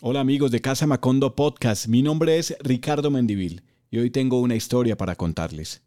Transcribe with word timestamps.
Hola 0.00 0.20
amigos 0.20 0.52
de 0.52 0.60
Casa 0.60 0.86
Macondo 0.86 1.34
Podcast, 1.34 1.88
mi 1.88 2.04
nombre 2.04 2.38
es 2.38 2.54
Ricardo 2.60 3.10
Mendivil 3.10 3.64
y 3.90 3.98
hoy 3.98 4.10
tengo 4.10 4.40
una 4.40 4.54
historia 4.54 4.96
para 4.96 5.16
contarles. 5.16 5.82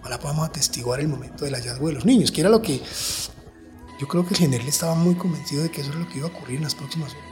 Ojalá 0.00 0.18
podamos 0.18 0.48
atestiguar 0.48 0.98
el 0.98 1.06
momento 1.06 1.44
del 1.44 1.54
hallazgo 1.54 1.86
de 1.86 1.92
los 1.92 2.04
niños, 2.04 2.32
que 2.32 2.40
era 2.40 2.50
lo 2.50 2.60
que 2.60 2.80
yo 4.00 4.08
creo 4.08 4.24
que 4.24 4.34
el 4.34 4.40
general 4.40 4.66
estaba 4.66 4.96
muy 4.96 5.14
convencido 5.14 5.62
de 5.62 5.70
que 5.70 5.82
eso 5.82 5.90
es 5.90 5.96
lo 5.96 6.08
que 6.08 6.18
iba 6.18 6.26
a 6.26 6.30
ocurrir 6.32 6.56
en 6.56 6.64
las 6.64 6.74
próximas 6.74 7.12
horas. 7.12 7.24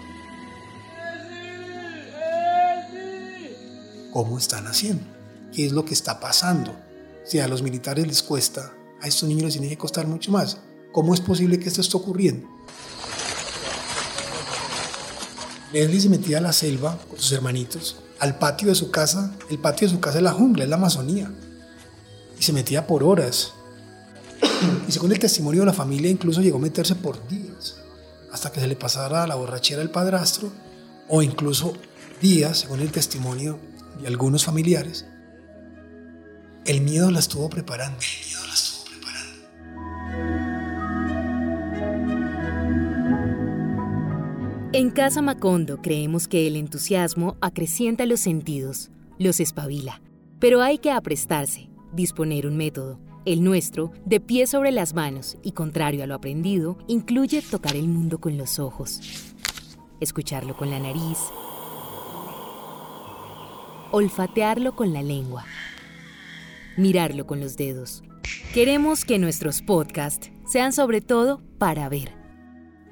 ¿Cómo 4.13 4.39
están 4.39 4.69
haciendo? 4.69 5.03
¿Qué 5.53 5.67
es 5.67 5.73
lo 5.73 5.85
que 5.85 5.95
está 5.95 6.21
pasando? 6.21 6.77
Si 7.25 7.41
a 7.41 7.49
los 7.49 7.61
militares 7.61 8.07
les 8.07 8.23
cuesta, 8.23 8.73
a 9.01 9.09
estos 9.09 9.29
niños 9.29 9.47
les 9.47 9.55
tiene 9.55 9.69
que 9.69 9.79
costar 9.79 10.07
mucho 10.07 10.31
más. 10.31 10.61
¿Cómo 10.93 11.13
es 11.13 11.21
posible 11.21 11.59
que 11.59 11.67
esto 11.67 11.81
esté 11.81 11.97
ocurriendo? 11.97 12.54
Leslie 15.75 16.01
se 16.01 16.09
metía 16.09 16.39
a 16.39 16.41
la 16.41 16.53
selva 16.53 16.97
con 17.09 17.19
sus 17.19 17.33
hermanitos, 17.33 17.97
al 18.21 18.39
patio 18.39 18.69
de 18.69 18.77
su 18.77 18.93
casa. 18.93 19.33
El 19.51 19.59
patio 19.59 19.89
de 19.89 19.95
su 19.95 19.99
casa 19.99 20.19
es 20.19 20.23
la 20.23 20.31
jungla, 20.31 20.63
es 20.63 20.71
la 20.71 20.77
Amazonía. 20.77 21.33
Y 22.39 22.43
se 22.45 22.53
metía 22.53 22.87
por 22.87 23.03
horas. 23.03 23.55
Y 24.87 24.93
según 24.93 25.11
el 25.11 25.19
testimonio 25.19 25.63
de 25.63 25.67
la 25.67 25.73
familia, 25.73 26.09
incluso 26.09 26.41
llegó 26.41 26.59
a 26.59 26.61
meterse 26.61 26.95
por 26.95 27.27
días, 27.27 27.75
hasta 28.31 28.53
que 28.53 28.61
se 28.61 28.69
le 28.69 28.77
pasara 28.77 29.27
la 29.27 29.35
borrachera 29.35 29.83
al 29.83 29.91
padrastro, 29.91 30.53
o 31.09 31.23
incluso 31.23 31.73
días, 32.23 32.61
según 32.61 32.79
el 32.79 32.93
testimonio 32.93 33.59
de 34.01 34.07
algunos 34.07 34.45
familiares. 34.45 35.07
El 36.67 36.83
miedo 36.83 37.11
la 37.11 37.19
estuvo 37.19 37.51
preparando. 37.51 37.99
El 37.99 38.27
miedo 38.27 38.47
la 38.47 38.55
En 44.75 44.91
Casa 44.91 45.23
Macondo 45.23 45.81
creemos 45.81 46.27
que 46.27 46.49
el 46.49 46.57
entusiasmo 46.57 47.37
acrecienta 47.41 48.07
los 48.07 48.19
sentidos, 48.19 48.91
los 49.21 49.39
espabila, 49.39 50.03
pero 50.41 50.63
hay 50.63 50.79
que 50.79 50.91
aprestarse, 50.91 51.69
disponer 51.93 52.45
un 52.45 52.57
método. 52.57 52.99
El 53.25 53.45
nuestro, 53.45 53.93
de 54.05 54.19
pie 54.19 54.49
sobre 54.49 54.73
las 54.73 54.93
manos 54.93 55.39
y 55.45 55.53
contrario 55.53 56.03
a 56.03 56.09
lo 56.09 56.17
aprendido, 56.17 56.77
incluye 56.89 57.41
tocar 57.41 57.77
el 57.77 57.87
mundo 57.87 58.19
con 58.19 58.37
los 58.37 58.59
ojos, 58.59 58.99
escucharlo 60.01 60.57
con 60.57 60.71
la 60.71 60.81
nariz, 60.81 61.19
olfatearlo 63.93 64.75
con 64.75 64.93
la 64.93 65.05
lengua, 65.05 65.45
mirarlo 66.77 67.29
con 67.29 67.39
los 67.39 67.57
dedos. 67.57 68.03
Queremos 68.53 69.05
que 69.05 69.21
nuestros 69.21 69.63
podcasts 69.63 70.33
sean 70.49 70.73
sobre 70.73 71.01
todo 71.01 71.43
para 71.59 71.89
ver. 71.89 72.11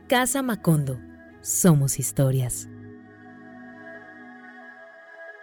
Casa 0.06 0.42
Macondo 0.42 1.00
somos 1.42 1.98
historias. 1.98 2.68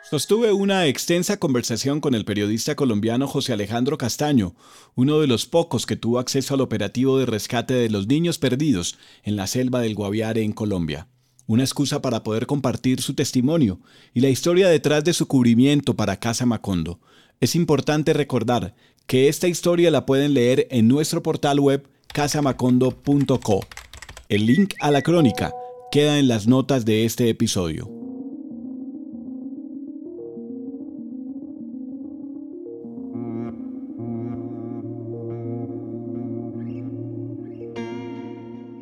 Sostuve 0.10 0.54
una 0.54 0.88
extensa 0.88 1.38
conversación 1.38 2.00
con 2.02 2.16
el 2.16 2.26
periodista 2.26 2.76
colombiano 2.76 3.28
José 3.28 3.54
Alejandro 3.54 3.98
Castaño, 3.98 4.56
uno 4.96 5.20
de 5.20 5.28
los 5.28 5.46
pocos 5.46 5.86
que 5.86 5.98
tuvo 5.98 6.18
acceso 6.18 6.56
al 6.56 6.62
operativo 6.62 7.20
de 7.20 7.28
rescate 7.28 7.76
de 7.76 7.90
los 7.90 8.08
niños 8.08 8.40
perdidos 8.40 8.98
en 9.24 9.36
la 9.36 9.46
selva 9.46 9.82
del 9.82 9.94
Guaviare 9.94 10.42
en 10.42 10.54
Colombia. 10.54 11.08
Una 11.46 11.64
excusa 11.64 12.02
para 12.02 12.24
poder 12.24 12.48
compartir 12.48 13.02
su 13.02 13.14
testimonio 13.14 13.80
y 14.14 14.22
la 14.22 14.30
historia 14.30 14.70
detrás 14.70 15.04
de 15.04 15.14
su 15.14 15.28
cubrimiento 15.28 15.96
para 15.96 16.20
Casa 16.20 16.46
Macondo. 16.46 17.00
Es 17.40 17.56
importante 17.56 18.14
recordar 18.14 18.74
que 19.06 19.28
esta 19.28 19.48
historia 19.48 19.92
la 19.92 20.06
pueden 20.06 20.34
leer 20.34 20.68
en 20.72 20.88
nuestro 20.88 21.22
portal 21.22 21.60
web 21.60 21.88
casamacondo.co. 22.14 23.60
El 24.30 24.46
link 24.46 24.76
a 24.80 24.92
la 24.92 25.02
crónica 25.02 25.52
queda 25.92 26.20
en 26.20 26.28
las 26.28 26.48
notas 26.48 26.86
de 26.86 27.06
este 27.06 27.30
episodio. 27.30 27.90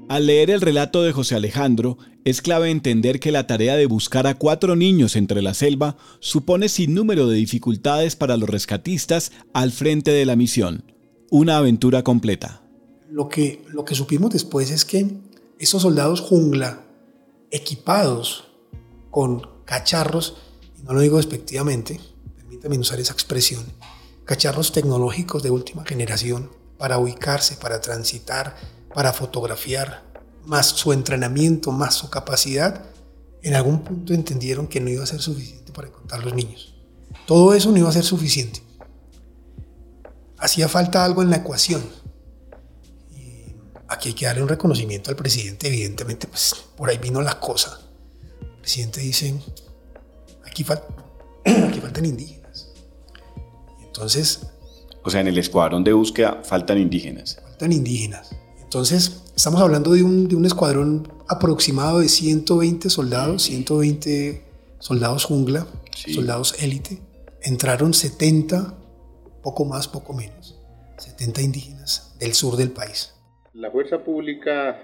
Al 0.09 0.25
leer 0.25 0.49
el 0.49 0.61
relato 0.61 1.03
de 1.03 1.11
José 1.11 1.35
Alejandro, 1.35 1.97
es 2.25 2.41
clave 2.41 2.71
entender 2.71 3.19
que 3.19 3.31
la 3.31 3.45
tarea 3.45 3.75
de 3.75 3.85
buscar 3.85 4.25
a 4.25 4.35
cuatro 4.35 4.75
niños 4.75 5.15
entre 5.15 5.41
la 5.41 5.53
selva 5.53 5.97
supone 6.19 6.69
sin 6.69 6.93
número 6.93 7.27
de 7.27 7.35
dificultades 7.35 8.15
para 8.15 8.35
los 8.35 8.49
rescatistas 8.49 9.31
al 9.53 9.71
frente 9.71 10.11
de 10.11 10.25
la 10.25 10.35
misión. 10.35 10.91
Una 11.29 11.57
aventura 11.57 12.03
completa. 12.03 12.63
Lo 13.11 13.29
que, 13.29 13.61
lo 13.67 13.85
que 13.85 13.95
supimos 13.95 14.31
después 14.31 14.71
es 14.71 14.85
que 14.85 15.07
esos 15.59 15.83
soldados 15.83 16.21
jungla 16.21 16.86
equipados 17.51 18.49
con 19.11 19.41
cacharros, 19.65 20.37
y 20.77 20.83
no 20.83 20.93
lo 20.93 21.01
digo 21.01 21.17
despectivamente, 21.17 21.99
permítame 22.35 22.77
usar 22.77 22.99
esa 22.99 23.13
expresión, 23.13 23.65
cacharros 24.25 24.71
tecnológicos 24.71 25.43
de 25.43 25.51
última 25.51 25.85
generación 25.85 26.51
para 26.77 26.97
ubicarse, 26.97 27.55
para 27.55 27.81
transitar, 27.81 28.55
para 28.93 29.13
fotografiar, 29.13 30.03
más 30.45 30.67
su 30.67 30.93
entrenamiento, 30.93 31.71
más 31.71 31.95
su 31.95 32.09
capacidad, 32.09 32.85
en 33.41 33.55
algún 33.55 33.83
punto 33.83 34.13
entendieron 34.13 34.67
que 34.67 34.79
no 34.79 34.89
iba 34.89 35.03
a 35.03 35.07
ser 35.07 35.21
suficiente 35.21 35.71
para 35.71 35.87
encontrar 35.87 36.23
los 36.23 36.33
niños. 36.33 36.75
Todo 37.25 37.53
eso 37.53 37.71
no 37.71 37.77
iba 37.77 37.89
a 37.89 37.93
ser 37.93 38.03
suficiente. 38.03 38.61
Hacía 40.37 40.67
falta 40.67 41.03
algo 41.03 41.21
en 41.21 41.29
la 41.29 41.37
ecuación 41.37 41.83
aquí 43.87 44.09
hay 44.09 44.15
que 44.15 44.25
darle 44.25 44.41
un 44.41 44.49
reconocimiento 44.49 45.09
al 45.09 45.15
presidente, 45.15 45.67
evidentemente, 45.67 46.27
pues 46.27 46.55
por 46.75 46.89
ahí 46.89 46.97
vino 46.97 47.21
la 47.21 47.39
cosa. 47.39 47.79
El 48.41 48.61
presidente 48.61 49.01
dice, 49.01 49.33
aquí, 50.45 50.63
aquí 51.45 51.79
faltan 51.79 52.05
indígenas. 52.05 52.69
entonces... 53.81 54.41
O 55.03 55.09
sea, 55.09 55.21
en 55.21 55.27
el 55.27 55.37
escuadrón 55.37 55.83
de 55.83 55.93
búsqueda 55.93 56.41
faltan 56.43 56.77
indígenas. 56.77 57.39
Faltan 57.41 57.71
indígenas. 57.71 58.35
Entonces, 58.59 59.21
estamos 59.35 59.61
hablando 59.61 59.93
de 59.93 60.03
un, 60.03 60.27
de 60.27 60.35
un 60.35 60.45
escuadrón 60.45 61.07
aproximado 61.29 61.99
de 61.99 62.09
120 62.09 62.89
soldados, 62.89 63.43
120 63.43 64.43
soldados 64.79 65.23
jungla, 65.23 65.65
soldados 66.13 66.55
élite. 66.59 67.01
Entraron 67.41 67.93
70, 67.93 68.77
poco 69.41 69.63
más, 69.63 69.87
poco 69.87 70.13
menos, 70.13 70.57
70 70.97 71.41
indígenas 71.41 72.11
del 72.19 72.33
sur 72.33 72.57
del 72.57 72.71
país 72.71 73.13
la 73.57 73.71
fuerza 73.71 74.03
pública, 74.03 74.79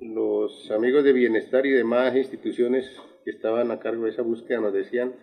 los 0.00 0.70
amigos 0.70 1.02
de 1.02 1.12
bienestar 1.12 1.66
y 1.66 1.72
demás 1.72 2.14
instituciones 2.14 2.88
que 3.24 3.32
estaban 3.32 3.72
a 3.72 3.80
cargo 3.80 4.04
de 4.04 4.10
esa 4.10 4.22
búsqueda 4.22 4.60
nos 4.60 4.72
decían, 4.72 5.14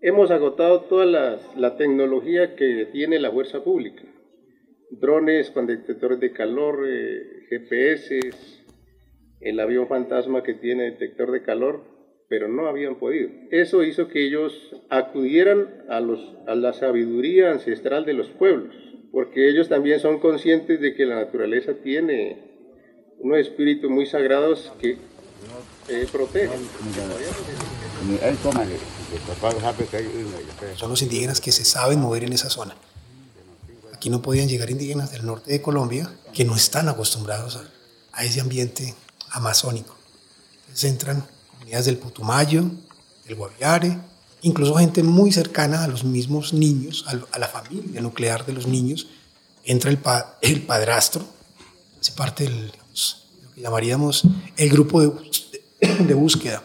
hemos 0.00 0.32
agotado 0.32 0.82
toda 0.82 1.06
la, 1.06 1.76
tecnología 1.76 2.56
que 2.56 2.86
tiene 2.86 3.20
la 3.20 3.30
fuerza 3.30 3.62
pública, 3.62 4.02
drones 4.90 5.50
con 5.50 5.68
detectores 5.68 6.18
de 6.18 6.32
calor, 6.32 6.84
eh, 6.88 7.46
GPS, 7.48 8.18
el 9.40 9.60
avión 9.60 9.86
fantasma 9.86 10.42
que 10.42 10.54
tiene 10.54 10.90
detector 10.90 11.30
de 11.30 11.42
calor, 11.42 11.84
pero 12.28 12.48
no 12.48 12.66
habían 12.66 12.98
podido. 12.98 13.30
Eso 13.52 13.84
hizo 13.84 14.08
que 14.08 14.26
ellos 14.26 14.74
acudieran 14.90 15.84
a, 15.88 16.00
los, 16.00 16.36
a 16.48 16.56
la 16.56 16.72
sabiduría 16.72 17.52
ancestral 17.52 18.04
de 18.04 18.14
los 18.14 18.30
pueblos 18.30 18.87
porque 19.12 19.48
ellos 19.48 19.68
también 19.68 20.00
son 20.00 20.18
conscientes 20.20 20.80
de 20.80 20.94
que 20.94 21.04
la 21.06 21.16
naturaleza 21.16 21.72
tiene 21.82 22.48
unos 23.18 23.38
espíritus 23.38 23.90
muy 23.90 24.06
sagrados 24.06 24.72
que 24.80 24.98
eh, 25.88 26.06
protegen. 26.12 26.60
Son 30.76 30.90
los 30.90 31.02
indígenas 31.02 31.40
que 31.40 31.52
se 31.52 31.64
saben 31.64 32.00
mover 32.00 32.24
en 32.24 32.32
esa 32.32 32.50
zona. 32.50 32.76
Aquí 33.92 34.10
no 34.10 34.22
podían 34.22 34.48
llegar 34.48 34.70
indígenas 34.70 35.10
del 35.10 35.26
norte 35.26 35.50
de 35.50 35.60
Colombia 35.60 36.08
que 36.32 36.44
no 36.44 36.54
están 36.54 36.88
acostumbrados 36.88 37.58
a, 38.12 38.24
ese 38.24 38.40
ambiente 38.40 38.94
amazónico. 39.30 39.96
Entonces 40.60 40.90
entran 40.90 41.24
comunidades 41.50 41.86
del 41.86 41.98
Putumayo, 41.98 42.64
del 43.26 43.36
Guaviare, 43.36 43.98
incluso 44.42 44.74
gente 44.74 45.02
muy 45.02 45.32
cercana 45.32 45.84
a 45.84 45.88
los 45.88 46.04
mismos 46.04 46.52
niños, 46.52 47.04
a, 47.06 47.38
la 47.38 47.48
familia 47.48 48.00
nuclear 48.00 48.46
de 48.46 48.52
los 48.52 48.66
niños, 48.66 49.08
entra 49.64 49.90
el, 49.90 49.98
padrastro, 50.62 51.24
hace 52.00 52.12
parte 52.12 52.44
del, 52.44 52.66
lo 52.66 53.52
que 53.54 53.60
llamaríamos 53.60 54.24
el 54.56 54.70
grupo 54.70 55.00
de, 55.00 56.14
búsqueda. 56.14 56.62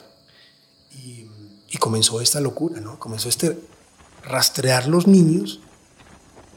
Y, 0.93 1.25
y, 1.69 1.77
comenzó 1.77 2.21
esta 2.21 2.39
locura, 2.39 2.79
¿no? 2.79 2.99
Comenzó 2.99 3.29
este 3.29 3.59
rastrear 4.23 4.87
los 4.87 5.07
niños 5.07 5.59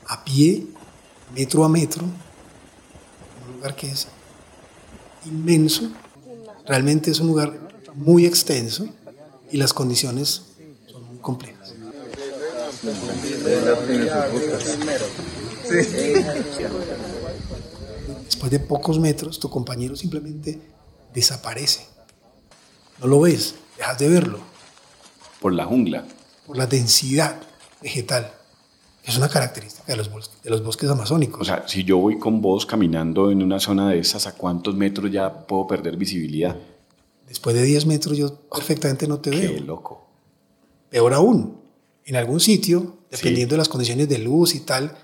a 0.07 0.25
pie, 0.25 0.67
metro 1.35 1.65
a 1.65 1.69
metro, 1.69 2.05
en 2.05 3.49
un 3.49 3.57
lugar 3.57 3.75
que 3.75 3.91
es 3.91 4.09
inmenso, 5.25 5.91
realmente 6.65 7.11
es 7.11 7.21
un 7.21 7.29
lugar 7.29 7.59
muy 7.95 8.27
extenso 8.27 8.87
y 9.51 9.57
las 9.57 9.73
condiciones 9.73 10.46
Después 18.25 18.51
de 18.51 18.61
pocos 18.61 18.99
metros, 18.99 19.41
tu 19.41 19.51
compañero 19.51 19.97
simplemente 19.97 20.61
desaparece. 21.13 21.87
No 23.01 23.09
lo 23.09 23.21
ves, 23.21 23.57
dejas 23.77 23.99
de 23.99 24.09
verlo. 24.09 24.39
Por 25.41 25.53
la 25.53 25.65
jungla. 25.65 26.05
Por 26.47 26.57
la 26.57 26.67
densidad 26.67 27.41
vegetal. 27.83 28.33
que 29.03 29.11
Es 29.11 29.17
una 29.17 29.29
característica 29.29 29.85
de 29.87 29.97
los, 29.97 30.11
bosques, 30.11 30.43
de 30.43 30.51
los 30.51 30.63
bosques 30.63 30.89
amazónicos. 30.89 31.41
O 31.41 31.45
sea, 31.45 31.67
si 31.67 31.85
yo 31.85 31.99
voy 31.99 32.19
con 32.19 32.41
vos 32.41 32.67
caminando 32.67 33.31
en 33.31 33.43
una 33.43 33.59
zona 33.59 33.91
de 33.91 33.99
esas, 33.99 34.27
¿a 34.27 34.37
cuántos 34.37 34.75
metros 34.75 35.11
ya 35.11 35.47
puedo 35.47 35.67
perder 35.67 35.97
visibilidad? 35.97 36.57
Después 37.27 37.57
de 37.57 37.63
10 37.63 37.87
metros 37.87 38.17
yo 38.17 38.35
perfectamente 38.49 39.09
no 39.09 39.19
te 39.19 39.31
veo. 39.31 39.55
Qué 39.55 39.61
loco. 39.61 40.07
Peor 40.97 41.13
aún, 41.13 41.61
en 42.07 42.17
algún 42.17 42.41
sitio, 42.41 43.01
dependiendo 43.11 43.53
de 43.53 43.59
las 43.59 43.69
condiciones 43.69 44.09
de 44.09 44.17
luz 44.17 44.55
y 44.55 44.61
tal, 44.61 44.97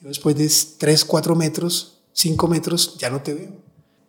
yo 0.00 0.08
después 0.08 0.34
de 0.36 0.50
3, 0.78 1.04
4 1.04 1.34
metros, 1.36 1.98
5 2.14 2.48
metros, 2.48 2.96
ya 2.96 3.10
no 3.10 3.20
te 3.20 3.34
veo. 3.34 3.52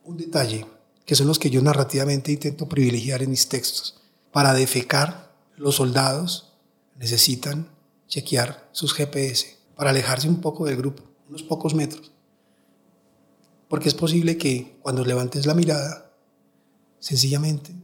Un 0.06 0.16
detalle, 0.16 0.66
que 1.06 1.16
son 1.16 1.28
los 1.28 1.40
que 1.40 1.50
yo 1.50 1.62
narrativamente 1.62 2.32
intento 2.32 2.70
privilegiar 2.70 3.22
en 3.22 3.32
mis 3.32 3.50
textos. 3.50 4.00
Para 4.32 4.54
defecar, 4.54 5.36
los 5.58 5.76
soldados 5.76 6.54
necesitan 6.96 7.68
chequear 8.08 8.70
sus 8.72 8.94
GPS 8.94 9.58
para 9.76 9.90
alejarse 9.90 10.30
un 10.30 10.40
poco 10.40 10.68
del 10.68 10.78
grupo, 10.78 11.04
unos 11.28 11.44
pocos 11.44 11.74
metros. 11.74 12.14
Porque 13.68 13.90
es 13.90 13.94
posible 13.94 14.38
que 14.38 14.78
cuando 14.82 15.04
levantes 15.04 15.46
la 15.46 15.54
mirada, 15.54 16.14
sencillamente 17.02 17.76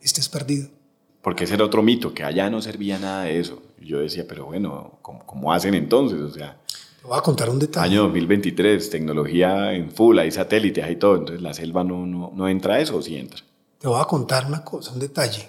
estés 0.00 0.28
perdido. 0.28 0.81
Porque 1.22 1.44
ese 1.44 1.54
era 1.54 1.64
otro 1.64 1.82
mito, 1.82 2.12
que 2.14 2.24
allá 2.24 2.50
no 2.50 2.60
servía 2.60 2.98
nada 2.98 3.24
de 3.24 3.38
eso. 3.38 3.62
Y 3.80 3.86
yo 3.86 4.00
decía, 4.00 4.24
pero 4.28 4.46
bueno, 4.46 4.98
¿cómo, 5.02 5.24
cómo 5.24 5.52
hacen 5.52 5.74
entonces? 5.74 6.20
O 6.20 6.30
sea, 6.30 6.58
te 7.00 7.06
voy 7.06 7.16
a 7.18 7.20
contar 7.22 7.48
un 7.48 7.58
detalle. 7.58 7.86
Año 7.90 8.02
2023, 8.02 8.90
tecnología 8.90 9.72
en 9.72 9.90
full, 9.90 10.18
hay 10.18 10.30
satélites, 10.32 10.84
hay 10.84 10.96
todo. 10.96 11.16
Entonces, 11.16 11.40
¿la 11.42 11.54
selva 11.54 11.84
no, 11.84 12.04
no, 12.06 12.32
no 12.34 12.48
entra 12.48 12.74
a 12.74 12.80
eso 12.80 12.96
o 12.96 13.02
sí 13.02 13.16
entra? 13.16 13.40
Te 13.78 13.88
voy 13.88 14.00
a 14.00 14.04
contar 14.04 14.46
una 14.46 14.64
cosa, 14.64 14.92
un 14.92 14.98
detalle 15.00 15.48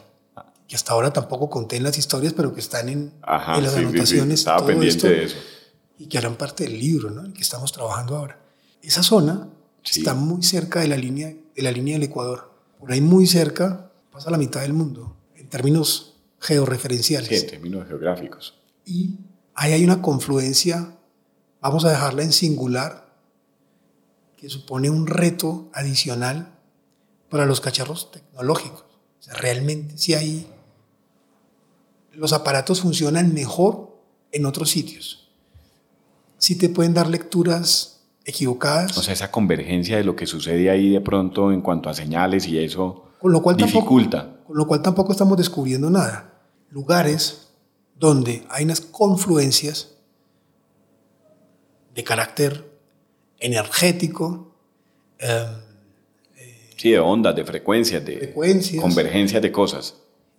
que 0.68 0.76
hasta 0.76 0.94
ahora 0.94 1.12
tampoco 1.12 1.50
conté 1.50 1.76
en 1.76 1.84
las 1.84 1.98
historias, 1.98 2.34
pero 2.34 2.54
que 2.54 2.62
están 2.62 2.88
en, 2.90 3.12
Ajá, 3.22 3.58
en 3.58 3.64
las 3.64 3.74
sí, 3.74 3.80
sí, 3.80 3.86
anotaciones. 3.86 4.40
sí, 4.40 4.42
Estaba 4.42 4.58
todo 4.60 4.68
pendiente 4.68 4.96
esto, 4.98 5.08
de 5.10 5.24
eso. 5.26 5.36
Y 6.00 6.06
que 6.08 6.18
harán 6.18 6.36
parte 6.36 6.64
del 6.64 6.80
libro, 6.80 7.12
¿no? 7.12 7.22
El 7.26 7.34
que 7.34 7.42
estamos 7.42 7.72
trabajando 7.72 8.16
ahora. 8.16 8.40
Esa 8.82 9.04
zona 9.04 9.50
Sí. 9.84 10.00
está 10.00 10.14
muy 10.14 10.42
cerca 10.44 10.80
de 10.80 10.88
la, 10.88 10.96
línea, 10.96 11.28
de 11.28 11.62
la 11.62 11.72
línea 11.72 11.96
del 11.96 12.04
Ecuador. 12.04 12.50
Por 12.80 12.92
ahí 12.94 13.02
muy 13.02 13.28
cerca 13.28 13.92
pasa 14.12 14.32
la 14.32 14.38
mitad 14.38 14.62
del 14.62 14.72
mundo, 14.74 15.14
términos 15.54 16.16
georreferenciales. 16.40 17.30
Sí, 17.30 17.36
en 17.36 17.48
términos 17.48 17.88
geográficos. 17.88 18.56
Y 18.86 19.20
ahí 19.54 19.74
hay 19.74 19.84
una 19.84 20.02
confluencia, 20.02 20.98
vamos 21.62 21.86
a 21.86 21.92
dejarla 21.92 22.24
en 22.24 22.34
singular, 22.34 23.14
que 24.36 24.50
supone 24.50 24.90
un 24.90 25.06
reto 25.06 25.70
adicional 25.72 26.58
para 27.30 27.46
los 27.46 27.62
cacharros 27.62 28.10
tecnológicos. 28.12 28.84
O 29.20 29.22
sea, 29.24 29.36
realmente 29.36 29.96
si 29.96 30.16
hay... 30.16 30.48
Los 32.14 32.34
aparatos 32.34 32.82
funcionan 32.82 33.36
mejor 33.36 33.96
en 34.32 34.48
otros 34.48 34.72
sitios. 34.72 35.30
Sí 36.40 36.56
te 36.56 36.70
pueden 36.70 36.96
dar 36.96 37.08
lecturas 37.12 38.02
equivocadas, 38.26 38.98
O 38.98 39.04
sea, 39.04 39.14
esa 39.14 39.30
convergencia 39.30 39.98
de 39.98 40.04
lo 40.04 40.16
que 40.16 40.26
sucede 40.26 40.72
ahí 40.72 40.90
de 40.90 41.02
pronto 41.02 41.52
en 41.52 41.62
cuanto 41.62 41.90
a 41.90 41.94
señales 41.94 42.48
y 42.48 42.58
eso 42.58 43.04
con 43.20 43.32
lo 43.32 43.42
cual 43.42 43.56
tampoco, 43.56 43.80
dificulta. 43.80 44.33
Con 44.46 44.58
lo 44.58 44.68
cual 44.68 44.82
tampoco 44.82 45.12
estamos 45.12 45.38
descubriendo 45.38 45.90
nada. 45.90 46.34
Lugares 46.70 47.50
donde 47.96 48.46
hay 48.50 48.64
unas 48.66 48.82
confluencias 48.82 49.90
de 51.94 52.04
carácter 52.04 52.70
energético, 53.40 54.56
eh, 55.20 55.46
Sí, 56.78 56.92
de 56.92 57.00
ondas, 57.00 57.36
de 57.36 57.46
frecuencias, 57.46 58.04
de 58.04 58.18
frecuencias, 58.18 58.82
convergencias 58.82 59.42
de 59.42 59.52
cosas. 59.52 59.96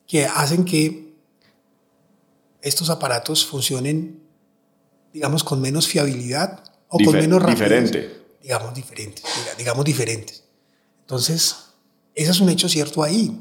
que 0.06 0.26
hacen 0.26 0.64
que 0.64 1.14
estos 2.60 2.90
aparatos 2.90 3.46
funcionen, 3.46 4.20
digamos, 5.12 5.42
con 5.44 5.60
menos 5.60 5.86
fiabilidad 5.86 6.62
o 6.88 6.98
con 6.98 7.14
menos 7.14 7.40
rapidez. 7.42 7.58
diferente. 7.90 8.24
Digamos 8.42 8.74
diferentes, 8.74 9.24
diga- 9.24 9.56
digamos 9.56 9.84
diferentes. 9.86 10.44
Entonces, 11.00 11.56
ese 12.14 12.30
es 12.30 12.40
un 12.40 12.48
hecho 12.48 12.68
cierto 12.68 13.02
ahí. 13.02 13.40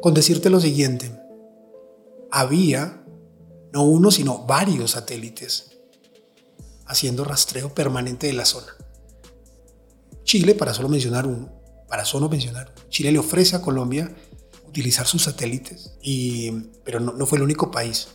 Con 0.00 0.14
decirte 0.14 0.50
lo 0.50 0.60
siguiente, 0.60 1.10
había 2.30 3.02
no 3.72 3.84
uno, 3.84 4.10
sino 4.10 4.44
varios 4.46 4.92
satélites 4.92 5.78
haciendo 6.86 7.24
rastreo 7.24 7.74
permanente 7.74 8.26
de 8.26 8.34
la 8.34 8.44
zona. 8.44 8.72
Chile, 10.22 10.54
para 10.54 10.74
solo 10.74 10.88
mencionar 10.88 11.26
uno, 11.26 11.50
para 11.88 12.04
solo 12.04 12.28
mencionar, 12.28 12.74
Chile 12.88 13.12
le 13.12 13.18
ofrece 13.18 13.56
a 13.56 13.62
Colombia 13.62 14.14
utilizar 14.66 15.06
sus 15.06 15.24
satélites, 15.24 15.96
y, 16.02 16.50
pero 16.84 17.00
no, 17.00 17.26
fue 17.26 17.38
el 17.38 17.44
único 17.44 17.70
país. 17.70 18.08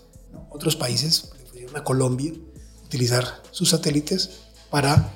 Otros 0.50 0.76
países 0.76 1.32
le 1.54 1.66
a 1.76 1.84
Colombia 1.84 2.34
utilizar 2.90 3.44
sus 3.52 3.70
satélites 3.70 4.32
para 4.72 5.14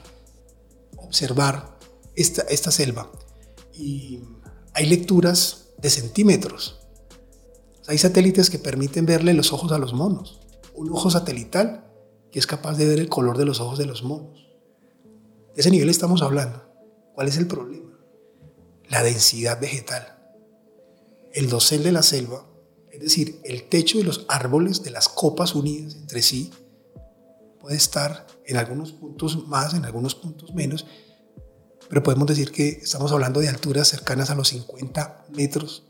observar 0.98 1.80
esta, 2.16 2.44
esta 2.44 2.70
selva. 2.70 3.12
Y 3.74 4.20
hay 4.76 4.86
lecturas 4.86 5.70
de 5.80 5.90
centímetros. 5.90 6.80
Hay 7.88 7.98
satélites 7.98 8.52
que 8.52 8.60
permiten 8.60 9.08
verle 9.08 9.34
los 9.34 9.52
ojos 9.52 9.72
a 9.72 9.80
los 9.80 9.94
monos. 9.94 10.40
Un 10.76 10.92
ojo 10.92 11.10
satelital 11.10 11.92
que 12.32 12.38
es 12.38 12.46
capaz 12.46 12.78
de 12.78 12.86
ver 12.86 13.00
el 13.00 13.10
color 13.10 13.40
de 13.40 13.46
los 13.46 13.60
ojos 13.60 13.80
de 13.80 13.88
los 13.88 14.04
monos. 14.04 14.48
De 15.56 15.62
ese 15.62 15.72
nivel 15.72 15.90
estamos 15.90 16.22
hablando. 16.22 16.64
¿Cuál 17.16 17.28
es 17.28 17.38
el 17.38 17.48
problema? 17.48 18.00
La 18.88 19.02
densidad 19.02 19.60
vegetal. 19.60 20.16
El 21.32 21.50
dosel 21.50 21.82
de 21.82 21.92
la 21.92 22.04
selva, 22.04 22.46
es 22.92 23.02
decir, 23.02 23.42
el 23.46 23.68
techo 23.68 23.98
de 23.98 24.04
los 24.04 24.26
árboles 24.28 24.84
de 24.84 24.92
las 24.92 25.10
copas 25.10 25.56
unidas 25.56 25.96
entre 25.96 26.22
sí, 26.22 26.52
puede 27.64 27.78
estar 27.78 28.28
en 28.46 28.58
algunos 28.58 28.92
puntos 28.92 29.48
más, 29.48 29.74
en 29.74 29.86
algunos 29.86 30.16
puntos 30.16 30.54
menos, 30.54 30.86
pero 31.90 32.04
podemos 32.04 32.28
decir 32.28 32.52
que 32.52 32.68
estamos 32.68 33.10
hablando 33.14 33.40
de 33.40 33.48
alturas 33.48 33.88
cercanas 33.88 34.30
a 34.30 34.36
los 34.36 34.50
50 34.50 35.28
metros. 35.38 35.86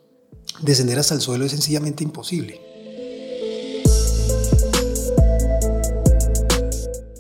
Descender 0.61 0.99
hasta 0.99 1.15
el 1.15 1.21
suelo 1.21 1.45
es 1.45 1.51
sencillamente 1.51 2.03
imposible. 2.03 2.61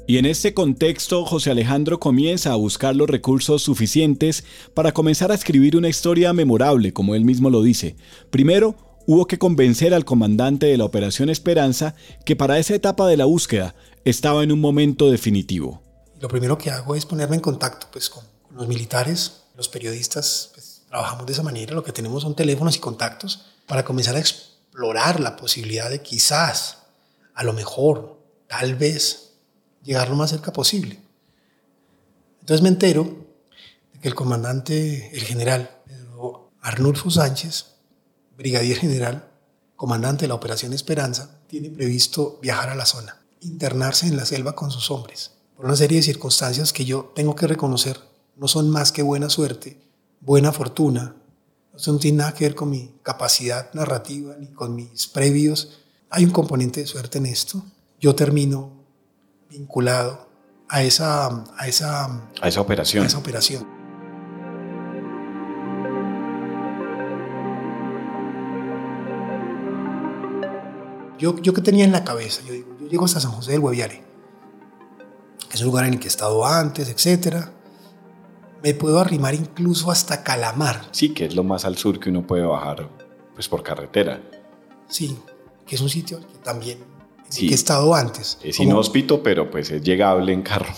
Y 0.05 0.17
en 0.19 0.25
este 0.27 0.53
contexto, 0.53 1.25
José 1.25 1.49
Alejandro 1.49 1.99
comienza 1.99 2.51
a 2.51 2.55
buscar 2.55 2.95
los 2.95 3.09
recursos 3.09 3.63
suficientes 3.63 4.43
para 4.75 4.91
comenzar 4.91 5.31
a 5.31 5.35
escribir 5.35 5.75
una 5.75 5.89
historia 5.89 6.31
memorable, 6.31 6.93
como 6.93 7.15
él 7.15 7.25
mismo 7.25 7.49
lo 7.49 7.63
dice. 7.63 7.95
Primero, 8.29 8.75
hubo 9.07 9.25
que 9.25 9.39
convencer 9.39 9.95
al 9.95 10.05
comandante 10.05 10.67
de 10.67 10.77
la 10.77 10.85
Operación 10.85 11.31
Esperanza 11.31 11.95
que 12.23 12.35
para 12.35 12.59
esa 12.59 12.75
etapa 12.75 13.07
de 13.07 13.17
la 13.17 13.25
búsqueda 13.25 13.73
estaba 14.05 14.43
en 14.43 14.51
un 14.51 14.59
momento 14.59 15.09
definitivo. 15.09 15.81
Lo 16.19 16.27
primero 16.27 16.57
que 16.57 16.71
hago 16.71 16.95
es 16.95 17.05
ponerme 17.05 17.35
en 17.35 17.41
contacto 17.41 17.87
pues, 17.91 18.09
con, 18.09 18.23
los 18.51 18.67
militares, 18.67 19.43
los 19.55 19.67
periodistas, 19.67 20.51
pues, 20.53 20.83
trabajamos 20.87 21.25
de 21.25 21.33
esa 21.33 21.43
manera, 21.43 21.73
lo 21.73 21.83
que 21.83 21.91
tenemos 21.91 22.23
son 22.23 22.35
teléfonos 22.35 22.75
y 22.75 22.79
contactos 22.79 23.45
para 23.67 23.83
comenzar 23.83 24.15
a 24.15 24.19
explorar 24.19 25.19
la 25.19 25.35
posibilidad 25.35 25.89
de 25.89 26.01
quizás, 26.01 26.77
a 27.33 27.43
lo 27.43 27.53
mejor, 27.53 28.19
tal 28.47 28.75
vez, 28.75 29.33
llegar 29.83 30.09
lo 30.09 30.15
más 30.15 30.29
cerca 30.29 30.53
posible. 30.53 30.99
Entonces 32.41 32.61
me 32.61 32.69
entero 32.69 33.03
de 33.93 33.99
que 33.99 34.07
el 34.07 34.15
comandante, 34.15 35.09
el 35.15 35.23
general 35.23 35.81
Pedro 35.85 36.51
Arnulfo 36.61 37.09
Sánchez, 37.09 37.65
brigadier 38.37 38.77
general, 38.77 39.29
comandante 39.75 40.23
de 40.23 40.27
la 40.27 40.35
Operación 40.35 40.73
Esperanza, 40.73 41.39
tiene 41.47 41.69
previsto 41.69 42.39
viajar 42.41 42.69
a 42.69 42.75
la 42.75 42.85
zona, 42.85 43.22
internarse 43.43 44.07
en 44.07 44.17
la 44.17 44.25
selva 44.25 44.55
con 44.55 44.71
sus 44.71 44.91
hombres, 44.91 45.31
por 45.55 45.65
una 45.65 45.75
serie 45.75 45.97
de 45.97 46.03
circunstancias 46.03 46.73
que 46.73 46.85
yo 46.85 47.11
tengo 47.15 47.35
que 47.35 47.47
reconocer 47.47 47.99
no 48.35 48.47
son 48.47 48.69
más 48.69 48.91
que 48.91 49.03
buena 49.03 49.29
suerte, 49.29 49.79
buena 50.19 50.51
fortuna, 50.51 51.15
eso 51.75 51.91
no 51.91 51.99
tiene 51.99 52.19
nada 52.19 52.33
que 52.33 52.45
ver 52.45 52.55
con 52.55 52.69
mi 52.69 52.93
capacidad 53.01 53.73
narrativa 53.73 54.35
ni 54.39 54.47
con 54.47 54.75
mis 54.75 55.07
previos. 55.07 55.79
Hay 56.09 56.23
un 56.23 56.29
componente 56.29 56.81
de 56.81 56.87
suerte 56.87 57.17
en 57.17 57.25
esto. 57.25 57.63
Yo 57.99 58.13
termino 58.13 58.85
vinculado 59.49 60.27
a 60.69 60.83
esa, 60.83 61.45
a 61.57 61.67
esa, 61.67 62.29
A 62.41 62.47
esa 62.47 62.61
operación. 62.61 63.03
a 63.03 63.07
esa 63.07 63.17
operación. 63.17 63.67
Yo, 71.17 71.37
yo 71.39 71.53
que 71.53 71.61
tenía 71.61 71.85
en 71.85 71.91
la 71.91 72.03
cabeza, 72.03 72.41
yo 72.45 72.53
digo, 72.53 72.72
llego 72.93 73.05
hasta 73.05 73.19
San 73.19 73.31
José 73.31 73.53
del 73.53 73.59
Guaviare, 73.61 74.03
que 75.49 75.55
es 75.55 75.61
un 75.61 75.67
lugar 75.67 75.85
en 75.85 75.93
el 75.93 75.99
que 75.99 76.05
he 76.05 76.09
estado 76.09 76.45
antes, 76.45 76.89
etcétera. 76.89 77.51
Me 78.61 78.75
puedo 78.75 78.99
arrimar 78.99 79.33
incluso 79.33 79.89
hasta 79.89 80.23
Calamar, 80.23 80.87
Sí, 80.91 81.09
que 81.13 81.25
es 81.25 81.35
lo 81.35 81.43
más 81.43 81.65
al 81.65 81.75
sur 81.75 81.99
que 81.99 82.09
uno 82.11 82.25
puede 82.25 82.43
bajar 82.43 82.87
pues 83.33 83.47
por 83.49 83.63
carretera. 83.63 84.21
sí, 84.87 85.17
que 85.65 85.75
es 85.75 85.81
un 85.81 85.89
sitio 85.89 86.19
que 86.19 86.37
también 86.43 86.77
sí. 87.29 87.47
que 87.47 87.53
he 87.53 87.55
estado 87.55 87.95
antes. 87.95 88.37
Es 88.43 88.59
inhóspito, 88.59 89.23
pero 89.23 89.49
pues 89.49 89.71
es 89.71 89.81
llegable 89.81 90.31
en 90.31 90.43
carro. 90.43 90.73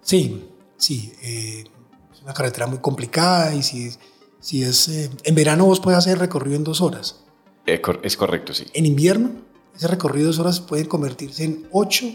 Sí, 0.00 0.48
sí. 0.76 1.12
Eh, 1.22 1.64
es 2.12 2.22
una 2.22 2.34
carretera 2.34 2.66
muy 2.68 2.78
complicada 2.78 3.52
y 3.54 3.62
si, 3.64 3.90
si 4.38 4.62
es... 4.62 4.88
Eh, 4.88 5.10
en 5.24 5.34
verano 5.34 5.64
vos 5.64 5.80
puedes 5.80 5.98
hacer 5.98 6.18
recorrido 6.18 6.56
en 6.56 6.62
dos 6.64 6.80
horas. 6.80 7.24
Es, 7.66 8.16
correcto, 8.16 8.54
sí. 8.54 8.66
En 8.74 8.86
invierno, 8.86 9.32
ese 9.78 9.86
recorrido 9.86 10.24
de 10.24 10.32
dos 10.32 10.40
horas 10.40 10.58
puede 10.58 10.88
convertirse 10.88 11.44
en 11.44 11.68
8, 11.70 12.06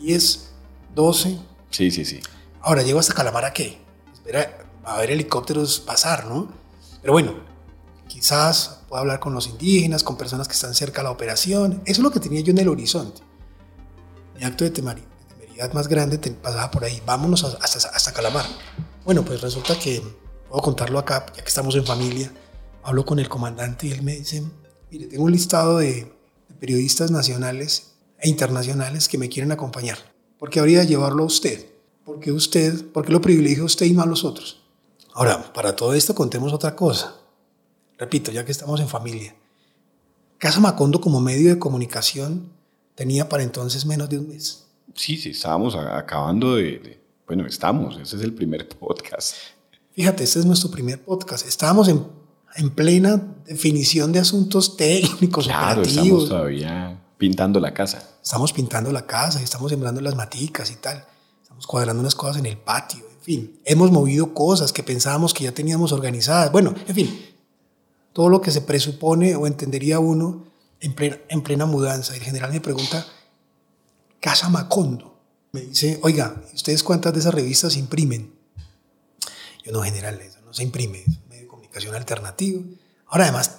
10, 0.00 0.48
12. 0.92 1.38
Sí, 1.70 1.90
sí, 1.92 2.04
sí. 2.04 2.20
Ahora, 2.60 2.82
¿llego 2.82 2.98
hasta 2.98 3.14
Calamar 3.14 3.44
a 3.44 3.52
qué? 3.52 3.78
Espera, 4.12 4.66
a 4.84 4.98
ver 4.98 5.12
helicópteros 5.12 5.78
pasar, 5.78 6.26
¿no? 6.26 6.48
Pero 7.00 7.12
bueno, 7.12 7.34
quizás 8.08 8.80
pueda 8.88 9.02
hablar 9.02 9.20
con 9.20 9.34
los 9.34 9.46
indígenas, 9.46 10.02
con 10.02 10.16
personas 10.16 10.48
que 10.48 10.54
están 10.54 10.74
cerca 10.74 11.02
de 11.02 11.04
la 11.04 11.12
operación. 11.12 11.80
Eso 11.84 12.00
es 12.00 12.04
lo 12.04 12.10
que 12.10 12.18
tenía 12.18 12.40
yo 12.40 12.50
en 12.50 12.58
el 12.58 12.68
horizonte. 12.68 13.20
Mi 14.36 14.42
acto 14.42 14.64
de 14.64 14.70
temeridad 14.70 15.72
más 15.74 15.86
grande 15.86 16.18
pasaba 16.18 16.72
por 16.72 16.84
ahí. 16.84 17.00
Vámonos 17.06 17.44
hasta, 17.44 17.88
hasta 17.88 18.12
Calamar. 18.12 18.46
Bueno, 19.04 19.24
pues 19.24 19.40
resulta 19.42 19.78
que 19.78 20.02
puedo 20.48 20.60
contarlo 20.60 20.98
acá, 20.98 21.24
ya 21.36 21.42
que 21.42 21.48
estamos 21.48 21.76
en 21.76 21.86
familia. 21.86 22.32
Hablo 22.82 23.06
con 23.06 23.20
el 23.20 23.28
comandante 23.28 23.86
y 23.86 23.92
él 23.92 24.02
me 24.02 24.16
dice, 24.16 24.42
mire, 24.90 25.06
tengo 25.06 25.22
un 25.22 25.30
listado 25.30 25.78
de, 25.78 26.15
periodistas 26.56 27.10
nacionales 27.10 27.92
e 28.18 28.28
internacionales 28.28 29.08
que 29.08 29.18
me 29.18 29.28
quieren 29.28 29.52
acompañar. 29.52 29.98
¿Por 30.38 30.50
qué 30.50 30.60
habría 30.60 30.80
de 30.80 30.86
llevarlo 30.86 31.22
a 31.22 31.26
usted? 31.26 31.66
¿Por 32.04 32.20
qué 32.20 32.32
usted, 32.32 32.86
por 32.92 33.04
qué 33.04 33.12
lo 33.12 33.20
privilegia 33.20 33.64
usted 33.64 33.86
y 33.86 33.92
no 33.92 34.02
a 34.02 34.06
los 34.06 34.24
otros? 34.24 34.62
Ahora, 35.12 35.52
para 35.52 35.74
todo 35.74 35.94
esto 35.94 36.14
contemos 36.14 36.52
otra 36.52 36.76
cosa. 36.76 37.16
Repito, 37.98 38.30
ya 38.30 38.44
que 38.44 38.52
estamos 38.52 38.80
en 38.80 38.88
familia. 38.88 39.34
Casa 40.38 40.60
Macondo 40.60 41.00
como 41.00 41.20
medio 41.20 41.48
de 41.48 41.58
comunicación 41.58 42.50
tenía 42.94 43.28
para 43.28 43.42
entonces 43.42 43.86
menos 43.86 44.08
de 44.08 44.18
un 44.18 44.28
mes. 44.28 44.66
Sí, 44.94 45.16
sí, 45.16 45.30
estábamos 45.30 45.74
acabando 45.74 46.56
de, 46.56 47.00
Bueno, 47.26 47.46
estamos, 47.46 47.98
ese 47.98 48.16
es 48.16 48.22
el 48.22 48.34
primer 48.34 48.68
podcast. 48.78 49.36
Fíjate, 49.92 50.24
este 50.24 50.40
es 50.40 50.44
nuestro 50.44 50.70
primer 50.70 51.02
podcast. 51.02 51.46
Estábamos 51.46 51.88
en 51.88 52.06
en 52.56 52.70
plena 52.70 53.22
definición 53.46 54.12
de 54.12 54.18
asuntos 54.18 54.76
técnicos, 54.76 55.46
claro, 55.46 55.82
Estamos 55.82 56.28
todavía 56.28 57.00
pintando 57.18 57.60
la 57.60 57.72
casa. 57.72 58.16
Estamos 58.22 58.52
pintando 58.52 58.90
la 58.92 59.06
casa 59.06 59.40
y 59.40 59.44
estamos 59.44 59.70
sembrando 59.70 60.00
las 60.00 60.14
maticas 60.14 60.70
y 60.70 60.76
tal. 60.76 61.04
Estamos 61.42 61.66
cuadrando 61.66 62.00
unas 62.00 62.14
cosas 62.14 62.38
en 62.38 62.46
el 62.46 62.56
patio, 62.56 62.98
en 63.00 63.22
fin. 63.22 63.60
Hemos 63.64 63.90
movido 63.90 64.34
cosas 64.34 64.72
que 64.72 64.82
pensábamos 64.82 65.32
que 65.32 65.44
ya 65.44 65.52
teníamos 65.52 65.92
organizadas. 65.92 66.50
Bueno, 66.50 66.74
en 66.86 66.94
fin, 66.94 67.26
todo 68.12 68.28
lo 68.28 68.40
que 68.40 68.50
se 68.50 68.62
presupone 68.62 69.36
o 69.36 69.46
entendería 69.46 70.00
uno 70.00 70.44
en 70.80 70.94
plena, 70.94 71.18
en 71.28 71.42
plena 71.42 71.66
mudanza. 71.66 72.14
El 72.14 72.22
general 72.22 72.52
me 72.52 72.60
pregunta, 72.60 73.06
Casa 74.20 74.48
Macondo. 74.48 75.14
Me 75.52 75.60
dice, 75.62 76.00
oiga, 76.02 76.42
¿ustedes 76.52 76.82
cuántas 76.82 77.12
de 77.14 77.20
esas 77.20 77.32
revistas 77.32 77.76
imprimen? 77.76 78.34
Yo 79.64 79.72
no, 79.72 79.82
general, 79.82 80.20
eso 80.20 80.40
no 80.44 80.52
se 80.52 80.62
imprime 80.62 81.04
alternativo. 81.96 82.62
Ahora 83.06 83.24
además, 83.24 83.58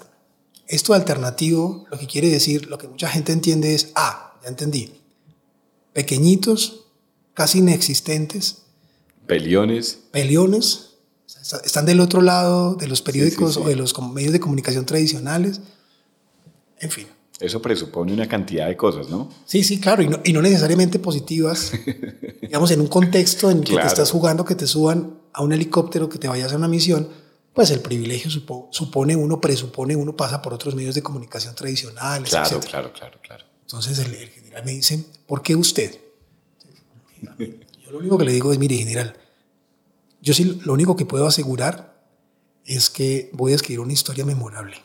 esto 0.67 0.93
alternativo 0.93 1.86
lo 1.89 1.97
que 1.97 2.07
quiere 2.07 2.29
decir, 2.29 2.67
lo 2.67 2.77
que 2.77 2.88
mucha 2.88 3.07
gente 3.07 3.31
entiende 3.31 3.74
es, 3.74 3.91
ah, 3.95 4.38
ya 4.43 4.50
entendí, 4.50 5.01
pequeñitos, 5.93 6.86
casi 7.33 7.59
inexistentes. 7.59 8.63
Peliones. 9.25 10.00
Peliones. 10.12 10.95
Están 11.63 11.86
del 11.86 12.00
otro 12.00 12.21
lado 12.21 12.75
de 12.75 12.88
los 12.88 13.01
periódicos 13.01 13.57
o 13.57 13.65
de 13.65 13.75
los 13.75 13.97
medios 14.01 14.33
de 14.33 14.39
comunicación 14.39 14.86
tradicionales. 14.86 15.62
En 16.79 16.91
fin. 16.91 17.07
Eso 17.39 17.62
presupone 17.62 18.13
una 18.13 18.27
cantidad 18.27 18.67
de 18.67 18.75
cosas, 18.75 19.09
¿no? 19.09 19.29
Sí, 19.45 19.63
sí, 19.63 19.79
claro, 19.79 20.01
y 20.01 20.07
no, 20.07 20.19
y 20.24 20.33
no 20.33 20.41
necesariamente 20.41 20.97
positivas. 20.97 21.71
digamos, 22.41 22.71
en 22.71 22.81
un 22.81 22.88
contexto 22.88 23.51
en 23.51 23.62
que 23.62 23.75
te 23.75 23.86
estás 23.86 24.12
jugando 24.12 24.43
que 24.43 24.55
te 24.55 24.65
suban 24.65 25.19
a 25.33 25.43
un 25.43 25.53
helicóptero, 25.53 26.09
que 26.09 26.17
te 26.17 26.27
vayas 26.27 26.51
a 26.53 26.55
una 26.55 26.67
misión, 26.67 27.07
pues 27.57 27.71
el 27.71 27.79
privilegio 27.79 28.29
supone 28.29 29.15
uno, 29.15 29.41
presupone 29.41 29.95
uno, 29.95 30.15
pasa 30.15 30.43
por 30.43 30.53
otros 30.53 30.75
medios 30.75 30.93
de 30.93 31.01
comunicación 31.01 31.55
tradicionales. 31.55 32.29
Claro, 32.29 32.59
claro, 32.59 32.93
claro, 32.93 33.19
claro. 33.19 33.45
Entonces 33.61 33.97
el, 33.97 34.15
general 34.29 34.63
me 34.63 34.73
dice, 34.73 35.03
¿por 35.25 35.41
qué 35.41 35.55
usted? 35.55 35.99
Yo 37.39 37.91
lo 37.91 37.97
único 37.97 38.15
que 38.19 38.25
le 38.25 38.33
digo 38.33 38.53
es, 38.53 38.59
mire, 38.59 38.77
general, 38.77 39.17
yo 40.21 40.35
sí 40.35 40.61
lo 40.65 40.71
único 40.71 40.95
que 40.95 41.07
puedo 41.07 41.25
asegurar 41.25 41.99
es 42.63 42.91
que 42.91 43.31
voy 43.33 43.53
a 43.53 43.55
escribir 43.55 43.79
una 43.79 43.93
historia 43.93 44.23
memorable. 44.23 44.77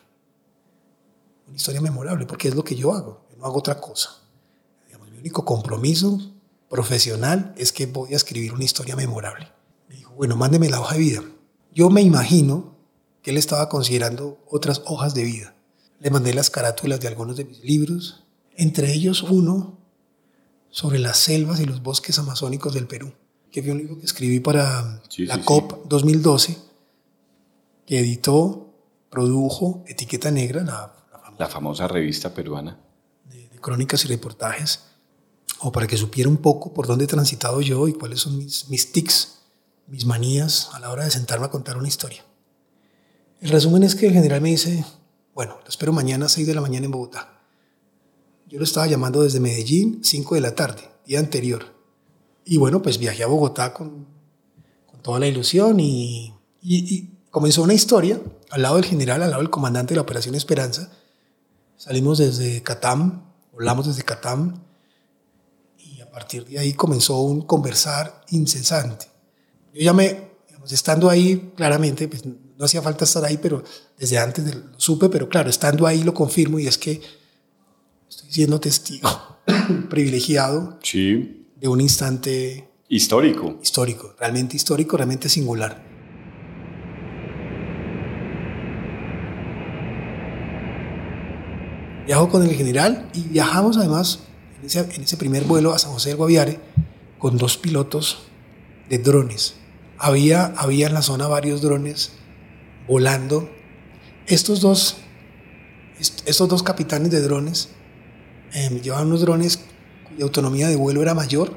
Una 1.49 1.57
historia 1.57 1.83
memorable, 1.83 2.25
porque 2.25 2.49
es 2.49 2.55
lo 2.55 2.65
que 2.65 2.75
yo 2.75 2.95
hago, 2.95 3.27
no 3.37 3.45
hago 3.45 3.59
otra 3.59 3.79
cosa. 3.83 4.19
mi 5.11 5.19
único 5.19 5.45
compromiso 5.45 6.19
profesional 6.71 7.53
es 7.59 7.71
que 7.71 7.85
voy 7.85 8.15
a 8.15 8.17
escribir 8.17 8.55
una 8.55 8.65
historia 8.65 8.97
memorable. 8.97 9.53
Me 9.91 9.97
dijo, 9.97 10.15
bueno, 10.15 10.37
mándeme 10.37 10.71
la 10.71 10.81
hoja 10.81 10.95
de 10.95 11.01
vida. 11.01 11.23
Yo 11.75 11.89
me 11.89 12.03
imagino 12.03 12.77
que 13.23 13.31
él 13.31 13.39
estaba 13.39 13.69
considerando 13.69 14.39
otras 14.51 14.83
hojas 14.85 15.15
de 15.15 15.25
vida. 15.25 15.55
Le 16.01 16.11
mandé 16.11 16.35
las 16.35 16.51
carátulas 16.51 17.01
de 17.01 17.09
algunos 17.09 17.37
de 17.37 17.45
mis 17.45 17.63
libros, 17.65 18.25
entre 18.57 18.93
ellos 18.93 19.23
uno 19.23 19.79
sobre 20.71 20.99
las 20.99 21.19
selvas 21.19 21.61
y 21.61 21.65
los 21.65 21.83
bosques 21.83 22.19
amazónicos 22.19 22.75
del 22.75 22.87
Perú, 22.87 23.13
que 23.51 23.63
fue 23.63 23.73
un 23.73 23.79
libro 23.79 23.99
que 23.99 24.07
escribí 24.07 24.41
para 24.41 25.03
la 25.19 25.45
COP 25.45 25.87
2012, 25.87 26.59
que 27.87 28.01
editó, 28.01 28.75
produjo 29.09 29.85
Etiqueta 29.87 30.31
Negra, 30.31 30.63
la, 31.39 31.49
famosa, 31.49 31.89
revista 31.89 32.35
peruana. 32.35 32.79
De, 33.25 33.49
crónicas 33.61 34.05
y 34.05 34.09
reportajes, 34.09 34.81
o 35.61 35.73
para 35.73 35.87
que 35.87 35.97
supiera 35.97 36.29
un 36.29 36.39
poco 36.39 36.75
por 36.75 36.87
dónde 36.87 37.05
he 37.05 37.09
transitado 37.09 37.61
yo 37.61 37.89
y 37.89 37.93
cuáles 37.93 38.21
son 38.21 38.39
mis, 38.39 38.69
mis 38.69 38.93
tics 38.93 39.42
mis 39.87 40.07
manías 40.07 40.71
a 40.73 40.81
la 40.81 40.91
hora 40.91 41.05
de 41.05 41.11
sentarme 41.11 41.47
a 41.47 41.51
contar 41.51 41.77
una 41.77 41.89
historia. 41.89 42.25
El 43.41 43.51
resumen 43.51 43.83
es 43.83 43.95
que 43.95 44.07
el 44.07 44.13
general 44.13 44.41
me 44.41 44.51
dice, 44.51 44.85
bueno, 45.35 45.59
lo 45.63 45.69
espero 45.69 45.93
mañana 45.93 46.27
a 46.27 46.29
6 46.29 46.47
de 46.47 46.55
la 46.55 46.61
mañana 46.61 46.87
en 46.87 46.93
Bogotá. 46.93 47.41
Yo 48.47 48.59
lo 48.59 48.65
estaba 48.65 48.87
llamando 48.87 49.23
desde 49.23 49.41
Medellín, 49.41 50.01
5 50.03 50.35
de 50.35 50.41
la 50.41 50.55
tarde, 50.55 50.89
día 51.07 51.19
anterior. 51.19 51.65
Y 52.45 52.59
bueno, 52.59 52.83
pues 52.83 52.99
viajé 52.99 53.23
a 53.23 53.27
Bogotá 53.27 53.73
con, 53.73 54.07
toda 55.03 55.19
la 55.19 55.27
ilusión 55.27 55.81
y, 55.81 56.33
y, 56.63 57.11
comenzó 57.31 57.63
una 57.63 57.75
historia 57.75 58.21
al 58.51 58.63
lado 58.63 58.77
del 58.77 58.85
general, 58.85 59.23
al 59.23 59.31
lado 59.31 59.43
del 59.43 59.51
comandante 59.51 59.95
de 59.95 59.97
la 59.97 60.03
Operación 60.03 60.37
Esperanza. 60.37 60.93
Salimos 61.77 62.19
desde 62.19 62.63
Catam, 62.63 63.33
volamos 63.53 63.89
desde 63.89 64.05
Catam 64.05 64.63
y 65.79 66.01
a 66.01 66.09
partir 66.09 66.47
de 66.47 66.61
ahí 66.61 66.75
comenzó 66.75 67.21
un 67.21 67.43
conversar 67.43 68.25
incesante 68.29 69.12
yo 69.73 69.81
ya 69.81 69.93
me, 69.93 70.33
estando 70.71 71.09
ahí, 71.09 71.53
claramente, 71.57 72.09
pues 72.09 72.25
no 72.25 72.65
hacía 72.65 72.83
falta 72.83 73.05
estar 73.05 73.25
ahí, 73.25 73.39
pero 73.39 73.65
desde 73.99 74.19
antes 74.19 74.55
lo 74.55 74.79
supe, 74.79 75.09
pero 75.09 75.29
claro, 75.29 75.51
estando 75.51 75.87
ahí 75.87 76.03
lo 76.05 76.15
confirmo 76.15 76.59
y 76.59 76.67
es 76.67 76.79
que 76.79 77.01
estoy 78.09 78.31
siendo 78.31 78.61
testigo 78.61 79.09
privilegiado 79.91 80.79
sí. 80.83 81.49
de 81.57 81.69
un 81.69 81.81
instante 81.81 82.69
histórico. 82.89 83.59
Histórico, 83.63 84.15
realmente 84.19 84.57
histórico, 84.57 84.97
realmente 84.97 85.29
singular. 85.29 85.91
Viajo 92.07 92.29
con 92.29 92.43
el 92.43 92.55
general 92.55 93.09
y 93.15 93.23
viajamos 93.23 93.77
además 93.77 94.21
en 94.61 94.67
ese, 94.67 94.81
en 94.81 95.03
ese 95.03 95.17
primer 95.17 95.45
vuelo 95.45 95.73
a 95.73 95.79
San 95.79 95.93
José 95.93 96.11
del 96.11 96.19
Guaviare 96.19 96.61
con 97.19 97.39
dos 97.39 97.57
pilotos 97.57 98.19
de 98.91 98.99
drones 98.99 99.62
había, 100.03 100.47
había 100.57 100.89
en 100.89 100.95
la 100.95 101.03
zona 101.03 101.29
varios 101.29 101.63
drones 101.63 102.13
volando. 102.89 103.49
Estos 104.27 104.61
dos, 104.61 104.97
estos 106.27 106.49
dos 106.49 106.63
capitanes 106.65 107.13
de 107.13 107.21
drones 107.21 107.69
eh, 108.53 108.81
llevaban 108.83 109.07
unos 109.07 109.21
drones 109.21 109.65
cuya 110.09 110.25
autonomía 110.25 110.69
de 110.69 110.77
vuelo 110.77 111.03
era 111.03 111.15
mayor, 111.15 111.57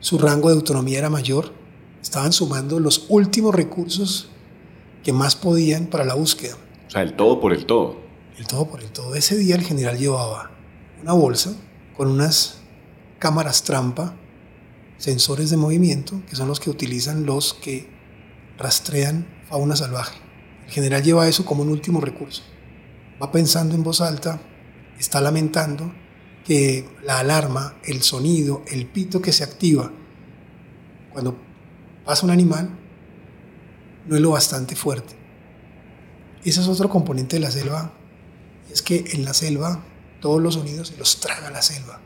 su 0.00 0.18
rango 0.18 0.50
de 0.50 0.56
autonomía 0.56 0.98
era 0.98 1.08
mayor, 1.08 1.52
estaban 2.02 2.32
sumando 2.32 2.78
los 2.78 3.06
últimos 3.08 3.54
recursos 3.54 4.28
que 5.02 5.14
más 5.14 5.34
podían 5.34 5.86
para 5.86 6.04
la 6.04 6.14
búsqueda. 6.14 6.56
O 6.88 6.90
sea, 6.90 7.02
el 7.02 7.14
todo 7.14 7.40
por 7.40 7.54
el 7.54 7.64
todo. 7.64 7.96
El 8.36 8.46
todo 8.46 8.66
por 8.66 8.82
el 8.82 8.90
todo. 8.90 9.14
Ese 9.14 9.36
día 9.36 9.54
el 9.54 9.62
general 9.62 9.96
llevaba 9.96 10.50
una 11.02 11.12
bolsa 11.14 11.54
con 11.96 12.08
unas 12.08 12.58
cámaras 13.18 13.62
trampa 13.62 14.14
sensores 15.00 15.50
de 15.50 15.56
movimiento, 15.56 16.22
que 16.28 16.36
son 16.36 16.46
los 16.46 16.60
que 16.60 16.70
utilizan 16.70 17.26
los 17.26 17.54
que 17.54 17.88
rastrean 18.56 19.26
fauna 19.48 19.74
salvaje. 19.74 20.16
El 20.66 20.72
general 20.72 21.02
lleva 21.02 21.26
eso 21.26 21.44
como 21.44 21.62
un 21.62 21.70
último 21.70 22.00
recurso. 22.00 22.42
Va 23.20 23.32
pensando 23.32 23.74
en 23.74 23.82
voz 23.82 24.00
alta, 24.00 24.40
está 24.98 25.20
lamentando 25.20 25.92
que 26.44 26.88
la 27.02 27.18
alarma, 27.18 27.76
el 27.84 28.02
sonido, 28.02 28.62
el 28.68 28.86
pito 28.86 29.20
que 29.20 29.32
se 29.32 29.42
activa 29.42 29.90
cuando 31.12 31.36
pasa 32.04 32.24
un 32.24 32.30
animal 32.30 32.70
no 34.06 34.14
es 34.14 34.22
lo 34.22 34.30
bastante 34.30 34.76
fuerte. 34.76 35.16
Ese 36.44 36.60
es 36.60 36.68
otro 36.68 36.88
componente 36.88 37.36
de 37.36 37.40
la 37.40 37.50
selva, 37.50 37.92
es 38.70 38.80
que 38.82 39.04
en 39.12 39.24
la 39.24 39.34
selva 39.34 39.82
todos 40.20 40.40
los 40.40 40.54
sonidos 40.54 40.88
se 40.88 40.96
los 40.96 41.18
traga 41.20 41.50
la 41.50 41.62
selva 41.62 42.00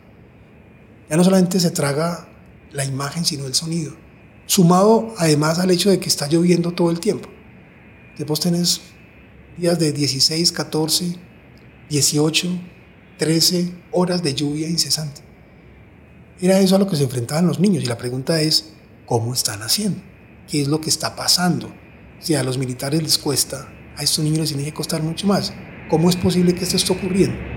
ya 1.09 1.17
no 1.17 1.25
solamente 1.25 1.61
se 1.61 1.71
traga 1.71 2.29
la 2.75 2.85
imagen, 2.85 3.25
sino 3.25 3.47
el 3.47 3.54
sonido. 3.54 3.95
Sumado 4.47 5.14
además 5.16 5.59
al 5.59 5.71
hecho 5.71 5.88
de 5.88 5.99
que 5.99 6.09
está 6.09 6.28
lloviendo 6.28 6.73
todo 6.73 6.90
el 6.90 7.00
tiempo. 7.00 7.31
Después 8.19 8.40
tenés 8.40 8.83
días 9.57 9.78
de 9.78 9.93
16, 9.93 10.52
14, 10.52 11.16
18, 11.88 12.49
13 13.16 13.73
horas 13.93 14.23
de 14.23 14.35
lluvia 14.35 14.69
incesante. 14.69 15.23
Era 16.40 16.59
eso 16.59 16.76
a 16.76 16.78
lo 16.78 16.88
que 16.88 16.97
se 16.97 17.04
enfrentaban 17.04 17.47
los 17.47 17.61
niños 17.61 17.85
y 17.85 17.87
la 17.87 17.97
pregunta 17.97 18.40
es, 18.43 18.73
¿cómo 19.07 19.33
están 19.33 19.62
haciendo? 19.62 20.02
¿Qué 20.50 20.61
es 20.61 20.69
lo 20.69 20.81
que 20.81 20.90
está 20.90 21.16
pasando? 21.16 21.73
Si 22.21 22.35
a 22.35 22.43
los 22.43 22.59
militares 22.59 23.02
les 23.02 23.19
cuesta, 23.19 23.69
a 23.97 24.02
estos 24.02 24.25
niños 24.25 24.40
les 24.40 24.49
tiene 24.49 24.64
que 24.64 24.75
costar 24.75 25.02
mucho 25.02 25.26
más. 25.26 25.54
¿Cómo 25.88 26.11
es 26.11 26.16
posible 26.16 26.54
que 26.54 26.64
esto 26.64 26.76
esté 26.76 26.93
ocurriendo? 26.93 27.53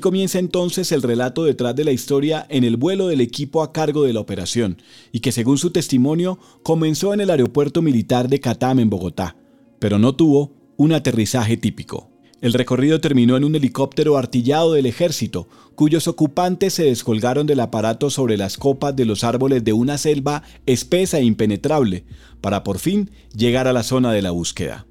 Comienza 0.00 0.38
entonces 0.38 0.92
el 0.92 1.02
relato 1.02 1.44
detrás 1.44 1.74
de 1.74 1.84
la 1.84 1.92
historia 1.92 2.46
en 2.48 2.64
el 2.64 2.76
vuelo 2.76 3.08
del 3.08 3.20
equipo 3.20 3.62
a 3.62 3.72
cargo 3.72 4.04
de 4.04 4.12
la 4.12 4.20
operación, 4.20 4.80
y 5.12 5.20
que 5.20 5.32
según 5.32 5.58
su 5.58 5.70
testimonio 5.70 6.38
comenzó 6.62 7.14
en 7.14 7.20
el 7.20 7.30
aeropuerto 7.30 7.82
militar 7.82 8.28
de 8.28 8.40
Catam 8.40 8.78
en 8.78 8.90
Bogotá, 8.90 9.36
pero 9.78 9.98
no 9.98 10.14
tuvo 10.14 10.52
un 10.76 10.92
aterrizaje 10.92 11.56
típico. 11.56 12.10
El 12.40 12.52
recorrido 12.52 13.00
terminó 13.00 13.36
en 13.36 13.42
un 13.42 13.56
helicóptero 13.56 14.16
artillado 14.16 14.74
del 14.74 14.86
ejército, 14.86 15.48
cuyos 15.74 16.06
ocupantes 16.06 16.74
se 16.74 16.84
descolgaron 16.84 17.48
del 17.48 17.58
aparato 17.58 18.10
sobre 18.10 18.36
las 18.36 18.56
copas 18.56 18.94
de 18.94 19.04
los 19.04 19.24
árboles 19.24 19.64
de 19.64 19.72
una 19.72 19.98
selva 19.98 20.44
espesa 20.64 21.18
e 21.18 21.24
impenetrable, 21.24 22.04
para 22.40 22.62
por 22.62 22.78
fin 22.78 23.10
llegar 23.34 23.66
a 23.66 23.72
la 23.72 23.82
zona 23.82 24.12
de 24.12 24.22
la 24.22 24.30
búsqueda. 24.30 24.86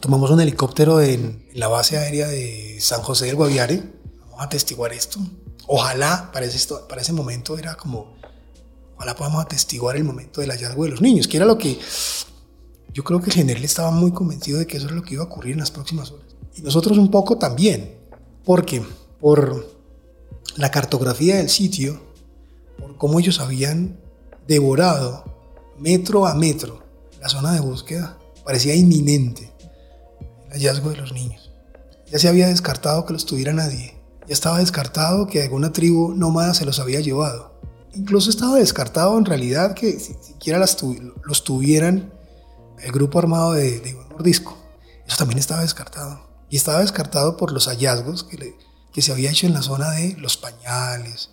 Tomamos 0.00 0.30
un 0.30 0.40
helicóptero 0.40 1.00
en 1.00 1.44
la 1.54 1.68
base 1.68 1.96
aérea 1.96 2.26
de 2.26 2.78
San 2.80 3.02
José 3.02 3.26
del 3.26 3.36
Guaviare, 3.36 3.99
atestiguar 4.44 4.92
esto. 4.92 5.20
Ojalá 5.66 6.30
para 6.32 6.46
ese, 6.46 6.74
para 6.88 7.02
ese 7.02 7.12
momento 7.12 7.58
era 7.58 7.76
como, 7.76 8.14
ojalá 8.96 9.14
podamos 9.14 9.44
atestiguar 9.44 9.96
el 9.96 10.04
momento 10.04 10.40
del 10.40 10.50
hallazgo 10.50 10.84
de 10.84 10.90
los 10.90 11.00
niños, 11.00 11.28
que 11.28 11.36
era 11.36 11.46
lo 11.46 11.58
que 11.58 11.78
yo 12.92 13.04
creo 13.04 13.20
que 13.20 13.30
general 13.30 13.62
estaba 13.62 13.90
muy 13.90 14.12
convencido 14.12 14.58
de 14.58 14.66
que 14.66 14.78
eso 14.78 14.86
era 14.86 14.96
lo 14.96 15.02
que 15.02 15.14
iba 15.14 15.22
a 15.22 15.26
ocurrir 15.26 15.52
en 15.52 15.60
las 15.60 15.70
próximas 15.70 16.10
horas. 16.10 16.26
Y 16.56 16.62
nosotros 16.62 16.98
un 16.98 17.10
poco 17.10 17.38
también, 17.38 17.98
porque 18.44 18.82
por 19.20 19.66
la 20.56 20.70
cartografía 20.70 21.36
del 21.36 21.48
sitio, 21.48 22.00
por 22.78 22.96
cómo 22.96 23.20
ellos 23.20 23.38
habían 23.40 24.00
devorado 24.48 25.24
metro 25.78 26.26
a 26.26 26.34
metro 26.34 26.82
la 27.20 27.28
zona 27.28 27.52
de 27.52 27.60
búsqueda, 27.60 28.18
parecía 28.44 28.74
inminente 28.74 29.52
el 30.46 30.52
hallazgo 30.52 30.90
de 30.90 30.96
los 30.96 31.12
niños. 31.12 31.52
Ya 32.10 32.18
se 32.18 32.28
había 32.28 32.48
descartado 32.48 33.04
que 33.04 33.12
los 33.12 33.26
tuviera 33.26 33.52
nadie. 33.52 33.99
Ya 34.30 34.34
estaba 34.34 34.58
descartado 34.58 35.26
que 35.26 35.42
alguna 35.42 35.72
tribu 35.72 36.14
nómada 36.14 36.54
se 36.54 36.64
los 36.64 36.78
había 36.78 37.00
llevado. 37.00 37.60
Incluso 37.94 38.30
estaba 38.30 38.54
descartado 38.54 39.18
en 39.18 39.24
realidad 39.24 39.74
que 39.74 39.98
siquiera 39.98 40.60
los 40.60 41.42
tuvieran 41.42 42.14
el 42.78 42.92
grupo 42.92 43.18
armado 43.18 43.54
de, 43.54 43.80
de 43.80 43.90
Iván 43.90 44.08
Mordisco. 44.08 44.56
Eso 45.04 45.16
también 45.16 45.40
estaba 45.40 45.62
descartado. 45.62 46.30
Y 46.48 46.56
estaba 46.56 46.78
descartado 46.78 47.36
por 47.36 47.50
los 47.50 47.66
hallazgos 47.66 48.22
que, 48.22 48.56
que 48.92 49.02
se 49.02 49.10
había 49.10 49.32
hecho 49.32 49.48
en 49.48 49.52
la 49.52 49.62
zona 49.62 49.90
de 49.90 50.14
los 50.16 50.36
pañales, 50.36 51.30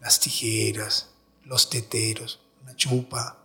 las 0.00 0.18
tijeras, 0.18 1.10
los 1.44 1.68
teteros, 1.68 2.40
una 2.62 2.74
chupa, 2.76 3.40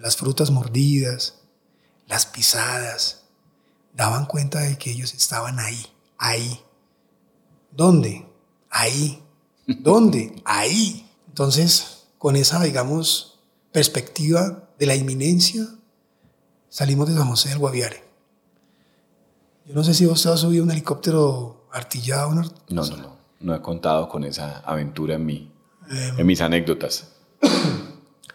las 0.00 0.16
frutas 0.16 0.50
mordidas, 0.50 1.42
las 2.08 2.26
pisadas. 2.26 3.20
Daban 3.94 4.26
cuenta 4.26 4.58
de 4.58 4.76
que 4.78 4.90
ellos 4.90 5.14
estaban 5.14 5.60
ahí, 5.60 5.86
ahí, 6.18 6.60
¿Dónde? 7.72 8.26
Ahí. 8.70 9.22
¿Dónde? 9.66 10.40
Ahí. 10.44 11.08
Entonces, 11.28 12.04
con 12.18 12.36
esa, 12.36 12.62
digamos, 12.62 13.38
perspectiva 13.72 14.68
de 14.78 14.86
la 14.86 14.96
inminencia, 14.96 15.66
salimos 16.68 17.08
de 17.08 17.14
San 17.14 17.28
José 17.28 17.50
del 17.50 17.58
Guaviare. 17.58 18.02
Yo 19.66 19.74
no 19.74 19.84
sé 19.84 19.94
si 19.94 20.06
vos 20.06 20.24
has 20.26 20.40
subido 20.40 20.64
un 20.64 20.70
helicóptero 20.70 21.66
artillado. 21.72 22.34
no, 22.34 22.42
no, 22.68 22.84
no. 22.96 23.20
No 23.40 23.54
he 23.54 23.62
contado 23.62 24.06
con 24.06 24.24
esa 24.24 24.58
aventura 24.60 25.14
en 25.14 25.24
mí, 25.24 25.50
em. 25.88 26.20
en 26.20 26.26
mis 26.26 26.42
anécdotas. 26.42 27.08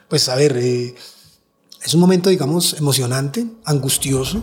Pues 0.08 0.30
a 0.30 0.36
ver, 0.36 0.58
eh, 0.58 0.95
es 1.84 1.93
un 1.93 2.00
momento, 2.00 2.30
digamos, 2.30 2.74
emocionante, 2.74 3.45
angustioso. 3.65 4.41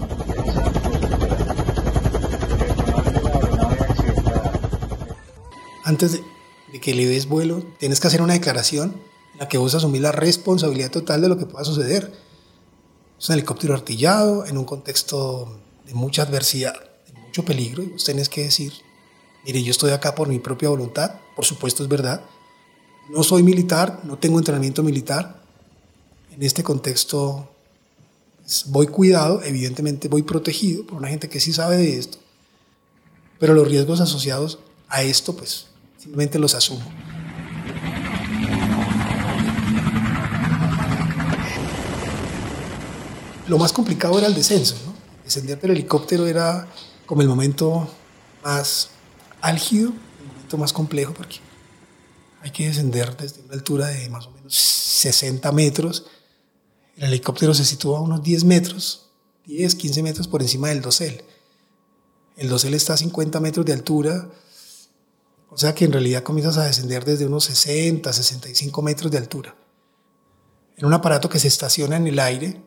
Antes 5.92 6.12
de, 6.12 6.80
que 6.80 6.94
le 6.94 7.06
des 7.06 7.26
vuelo, 7.26 7.62
tienes 7.78 8.00
que 8.00 8.06
hacer 8.06 8.22
una 8.22 8.32
declaración 8.32 8.94
en 9.34 9.38
la 9.38 9.48
que 9.48 9.58
vos 9.58 9.74
asumís 9.74 10.00
la 10.00 10.12
responsabilidad 10.12 10.90
total 10.90 11.20
de 11.20 11.28
lo 11.28 11.36
que 11.36 11.44
pueda 11.46 11.64
suceder. 11.64 12.12
Es 13.18 13.28
un 13.28 13.34
helicóptero 13.34 13.74
artillado 13.74 14.46
en 14.46 14.56
un 14.56 14.64
contexto 14.64 15.60
de 15.86 15.94
mucha 15.94 16.22
adversidad, 16.22 16.74
de 17.06 17.20
mucho 17.20 17.44
peligro, 17.44 17.82
y 17.82 17.88
vos 17.88 18.04
tenés 18.04 18.28
que 18.28 18.44
decir, 18.44 18.72
mire, 19.44 19.62
yo 19.62 19.70
estoy 19.70 19.90
acá 19.90 20.14
por 20.14 20.28
mi 20.28 20.38
propia 20.38 20.70
voluntad, 20.70 21.20
por 21.36 21.44
supuesto 21.44 21.82
es 21.82 21.90
verdad, 21.90 22.24
no 23.10 23.22
soy 23.22 23.42
militar, 23.42 24.00
no 24.04 24.16
tengo 24.16 24.38
entrenamiento 24.38 24.82
militar, 24.82 25.42
en 26.30 26.42
este 26.42 26.62
contexto 26.62 27.50
pues, 28.38 28.64
voy 28.68 28.86
cuidado, 28.86 29.42
evidentemente 29.42 30.08
voy 30.08 30.22
protegido 30.22 30.86
por 30.86 30.96
una 30.96 31.08
gente 31.08 31.28
que 31.28 31.38
sí 31.38 31.52
sabe 31.52 31.76
de 31.76 31.98
esto, 31.98 32.16
pero 33.38 33.52
los 33.52 33.68
riesgos 33.68 34.00
asociados 34.00 34.58
a 34.88 35.02
esto, 35.02 35.36
pues 35.36 35.66
simplemente 36.02 36.36
los 36.40 36.52
asumo. 36.56 36.84
Lo 43.46 43.56
más 43.56 43.72
complicado 43.72 44.18
era 44.18 44.26
el 44.26 44.34
descenso, 44.34 44.74
¿no? 44.84 44.94
Descender 45.22 45.60
del 45.60 45.70
helicóptero 45.70 46.26
era 46.26 46.66
como 47.06 47.22
el 47.22 47.28
momento 47.28 47.88
más 48.42 48.90
álgido, 49.40 49.90
el 49.90 50.26
momento 50.26 50.58
más 50.58 50.72
complejo, 50.72 51.14
porque 51.14 51.36
hay 52.40 52.50
que 52.50 52.66
descender 52.66 53.16
desde 53.16 53.42
una 53.42 53.54
altura 53.54 53.86
de 53.86 54.08
más 54.08 54.26
o 54.26 54.32
menos 54.32 54.54
60 54.54 55.52
metros. 55.52 56.06
El 56.96 57.04
helicóptero 57.04 57.54
se 57.54 57.64
sitúa 57.64 58.00
unos 58.00 58.24
10 58.24 58.42
metros, 58.42 59.10
10, 59.46 59.76
15 59.76 60.02
metros 60.02 60.26
por 60.26 60.42
encima 60.42 60.70
del 60.70 60.82
dosel. 60.82 61.22
El 62.36 62.48
dosel 62.48 62.74
está 62.74 62.94
a 62.94 62.96
50 62.96 63.38
metros 63.38 63.64
de 63.64 63.72
altura, 63.72 64.28
o 65.52 65.58
sea 65.58 65.74
que 65.74 65.84
en 65.84 65.92
realidad 65.92 66.22
comienzas 66.22 66.56
a 66.56 66.64
descender 66.64 67.04
desde 67.04 67.26
unos 67.26 67.44
60, 67.44 68.10
65 68.10 68.80
metros 68.80 69.12
de 69.12 69.18
altura. 69.18 69.54
En 70.78 70.86
un 70.86 70.94
aparato 70.94 71.28
que 71.28 71.38
se 71.38 71.48
estaciona 71.48 71.96
en 71.96 72.06
el 72.06 72.18
aire 72.18 72.62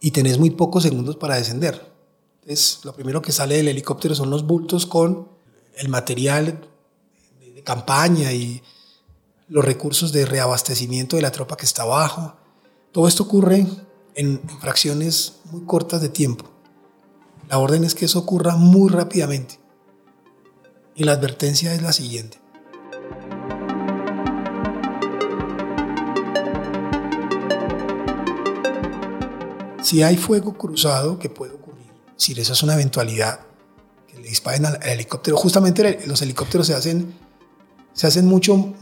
y 0.00 0.12
tenés 0.12 0.38
muy 0.38 0.50
pocos 0.50 0.84
segundos 0.84 1.16
para 1.16 1.34
descender. 1.34 1.92
Entonces, 2.42 2.78
lo 2.84 2.94
primero 2.94 3.20
que 3.20 3.32
sale 3.32 3.56
del 3.56 3.68
helicóptero 3.68 4.14
son 4.14 4.30
los 4.30 4.46
bultos 4.46 4.86
con 4.86 5.28
el 5.74 5.88
material 5.88 6.60
de 7.40 7.62
campaña 7.64 8.32
y 8.32 8.62
los 9.48 9.64
recursos 9.64 10.12
de 10.12 10.24
reabastecimiento 10.24 11.16
de 11.16 11.22
la 11.22 11.32
tropa 11.32 11.56
que 11.56 11.66
está 11.66 11.82
abajo. 11.82 12.36
Todo 12.92 13.08
esto 13.08 13.24
ocurre 13.24 13.66
en 14.14 14.40
fracciones 14.60 15.40
muy 15.50 15.62
cortas 15.62 16.00
de 16.00 16.08
tiempo. 16.08 16.44
La 17.48 17.58
orden 17.58 17.82
es 17.82 17.96
que 17.96 18.04
eso 18.04 18.20
ocurra 18.20 18.54
muy 18.54 18.90
rápidamente. 18.90 19.61
Y 20.94 21.04
la 21.04 21.12
advertencia 21.12 21.74
es 21.74 21.80
la 21.80 21.92
siguiente. 21.92 22.38
Si 29.82 30.02
hay 30.02 30.16
fuego 30.16 30.56
cruzado, 30.56 31.18
que 31.18 31.28
puede 31.28 31.54
ocurrir, 31.54 31.86
si 32.16 32.38
esa 32.38 32.52
es 32.52 32.62
una 32.62 32.74
eventualidad, 32.74 33.40
que 34.06 34.18
le 34.20 34.28
disparen 34.28 34.66
al, 34.66 34.82
helicóptero, 34.82 35.36
justamente 35.36 36.00
los 36.06 36.20
helicópteros 36.22 36.66
se 36.66 36.74
hacen, 36.74 37.14
se 37.92 38.06
hacen 38.06 38.26
mucho, 38.26 38.74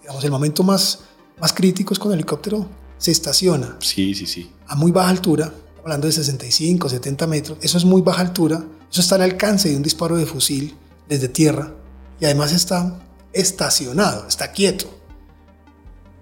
digamos, 0.00 0.24
el 0.24 0.30
momento 0.30 0.62
más, 0.62 1.00
más 1.40 1.52
crítico 1.52 1.92
es 1.92 1.98
cuando 1.98 2.14
el 2.14 2.20
helicóptero 2.20 2.66
se 2.96 3.10
estaciona. 3.10 3.76
Sí, 3.80 4.14
sí, 4.14 4.26
sí. 4.26 4.50
A 4.68 4.76
muy 4.76 4.92
baja 4.92 5.10
altura, 5.10 5.52
hablando 5.82 6.06
de 6.06 6.12
65, 6.12 6.88
70 6.88 7.26
metros, 7.26 7.58
eso 7.60 7.76
es 7.76 7.84
muy 7.84 8.02
baja 8.02 8.22
altura, 8.22 8.64
eso 8.90 9.00
está 9.00 9.16
al 9.16 9.22
alcance 9.22 9.68
de 9.68 9.76
un 9.76 9.82
disparo 9.82 10.16
de 10.16 10.26
fusil 10.26 10.76
desde 11.08 11.28
tierra 11.28 11.74
y 12.20 12.24
además 12.24 12.52
está 12.52 13.00
estacionado, 13.32 14.26
está 14.26 14.52
quieto. 14.52 14.86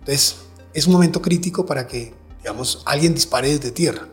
Entonces, 0.01 0.37
es 0.73 0.87
un 0.87 0.93
momento 0.93 1.23
crítico 1.23 1.65
para 1.65 1.87
que, 1.87 2.13
digamos, 2.43 2.83
alguien 2.85 3.15
dispare 3.15 3.49
desde 3.49 3.71
tierra. 3.71 4.09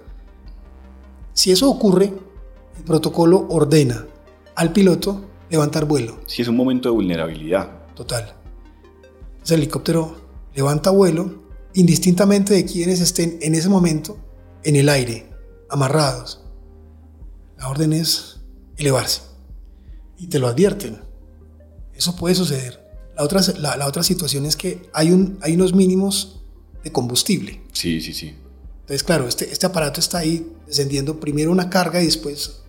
Si 1.33 1.51
eso 1.51 1.69
ocurre, 1.69 2.13
el 2.77 2.83
protocolo 2.83 3.47
ordena 3.49 4.05
al 4.55 4.71
piloto 4.71 5.25
levantar 5.49 5.85
vuelo. 5.85 6.19
Sí, 6.27 6.41
es 6.41 6.47
un 6.47 6.55
momento 6.55 6.89
de 6.89 6.95
vulnerabilidad. 6.95 7.69
Total. 7.95 8.35
el 9.47 9.53
helicóptero 9.53 10.15
levanta 10.55 10.91
vuelo 10.91 11.41
indistintamente 11.73 12.53
de 12.53 12.65
quienes 12.65 13.01
estén 13.01 13.37
en 13.41 13.55
ese 13.55 13.69
momento 13.69 14.17
en 14.63 14.75
el 14.75 14.89
aire, 14.89 15.29
amarrados. 15.69 16.43
La 17.57 17.69
orden 17.69 17.93
es 17.93 18.41
elevarse. 18.77 19.30
Y 20.21 20.27
te 20.27 20.37
lo 20.37 20.47
advierten. 20.47 21.01
Eso 21.95 22.15
puede 22.15 22.35
suceder. 22.35 22.79
La 23.17 23.23
otra, 23.23 23.41
la, 23.57 23.87
otra 23.87 24.03
situación 24.03 24.45
es 24.45 24.55
que 24.55 24.87
hay, 24.93 25.09
un, 25.09 25.39
hay 25.41 25.55
unos 25.55 25.73
mínimos 25.73 26.43
de 26.83 26.91
combustible. 26.91 27.63
Sí, 27.73 27.99
sí, 28.01 28.13
sí. 28.13 28.35
Entonces, 28.81 29.03
claro, 29.03 29.27
este, 29.27 29.51
este 29.51 29.65
aparato 29.65 29.99
está 29.99 30.19
ahí 30.19 30.47
descendiendo 30.67 31.19
primero 31.19 31.51
una 31.51 31.71
carga 31.71 32.03
y 32.03 32.05
después, 32.05 32.61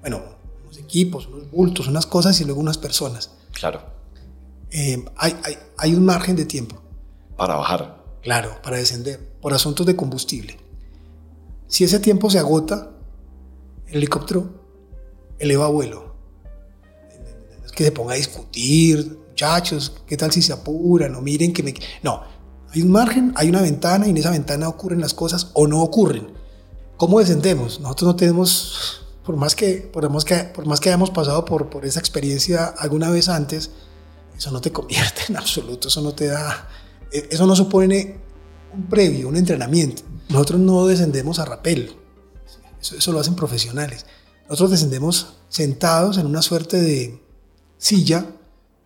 bueno, 0.00 0.20
unos 0.64 0.78
equipos, 0.78 1.28
unos 1.28 1.48
bultos, 1.48 1.86
unas 1.86 2.06
cosas 2.06 2.40
y 2.40 2.44
luego 2.44 2.60
unas 2.60 2.76
personas. 2.76 3.30
Claro. 3.52 3.82
Eh, 4.72 5.04
hay, 5.16 5.36
hay, 5.44 5.58
hay 5.78 5.94
un 5.94 6.04
margen 6.04 6.34
de 6.34 6.44
tiempo. 6.44 6.82
Para 7.36 7.54
bajar. 7.54 8.02
Claro, 8.22 8.60
para 8.64 8.78
descender, 8.78 9.20
por 9.40 9.54
asuntos 9.54 9.86
de 9.86 9.94
combustible. 9.94 10.58
Si 11.68 11.84
ese 11.84 12.00
tiempo 12.00 12.30
se 12.30 12.40
agota, 12.40 12.90
el 13.86 13.98
helicóptero 13.98 14.50
eleva 15.38 15.68
vuelo. 15.68 16.05
Que 17.76 17.84
se 17.84 17.92
ponga 17.92 18.14
a 18.14 18.16
discutir, 18.16 19.18
muchachos, 19.28 19.92
¿qué 20.06 20.16
tal 20.16 20.32
si 20.32 20.40
se 20.40 20.54
apuran? 20.54 21.14
O 21.14 21.20
miren 21.20 21.52
que 21.52 21.62
me... 21.62 21.74
No, 22.02 22.22
hay 22.72 22.80
un 22.80 22.90
margen, 22.90 23.34
hay 23.36 23.50
una 23.50 23.60
ventana 23.60 24.06
y 24.06 24.10
en 24.10 24.16
esa 24.16 24.30
ventana 24.30 24.66
ocurren 24.66 24.98
las 24.98 25.12
cosas 25.12 25.50
o 25.52 25.66
no 25.66 25.82
ocurren. 25.82 26.28
¿Cómo 26.96 27.20
descendemos? 27.20 27.78
Nosotros 27.80 28.08
no 28.08 28.16
tenemos, 28.16 29.02
por 29.22 29.36
más 29.36 29.54
que, 29.54 29.90
por 29.92 30.08
más 30.08 30.24
que, 30.24 30.36
por 30.36 30.64
más 30.64 30.80
que 30.80 30.88
hayamos 30.88 31.10
pasado 31.10 31.44
por, 31.44 31.68
por 31.68 31.84
esa 31.84 32.00
experiencia 32.00 32.64
alguna 32.64 33.10
vez 33.10 33.28
antes, 33.28 33.70
eso 34.34 34.50
no 34.50 34.62
te 34.62 34.72
convierte 34.72 35.22
en 35.28 35.36
absoluto, 35.36 35.88
eso 35.88 36.00
no 36.00 36.14
te 36.14 36.28
da, 36.28 36.68
e, 37.12 37.28
eso 37.30 37.46
no 37.46 37.54
supone 37.54 38.18
un 38.72 38.86
previo, 38.86 39.28
un 39.28 39.36
entrenamiento. 39.36 40.02
Nosotros 40.30 40.60
no 40.60 40.86
descendemos 40.86 41.38
a 41.38 41.44
rapel, 41.44 41.94
eso, 42.80 42.96
eso 42.96 43.12
lo 43.12 43.20
hacen 43.20 43.34
profesionales. 43.34 44.06
Nosotros 44.48 44.70
descendemos 44.70 45.34
sentados 45.50 46.16
en 46.16 46.24
una 46.24 46.40
suerte 46.40 46.80
de 46.80 47.25
silla 47.78 48.26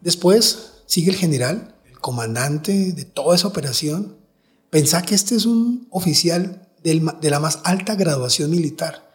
Después 0.01 0.73
sigue 0.87 1.11
el 1.11 1.17
general, 1.17 1.75
el 1.89 1.99
comandante 2.01 2.93
de 2.93 3.05
toda 3.05 3.37
esa 3.37 3.49
operación. 3.49 4.17
Pensá 4.71 5.03
que 5.03 5.15
este 5.15 5.35
es 5.35 5.47
un 5.47 5.87
oficial 5.91 6.69
de 6.83 7.31
la 7.31 7.41
más 7.41 7.61
alta 7.65 7.95
graduación 7.95 8.51
militar. 8.51 9.11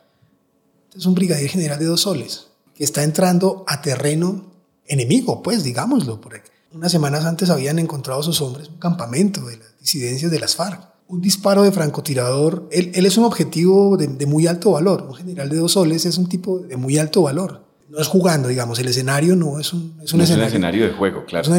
Este 0.88 1.00
es 1.00 1.06
un 1.06 1.16
brigadier 1.16 1.50
general 1.50 1.80
de 1.80 1.86
dos 1.86 2.02
soles 2.02 2.48
que 2.76 2.84
está 2.84 3.04
entrando 3.04 3.64
a 3.68 3.82
terreno 3.82 4.52
enemigo, 4.86 5.42
pues 5.42 5.64
digámoslo. 5.64 6.22
Porque 6.22 6.44
unas 6.74 6.92
semanas 6.92 7.26
antes 7.26 7.50
habían 7.50 7.80
encontrado 7.80 8.20
a 8.20 8.24
sus 8.24 8.42
hombres 8.42 8.70
un 8.70 8.78
campamento 8.78 9.44
de 9.46 9.58
las 9.58 9.80
disidencias 9.80 10.30
de 10.30 10.40
las 10.40 10.56
FARC. 10.56 10.94
Un 11.08 11.22
disparo 11.22 11.64
de 11.64 11.72
francotirador, 11.72 12.68
él, 12.72 12.92
es 12.94 13.18
un 13.18 13.26
objetivo 13.26 13.96
de, 13.96 14.08
de 14.08 14.26
muy 14.26 14.48
alto 14.48 14.72
valor. 14.72 15.04
Un 15.08 15.16
general 15.16 15.50
de 15.50 15.58
dos 15.58 15.74
soles 15.74 16.06
es 16.06 16.18
un 16.18 16.28
tipo 16.28 16.60
de 16.60 16.78
muy 16.78 16.98
alto 16.98 17.24
valor 17.24 17.65
no 17.96 18.02
es 18.02 18.08
jugando, 18.10 18.50
digamos, 18.50 18.78
el 18.80 18.90
escenario 18.90 19.38
no 19.38 19.58
es 19.58 19.72
un, 19.72 19.98
es 20.04 20.12
un, 20.14 20.20
escenario, 20.20 20.24
es 20.24 20.30
un 20.30 20.44
escenario, 20.48 20.88
de 20.88 20.92
juego, 20.92 21.24
claro. 21.26 21.50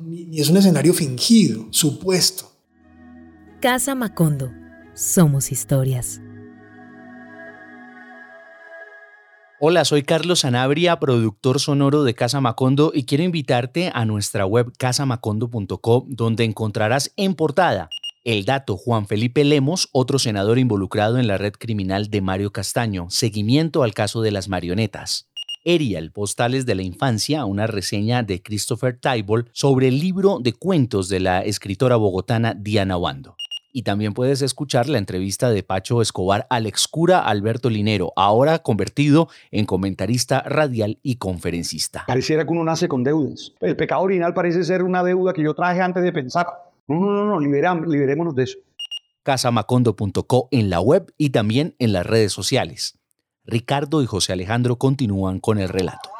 ni, 0.00 0.40
es 0.40 0.48
un 0.48 0.56
escenario 0.56 0.92
fingido, 0.92 1.68
supuesto. 1.70 2.50
Casa 3.60 3.94
Macondo, 3.94 4.50
somos 4.94 5.52
historias. 5.52 6.20
Hola, 9.60 9.84
soy 9.84 10.02
Carlos 10.02 10.40
Sanabria, 10.40 10.98
productor 10.98 11.60
sonoro 11.60 12.02
de 12.02 12.14
Casa 12.14 12.40
Macondo 12.40 12.90
y 12.92 13.04
quiero 13.04 13.22
invitarte 13.22 13.92
a 13.94 14.04
nuestra 14.04 14.46
web 14.46 14.72
casamacondo.co 14.76 16.06
donde 16.08 16.42
encontrarás 16.42 17.12
en 17.16 17.34
portada 17.34 17.88
el 18.24 18.44
dato 18.44 18.76
Juan 18.76 19.06
Felipe 19.06 19.44
Lemos, 19.44 19.88
otro 19.92 20.18
senador 20.18 20.58
involucrado 20.58 21.18
en 21.18 21.28
la 21.28 21.38
red 21.38 21.52
criminal 21.52 22.10
de 22.10 22.20
Mario 22.20 22.50
Castaño, 22.50 23.06
seguimiento 23.10 23.84
al 23.84 23.94
caso 23.94 24.22
de 24.22 24.32
las 24.32 24.48
marionetas. 24.48 25.28
Erial, 25.68 26.12
Postales 26.12 26.64
de 26.64 26.74
la 26.74 26.80
Infancia, 26.80 27.44
una 27.44 27.66
reseña 27.66 28.22
de 28.22 28.42
Christopher 28.42 28.98
Tybalt 28.98 29.50
sobre 29.52 29.88
el 29.88 30.00
libro 30.00 30.38
de 30.40 30.54
cuentos 30.54 31.10
de 31.10 31.20
la 31.20 31.42
escritora 31.42 31.96
bogotana 31.96 32.54
Diana 32.54 32.96
Wando. 32.96 33.36
Y 33.70 33.82
también 33.82 34.14
puedes 34.14 34.40
escuchar 34.40 34.88
la 34.88 34.96
entrevista 34.96 35.50
de 35.50 35.62
Pacho 35.62 36.00
Escobar 36.00 36.46
al 36.48 36.64
excura 36.64 37.18
Alberto 37.18 37.68
Linero, 37.68 38.14
ahora 38.16 38.60
convertido 38.60 39.28
en 39.50 39.66
comentarista 39.66 40.40
radial 40.40 41.00
y 41.02 41.16
conferencista. 41.16 42.04
Pareciera 42.06 42.46
que 42.46 42.50
uno 42.50 42.64
nace 42.64 42.88
con 42.88 43.04
deudas. 43.04 43.52
El 43.60 43.76
pecado 43.76 44.00
original 44.00 44.32
parece 44.32 44.64
ser 44.64 44.82
una 44.82 45.04
deuda 45.04 45.34
que 45.34 45.42
yo 45.42 45.52
traje 45.52 45.82
antes 45.82 46.02
de 46.02 46.12
pensar. 46.12 46.46
No, 46.86 46.98
no, 46.98 47.12
no, 47.12 47.38
no 47.38 47.40
liberémonos 47.40 48.34
de 48.34 48.44
eso. 48.44 48.58
Casamacondo.co 49.22 50.48
en 50.50 50.70
la 50.70 50.80
web 50.80 51.12
y 51.18 51.28
también 51.28 51.74
en 51.78 51.92
las 51.92 52.06
redes 52.06 52.32
sociales. 52.32 52.97
Ricardo 53.48 54.02
y 54.02 54.06
José 54.06 54.34
Alejandro 54.34 54.76
continúan 54.76 55.40
con 55.40 55.58
el 55.58 55.70
relato. 55.70 56.10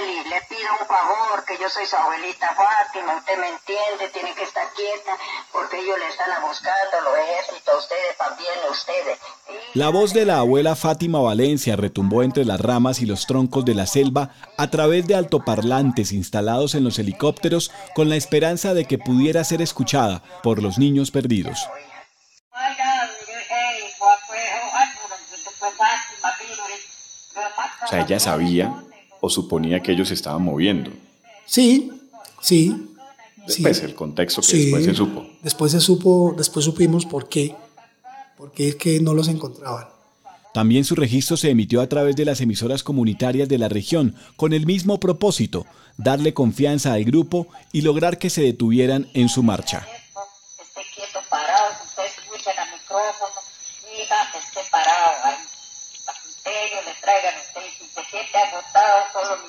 Leli, 0.00 0.28
le 0.28 0.40
pido 0.48 0.68
un 0.80 0.86
favor, 0.86 1.44
que 1.46 1.56
yo 1.60 1.68
soy 1.68 1.86
su 1.86 1.96
abuelita 1.96 2.48
Fátima, 2.54 3.16
usted 3.16 3.38
me 3.38 3.48
entiende, 3.48 4.08
tiene 4.12 4.34
que 4.34 4.44
estar 4.44 4.66
quieta, 4.74 5.12
porque 5.52 5.78
ellos 5.78 5.98
le 5.98 6.08
están 6.08 6.28
buscando 6.42 7.00
los 7.04 7.18
ejércitos, 7.18 7.74
ustedes 7.78 8.16
también, 8.18 8.50
ustedes. 8.70 9.18
La 9.74 9.88
voz 9.90 10.12
de 10.12 10.24
la 10.24 10.38
abuela 10.38 10.76
Fátima 10.76 11.20
Valencia 11.20 11.76
retumbó 11.76 12.22
entre 12.22 12.44
las 12.44 12.60
ramas 12.60 13.00
y 13.00 13.06
los 13.06 13.26
troncos 13.26 13.64
de 13.64 13.74
la 13.74 13.86
selva 13.86 14.30
a 14.56 14.70
través 14.70 15.06
de 15.06 15.14
altoparlantes 15.14 16.12
instalados 16.12 16.74
en 16.74 16.84
los 16.84 16.98
helicópteros 16.98 17.70
con 17.94 18.08
la 18.08 18.16
esperanza 18.16 18.74
de 18.74 18.86
que 18.86 18.98
pudiera 18.98 19.44
ser 19.44 19.62
escuchada 19.62 20.22
por 20.42 20.62
los 20.62 20.78
niños 20.78 21.10
perdidos. 21.10 21.68
O 27.82 27.86
sea, 27.86 28.00
ella 28.02 28.20
sabía 28.20 28.72
o 29.20 29.30
suponía 29.30 29.82
que 29.82 29.92
ellos 29.92 30.08
se 30.08 30.14
estaban 30.14 30.42
moviendo. 30.42 30.90
Sí, 31.46 31.90
sí. 32.40 32.74
Después, 33.46 33.82
el 33.82 33.94
contexto 33.94 34.42
que 34.42 34.56
después 34.56 34.84
se 34.84 34.94
supo. 34.94 35.26
Después 35.42 35.72
se 35.72 35.80
supo, 35.80 36.34
después 36.36 36.64
supimos 36.64 37.06
por 37.06 37.28
qué, 37.28 37.54
por 38.36 38.52
qué 38.52 38.68
es 38.68 38.76
que 38.76 39.00
no 39.00 39.14
los 39.14 39.28
encontraban. 39.28 39.88
También 40.52 40.84
su 40.84 40.94
registro 40.94 41.36
se 41.36 41.50
emitió 41.50 41.80
a 41.80 41.88
través 41.88 42.16
de 42.16 42.24
las 42.24 42.40
emisoras 42.40 42.82
comunitarias 42.82 43.48
de 43.48 43.58
la 43.58 43.68
región, 43.68 44.16
con 44.36 44.52
el 44.52 44.66
mismo 44.66 44.98
propósito, 44.98 45.64
darle 45.96 46.34
confianza 46.34 46.92
al 46.92 47.04
grupo 47.04 47.46
y 47.72 47.82
lograr 47.82 48.18
que 48.18 48.30
se 48.30 48.42
detuvieran 48.42 49.08
en 49.14 49.28
su 49.28 49.42
marcha. 49.42 49.86
Ellos 58.12 58.26
le 58.32 58.62
traigan 58.72 59.40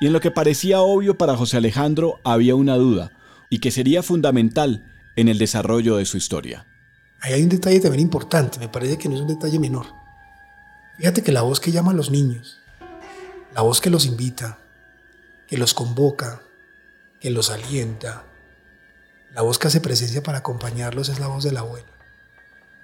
y 0.00 0.06
en 0.06 0.12
lo 0.12 0.20
que 0.20 0.30
parecía 0.30 0.80
obvio 0.80 1.16
para 1.16 1.34
José 1.34 1.56
Alejandro 1.56 2.20
había 2.24 2.54
una 2.56 2.74
duda, 2.76 3.12
y 3.48 3.60
que 3.60 3.70
sería 3.70 4.02
fundamental 4.02 4.84
en 5.16 5.28
el 5.28 5.38
desarrollo 5.38 5.96
de 5.96 6.04
su 6.04 6.18
historia. 6.18 6.66
Ahí 7.20 7.32
hay 7.32 7.42
un 7.42 7.48
detalle 7.48 7.80
también 7.80 8.02
importante, 8.02 8.58
me 8.58 8.68
parece 8.68 8.98
que 8.98 9.08
no 9.08 9.14
es 9.14 9.22
un 9.22 9.28
detalle 9.28 9.58
menor. 9.58 9.86
Fíjate 10.98 11.22
que 11.22 11.32
la 11.32 11.40
voz 11.40 11.58
que 11.58 11.72
llama 11.72 11.92
a 11.92 11.94
los 11.94 12.10
niños, 12.10 12.60
la 13.54 13.62
voz 13.62 13.80
que 13.80 13.88
los 13.88 14.04
invita, 14.04 14.58
que 15.48 15.56
los 15.56 15.72
convoca, 15.72 16.42
que 17.18 17.30
los 17.30 17.48
alienta, 17.48 18.24
la 19.34 19.42
voz 19.42 19.58
que 19.58 19.66
hace 19.66 19.80
presencia 19.80 20.22
para 20.22 20.38
acompañarlos 20.38 21.08
es 21.08 21.18
la 21.18 21.26
voz 21.26 21.44
de 21.44 21.52
la 21.52 21.60
abuela, 21.60 21.88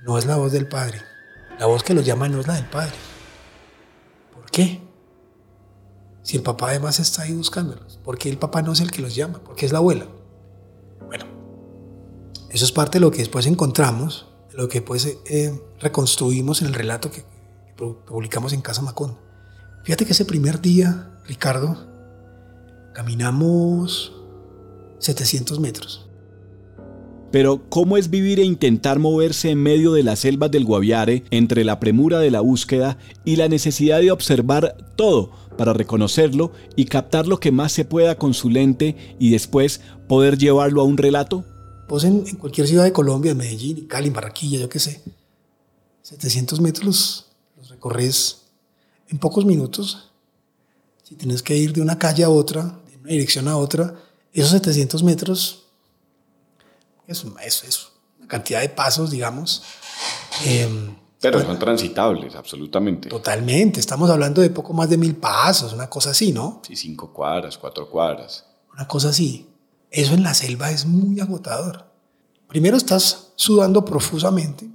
no 0.03 0.19
es 0.19 0.27
la 0.27 0.37
voz 0.37 0.53
del 0.53 0.67
padre. 0.67 1.01
La 1.59 1.67
voz 1.67 1.83
que 1.83 1.93
los 1.93 2.07
llama 2.07 2.27
no 2.27 2.41
es 2.41 2.47
la 2.47 2.55
del 2.55 2.65
padre. 2.65 2.95
¿Por 4.33 4.51
qué? 4.51 4.81
Si 6.23 6.39
el 6.39 6.43
papá 6.43 6.71
además 6.71 6.99
está 6.99 7.23
ahí 7.23 7.35
buscándolos, 7.35 7.99
¿por 8.03 8.17
qué 8.19 8.31
el 8.31 8.39
papá 8.39 8.63
no 8.63 8.73
es 8.73 8.81
el 8.81 8.91
que 8.91 9.03
los 9.03 9.15
llama? 9.15 9.41
¿Por 9.41 9.55
qué 9.57 9.67
es 9.67 9.73
la 9.73 9.79
abuela? 9.79 10.07
Bueno, 11.07 11.27
eso 12.49 12.65
es 12.65 12.73
parte 12.73 12.99
de 12.99 13.01
lo 13.01 13.11
que 13.11 13.19
después 13.19 13.47
encontramos, 13.47 14.27
lo 14.53 14.69
que 14.69 14.81
después 14.81 15.07
eh, 15.27 15.63
reconstruimos 15.81 16.63
en 16.63 16.69
el 16.69 16.75
relato 16.75 17.11
que, 17.11 17.25
publicamos 17.77 18.53
en 18.53 18.61
Casa 18.61 18.83
Macón. 18.83 19.19
Fíjate 19.85 20.05
que 20.05 20.13
ese 20.13 20.25
primer 20.25 20.61
día, 20.61 21.11
Ricardo, 21.27 21.87
caminamos 22.93 24.13
700 24.99 25.61
metros. 25.61 26.10
Pero, 27.31 27.63
¿cómo 27.69 27.97
es 27.97 28.11
vivir 28.11 28.41
e 28.41 28.45
intentar 28.45 28.99
moverse 28.99 29.51
en 29.51 29.63
medio 29.63 29.93
de 29.93 30.03
las 30.03 30.21
selvas 30.21 30.51
del 30.51 30.65
Guaviare 30.65 31.25
entre 31.31 31.63
la 31.65 31.79
premura 31.79 32.19
de 32.19 32.33
la 32.33 32.41
búsqueda 32.41 32.99
y 33.25 33.37
la 33.37 33.49
necesidad 33.49 34.01
de 34.01 34.11
observar 34.11 34.77
todo 34.97 35.31
para 35.57 35.73
reconocerlo 35.73 36.51
y 36.75 36.87
captar 36.87 37.29
lo 37.29 37.39
que 37.39 37.53
más 37.53 37.71
se 37.71 37.85
pueda 37.85 38.17
con 38.17 38.35
su 38.35 38.51
lente 38.51 38.97
y 39.21 39.31
después 39.31 39.81
poder 40.09 40.39
llevarlo 40.39 40.81
a 40.81 40.85
un 40.85 40.97
relato? 40.97 41.45
Vos 41.89 42.03
en, 42.03 42.25
cualquier 42.37 42.67
ciudad 42.67 42.83
de 42.83 42.93
Colombia, 42.93 43.35
Medellín, 43.35 43.87
Cali, 43.87 44.11
Barranquilla, 44.11 44.59
yo 44.59 44.69
qué 44.69 44.81
sé, 44.81 45.01
700 46.03 46.61
metros 46.61 47.27
los 47.57 47.69
recorres 47.69 48.47
en 49.09 49.19
pocos 49.19 49.45
minutos. 49.45 50.11
Si 51.05 51.15
tienes 51.15 51.43
que 51.43 51.57
ir 51.57 51.73
de 51.73 51.81
una 51.81 51.99
calle 51.99 52.25
a 52.25 52.31
otra, 52.31 52.81
de 52.91 52.97
una 52.97 53.11
dirección 53.11 53.47
a 53.47 53.57
otra, 53.57 53.95
esos 54.33 54.51
700 54.51 55.03
metros 55.05 55.70
es, 57.11 57.25
es, 57.45 57.65
es 57.65 57.89
una 58.19 58.29
cantidad 58.29 58.61
de 58.61 58.69
pasos, 58.69 59.11
digamos. 59.11 59.63
Eh, 60.45 60.69
Pero 61.21 61.41
son 61.43 61.59
transitables, 61.59 62.35
absolutamente. 62.35 63.09
Totalmente. 63.09 63.81
Estamos 63.81 64.09
hablando 64.11 64.41
de 64.41 64.51
poco 64.51 64.73
más 64.73 64.89
de 64.89 64.97
mil 64.97 65.17
pasos, 65.17 65.73
una 65.73 65.91
cosa 65.91 66.11
así, 66.11 66.33
¿no? 66.33 66.63
Sí, 66.67 66.77
cinco 66.77 67.13
cuadras, 67.13 67.59
cuatro 67.59 67.89
cuadras. 67.91 68.47
Una 68.73 68.87
cosa 68.87 69.11
así. 69.11 69.49
Eso 69.91 70.15
en 70.15 70.23
la 70.23 70.35
selva 70.35 70.71
es 70.71 70.87
muy 70.87 71.21
agotador. 71.21 71.91
Primero 72.49 72.77
estás 72.77 73.33
sudando 73.37 73.85
profusamente. 73.85 74.69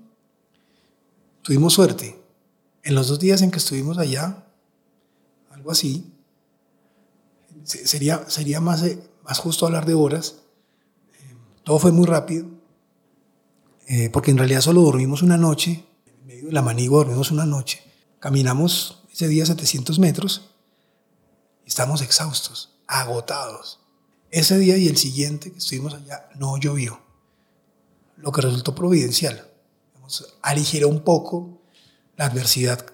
Tuvimos 1.41 1.73
suerte. 1.73 2.21
En 2.83 2.95
los 2.95 3.07
dos 3.07 3.19
días 3.19 3.41
en 3.41 3.51
que 3.51 3.57
estuvimos 3.57 3.97
allá, 3.97 4.45
algo 5.51 5.71
así, 5.71 6.11
sería, 7.63 8.29
sería 8.29 8.59
más, 8.61 8.83
eh, 8.83 9.01
más 9.23 9.39
justo 9.39 9.65
hablar 9.65 9.85
de 9.85 9.93
horas. 9.93 10.41
Todo 11.65 11.79
fue 11.79 11.91
muy 11.91 12.05
rápido, 12.05 12.45
eh, 13.87 14.11
porque 14.11 14.29
en 14.29 14.37
realidad 14.37 14.61
solo 14.61 14.81
dormimos 14.81 15.23
una 15.23 15.35
noche, 15.35 15.83
en 16.05 16.27
medio 16.27 16.45
de 16.45 16.51
la 16.51 16.61
manigua 16.61 16.99
dormimos 16.99 17.31
una 17.31 17.47
noche. 17.47 17.83
Caminamos 18.19 19.03
ese 19.11 19.27
día 19.27 19.47
700 19.47 19.97
metros 19.97 20.51
y 21.65 21.69
estamos 21.69 22.03
exhaustos, 22.03 22.77
agotados. 22.85 23.79
Ese 24.29 24.59
día 24.59 24.77
y 24.77 24.87
el 24.87 24.95
siguiente 24.95 25.51
que 25.51 25.57
estuvimos 25.57 25.95
allá 25.95 26.29
no 26.35 26.55
llovió, 26.57 27.01
lo 28.17 28.31
que 28.31 28.41
resultó 28.41 28.75
providencial. 28.75 29.49
Aligeró 30.43 30.87
un 30.87 30.99
poco 30.99 31.63
la 32.15 32.25
adversidad. 32.25 32.85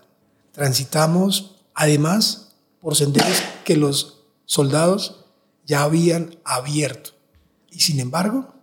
Transitamos, 0.54 1.58
además, 1.74 2.54
por 2.80 2.96
senderos 2.96 3.44
que 3.66 3.76
los 3.76 4.24
soldados 4.46 5.26
ya 5.66 5.84
habían 5.84 6.38
abierto. 6.46 7.12
Y 7.70 7.82
sin 7.82 8.00
embargo, 8.00 8.61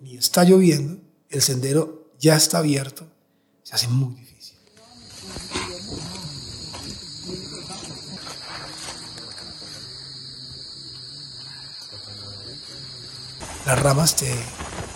ni 0.00 0.16
está 0.16 0.44
lloviendo, 0.44 1.00
el 1.30 1.42
sendero 1.42 2.10
ya 2.18 2.36
está 2.36 2.58
abierto, 2.58 3.06
se 3.62 3.74
hace 3.74 3.88
muy 3.88 4.14
difícil. 4.14 4.56
Las 13.66 13.82
ramas 13.82 14.14
te 14.14 14.32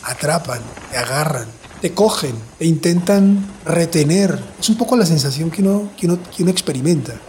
atrapan, 0.04 0.62
te 0.90 0.96
agarran, 0.96 1.48
te 1.80 1.92
cogen, 1.92 2.34
te 2.58 2.66
intentan 2.66 3.44
retener. 3.64 4.38
Es 4.60 4.68
un 4.68 4.76
poco 4.76 4.96
la 4.96 5.04
sensación 5.04 5.50
que 5.50 5.62
uno, 5.62 5.90
que 5.96 6.06
uno, 6.06 6.18
que 6.34 6.42
uno 6.42 6.52
experimenta. 6.52 7.20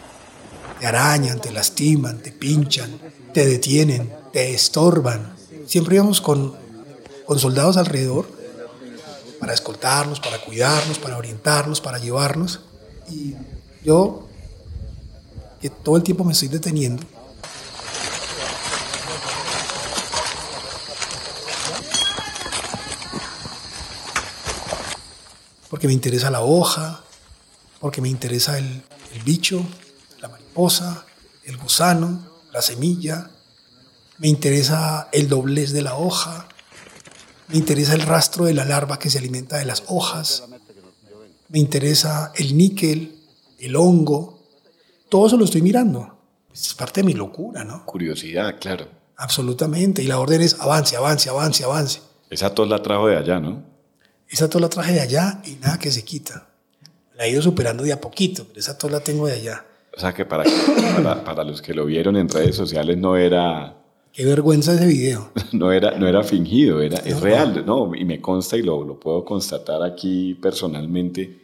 Te 0.79 0.85
arañan, 0.85 1.41
te 1.41 1.51
lastiman, 1.51 2.19
te 2.19 2.31
pinchan, 2.31 2.91
te 3.33 3.45
detienen, 3.45 4.13
te 4.31 4.53
estorban. 4.53 5.33
Siempre 5.65 5.95
íbamos 5.95 6.21
con, 6.21 6.60
con 7.31 7.39
soldados 7.39 7.77
alrededor 7.77 8.27
para 9.39 9.53
escoltarnos, 9.53 10.19
para 10.19 10.41
cuidarnos, 10.41 10.99
para 10.99 11.17
orientarnos, 11.17 11.79
para 11.79 11.97
llevarnos. 11.97 12.59
Y 13.09 13.35
yo, 13.85 14.27
que 15.61 15.69
todo 15.69 15.95
el 15.95 16.03
tiempo 16.03 16.25
me 16.25 16.33
estoy 16.33 16.49
deteniendo, 16.49 17.05
porque 25.69 25.87
me 25.87 25.93
interesa 25.93 26.29
la 26.29 26.41
hoja, 26.41 27.01
porque 27.79 28.01
me 28.01 28.09
interesa 28.09 28.57
el, 28.57 28.83
el 29.13 29.23
bicho, 29.23 29.63
la 30.19 30.27
mariposa, 30.27 31.05
el 31.45 31.55
gusano, 31.55 32.19
la 32.51 32.61
semilla, 32.61 33.31
me 34.17 34.27
interesa 34.27 35.07
el 35.13 35.29
doblez 35.29 35.71
de 35.71 35.81
la 35.81 35.95
hoja, 35.95 36.49
me 37.51 37.57
interesa 37.57 37.93
el 37.93 38.01
rastro 38.01 38.45
de 38.45 38.53
la 38.53 38.65
larva 38.65 38.97
que 38.97 39.09
se 39.09 39.17
alimenta 39.17 39.57
de 39.57 39.65
las 39.65 39.83
hojas, 39.87 40.43
me 41.49 41.59
interesa 41.59 42.31
el 42.35 42.55
níquel, 42.55 43.19
el 43.59 43.75
hongo, 43.75 44.39
todo 45.09 45.27
eso 45.27 45.37
lo 45.37 45.45
estoy 45.45 45.61
mirando. 45.61 46.17
Es 46.53 46.73
parte 46.73 47.01
de 47.01 47.05
mi 47.05 47.13
locura, 47.13 47.63
¿no? 47.63 47.85
Curiosidad, 47.85 48.57
claro. 48.59 48.87
Absolutamente. 49.17 50.01
Y 50.01 50.07
la 50.07 50.19
orden 50.19 50.41
es 50.41 50.59
avance, 50.59 50.95
avance, 50.95 51.29
avance, 51.29 51.63
avance. 51.63 52.01
Esa 52.29 52.53
tos 52.53 52.67
la 52.69 52.81
trajo 52.81 53.07
de 53.07 53.17
allá, 53.17 53.39
¿no? 53.39 53.63
Esa 54.29 54.49
tos 54.49 54.61
la 54.61 54.69
traje 54.69 54.93
de 54.93 55.01
allá 55.01 55.41
y 55.45 55.55
nada 55.55 55.77
que 55.77 55.91
se 55.91 56.03
quita. 56.03 56.47
La 57.17 57.25
he 57.25 57.31
ido 57.31 57.41
superando 57.41 57.83
de 57.83 57.91
a 57.91 57.99
poquito, 57.99 58.45
pero 58.47 58.59
esa 58.59 58.77
tos 58.77 58.89
la 58.89 59.01
tengo 59.01 59.27
de 59.27 59.33
allá. 59.33 59.65
O 59.95 59.99
sea 59.99 60.13
que 60.13 60.25
para, 60.25 60.45
para, 60.95 61.23
para 61.23 61.43
los 61.43 61.61
que 61.61 61.73
lo 61.73 61.85
vieron 61.85 62.15
en 62.15 62.29
redes 62.29 62.55
sociales 62.55 62.97
no 62.97 63.17
era 63.17 63.80
Qué 64.13 64.25
vergüenza 64.25 64.73
ese 64.73 64.85
video. 64.85 65.31
no 65.53 65.71
era, 65.71 65.97
no 65.97 66.07
era 66.07 66.23
fingido, 66.23 66.81
era, 66.81 66.97
es 66.97 67.19
real, 67.21 67.65
¿no? 67.65 67.95
Y 67.95 68.03
me 68.03 68.19
consta 68.19 68.57
y 68.57 68.61
lo, 68.61 68.83
lo 68.83 68.99
puedo 68.99 69.23
constatar 69.23 69.81
aquí 69.83 70.35
personalmente. 70.35 71.39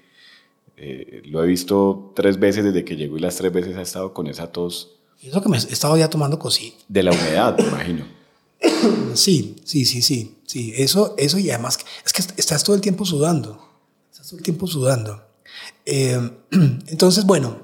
Eh, 0.76 1.24
lo 1.26 1.44
he 1.44 1.48
visto 1.48 2.12
tres 2.16 2.40
veces 2.40 2.64
desde 2.64 2.84
que 2.84 2.96
llegó 2.96 3.18
y 3.18 3.22
las 3.22 3.36
tres 3.36 3.52
veces 3.52 3.76
ha 3.78 3.82
estado 3.82 4.14
con 4.14 4.28
esa 4.28 4.52
tos. 4.52 4.96
Eso 5.22 5.42
que 5.42 5.50
me 5.50 5.58
he 5.58 5.60
estado 5.60 5.98
ya 5.98 6.10
tomando 6.10 6.38
cosita. 6.38 6.78
De 6.88 7.04
la 7.04 7.12
humedad, 7.12 7.58
me 7.58 7.68
imagino. 7.68 8.06
Sí, 9.14 9.56
sí, 9.64 9.86
sí, 9.86 10.04
sí. 10.04 10.38
Sí, 10.46 10.74
eso, 10.78 11.16
eso 11.18 11.40
y 11.40 11.50
además 11.50 11.80
es 12.06 12.14
que 12.14 12.22
estás 12.38 12.64
todo 12.64 12.76
el 12.76 12.82
tiempo 12.82 13.04
sudando. 13.04 13.60
Estás 14.12 14.28
todo 14.28 14.38
el 14.38 14.44
tiempo 14.44 14.68
sudando. 14.68 15.24
Eh, 15.86 16.20
entonces, 16.88 17.26
bueno, 17.26 17.58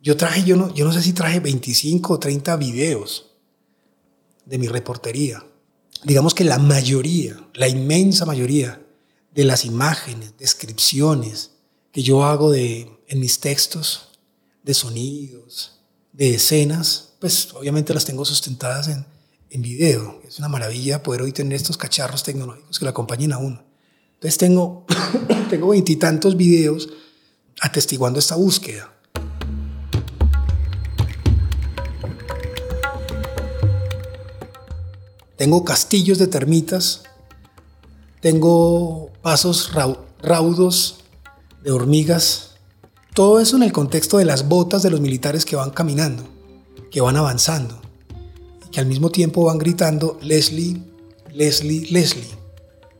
yo 0.00 0.16
traje, 0.16 0.44
yo 0.44 0.56
no, 0.56 0.72
yo 0.72 0.86
no 0.86 0.92
sé 0.92 1.02
si 1.02 1.12
traje 1.12 1.40
25 1.40 2.14
o 2.14 2.18
30 2.18 2.56
videos 2.56 3.33
de 4.46 4.58
mi 4.58 4.68
reportería. 4.68 5.44
Digamos 6.04 6.34
que 6.34 6.44
la 6.44 6.58
mayoría, 6.58 7.48
la 7.54 7.68
inmensa 7.68 8.26
mayoría 8.26 8.84
de 9.34 9.44
las 9.44 9.64
imágenes, 9.64 10.34
descripciones 10.38 11.52
que 11.92 12.02
yo 12.02 12.24
hago 12.24 12.50
de, 12.50 12.90
en 13.08 13.20
mis 13.20 13.40
textos, 13.40 14.18
de 14.62 14.74
sonidos, 14.74 15.80
de 16.12 16.34
escenas, 16.34 17.14
pues 17.20 17.52
obviamente 17.54 17.94
las 17.94 18.04
tengo 18.04 18.24
sustentadas 18.24 18.88
en, 18.88 19.06
en 19.50 19.62
video. 19.62 20.20
Es 20.26 20.38
una 20.38 20.48
maravilla 20.48 21.02
poder 21.02 21.22
hoy 21.22 21.32
tener 21.32 21.54
estos 21.54 21.76
cacharros 21.76 22.22
tecnológicos 22.22 22.78
que 22.78 22.84
lo 22.84 22.90
acompañen 22.90 23.32
a 23.32 23.38
uno. 23.38 23.64
Entonces 24.14 24.38
tengo 24.38 24.84
tengo 25.50 25.68
veintitantos 25.68 26.36
videos 26.36 26.88
atestiguando 27.60 28.18
esta 28.18 28.36
búsqueda. 28.36 28.93
Tengo 35.36 35.64
castillos 35.64 36.18
de 36.18 36.28
termitas, 36.28 37.02
tengo 38.20 39.10
pasos 39.20 39.72
raudos 40.22 41.00
de 41.62 41.72
hormigas, 41.72 42.52
todo 43.14 43.40
eso 43.40 43.56
en 43.56 43.64
el 43.64 43.72
contexto 43.72 44.18
de 44.18 44.24
las 44.24 44.48
botas 44.48 44.82
de 44.82 44.90
los 44.90 45.00
militares 45.00 45.44
que 45.44 45.56
van 45.56 45.70
caminando, 45.70 46.24
que 46.90 47.00
van 47.00 47.16
avanzando, 47.16 47.80
y 48.66 48.70
que 48.70 48.80
al 48.80 48.86
mismo 48.86 49.10
tiempo 49.10 49.44
van 49.44 49.58
gritando 49.58 50.18
Leslie, 50.22 50.80
Leslie, 51.32 51.90
Leslie. 51.90 52.44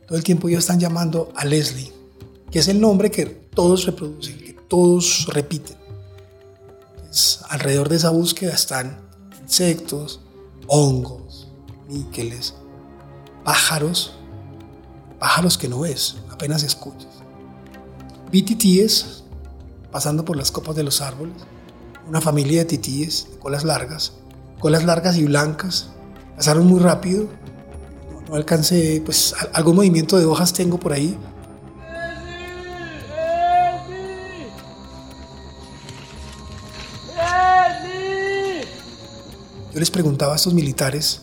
Todo 0.05 0.17
el 0.17 0.23
tiempo 0.23 0.47
ellos 0.47 0.59
están 0.59 0.79
llamando 0.79 1.31
a 1.35 1.45
Leslie, 1.45 1.91
que 2.51 2.59
es 2.59 2.67
el 2.67 2.79
nombre 2.79 3.11
que 3.11 3.25
todos 3.25 3.85
reproducen, 3.85 4.37
que 4.37 4.53
todos 4.67 5.27
repiten. 5.27 5.77
Alrededor 7.49 7.87
de 7.87 7.95
esa 7.95 8.09
búsqueda 8.09 8.53
están 8.53 8.99
insectos, 9.41 10.19
hongos, 10.67 11.24
níqueles, 11.87 12.55
pájaros, 13.43 14.17
pájaros 15.19 15.57
que 15.57 15.67
no 15.67 15.81
ves, 15.81 16.17
apenas 16.31 16.63
escuchas. 16.63 17.09
Vi 18.31 18.41
titíes 18.41 19.23
pasando 19.91 20.25
por 20.25 20.35
las 20.35 20.51
copas 20.51 20.75
de 20.75 20.83
los 20.83 21.01
árboles, 21.01 21.35
una 22.07 22.21
familia 22.21 22.59
de 22.59 22.65
titíes 22.65 23.27
de 23.31 23.39
colas 23.39 23.63
largas, 23.63 24.13
colas 24.59 24.83
largas 24.83 25.15
y 25.17 25.23
blancas, 25.23 25.89
pasaron 26.35 26.67
muy 26.67 26.79
rápido, 26.79 27.29
no, 28.11 28.21
no 28.27 28.35
alcancé, 28.35 29.01
pues 29.05 29.33
algún 29.53 29.77
movimiento 29.77 30.17
de 30.17 30.25
hojas 30.25 30.51
tengo 30.53 30.79
por 30.79 30.93
ahí. 30.93 31.17
Yo 39.73 39.79
les 39.79 39.91
preguntaba 39.91 40.33
a 40.33 40.35
estos 40.37 40.53
militares 40.53 41.21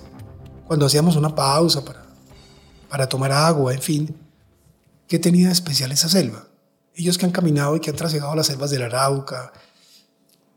cuando 0.73 0.87
hacíamos 0.87 1.17
una 1.17 1.35
pausa 1.35 1.85
para, 1.85 2.03
para 2.89 3.07
tomar 3.07 3.31
agua, 3.31 3.75
en 3.75 3.83
fin, 3.83 4.17
¿qué 5.07 5.19
tenía 5.19 5.49
de 5.49 5.53
especial 5.53 5.93
esa 5.93 6.09
selva? 6.09 6.49
Ellos 6.95 7.19
que 7.19 7.27
han 7.27 7.31
caminado 7.31 7.77
y 7.77 7.81
que 7.81 7.91
han 7.91 7.97
trasegado 7.97 8.35
las 8.35 8.47
selvas 8.47 8.71
del 8.71 8.81
Arauca, 8.81 9.53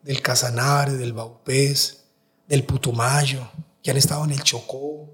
del 0.04 0.22
Casanare, 0.22 0.94
del 0.94 1.12
Baupés, 1.12 2.06
del 2.48 2.64
Putumayo, 2.64 3.46
que 3.84 3.92
han 3.92 3.98
estado 3.98 4.24
en 4.24 4.32
el 4.32 4.42
Chocó, 4.42 5.10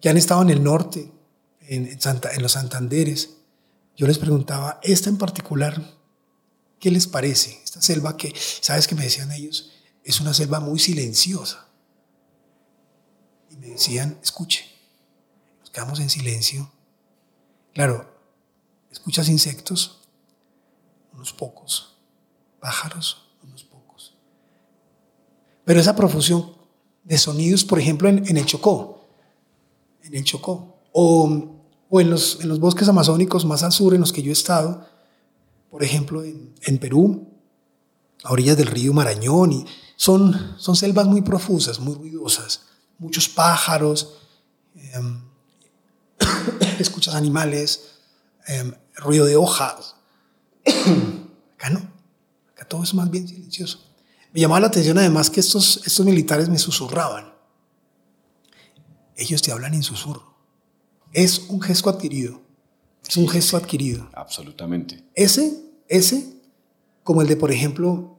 que 0.00 0.08
han 0.08 0.16
estado 0.16 0.40
en 0.40 0.48
el 0.48 0.64
norte, 0.64 1.12
en, 1.60 1.86
en 1.86 2.42
los 2.42 2.52
Santanderes. 2.52 3.36
Yo 3.94 4.06
les 4.06 4.16
preguntaba, 4.16 4.80
esta 4.82 5.10
en 5.10 5.18
particular, 5.18 5.98
¿qué 6.78 6.90
les 6.90 7.06
parece? 7.06 7.60
Esta 7.62 7.82
selva 7.82 8.16
que, 8.16 8.32
¿sabes 8.62 8.88
qué 8.88 8.94
me 8.94 9.04
decían 9.04 9.32
ellos? 9.32 9.70
Es 10.02 10.18
una 10.18 10.32
selva 10.32 10.60
muy 10.60 10.78
silenciosa. 10.78 11.66
Me 13.60 13.68
decían, 13.68 14.18
escuche, 14.22 14.64
nos 15.60 15.70
quedamos 15.70 16.00
en 16.00 16.10
silencio. 16.10 16.70
Claro, 17.74 18.12
escuchas 18.90 19.28
insectos, 19.28 20.00
unos 21.12 21.32
pocos, 21.32 21.96
pájaros, 22.58 23.30
pero 25.70 25.78
esa 25.78 25.94
profusión 25.94 26.50
de 27.04 27.16
sonidos, 27.16 27.64
por 27.64 27.78
ejemplo, 27.78 28.08
en, 28.08 28.36
el 28.36 28.44
Chocó, 28.44 29.06
en 30.02 30.16
el 30.16 30.24
Chocó, 30.24 30.80
o, 30.90 31.60
o 31.88 32.00
en, 32.00 32.10
los, 32.10 32.40
en, 32.40 32.48
los, 32.48 32.58
bosques 32.58 32.88
amazónicos 32.88 33.44
más 33.44 33.62
al 33.62 33.70
sur 33.70 33.94
en 33.94 34.00
los 34.00 34.12
que 34.12 34.20
yo 34.20 34.30
he 34.30 34.32
estado, 34.32 34.84
por 35.70 35.84
ejemplo, 35.84 36.24
en, 36.24 36.54
en 36.62 36.78
Perú, 36.78 37.28
a 38.24 38.32
orillas 38.32 38.56
del 38.56 38.66
río 38.66 38.92
Marañón, 38.92 39.52
y 39.52 39.64
son, 39.94 40.56
son 40.58 40.74
selvas 40.74 41.06
muy 41.06 41.22
profusas, 41.22 41.78
muy 41.78 41.94
ruidosas, 41.94 42.66
muchos 43.00 43.28
pájaros, 43.28 44.20
em, 44.74 45.20
escuchas 46.78 47.14
animales, 47.16 47.98
em, 48.46 48.72
ruido 48.94 49.26
de 49.26 49.36
hojas. 49.36 49.96
Acá 51.56 51.70
no, 51.70 51.80
acá 52.54 52.64
todo 52.66 52.82
es 52.82 52.94
más 52.94 53.10
bien 53.10 53.28
silencioso. 53.28 53.84
Me 54.32 54.40
llamaba 54.40 54.60
la 54.60 54.66
atención 54.68 54.96
además 54.96 55.28
que 55.28 55.40
estos, 55.40 55.82
estos 55.84 56.06
militares 56.06 56.48
me 56.48 56.58
susurraban. 56.58 57.34
Ellos 59.14 59.42
te 59.42 59.52
hablan 59.52 59.74
en 59.74 59.82
susurro. 59.82 60.34
Es 61.12 61.40
un 61.48 61.60
gesto 61.60 61.90
adquirido. 61.90 62.40
Es 63.06 63.16
un 63.18 63.28
gesto 63.28 63.58
adquirido. 63.58 64.08
Absolutamente. 64.14 65.04
Ese, 65.14 65.60
ese, 65.88 66.32
como 67.02 67.20
el 67.20 67.28
de, 67.28 67.36
por 67.36 67.52
ejemplo, 67.52 68.16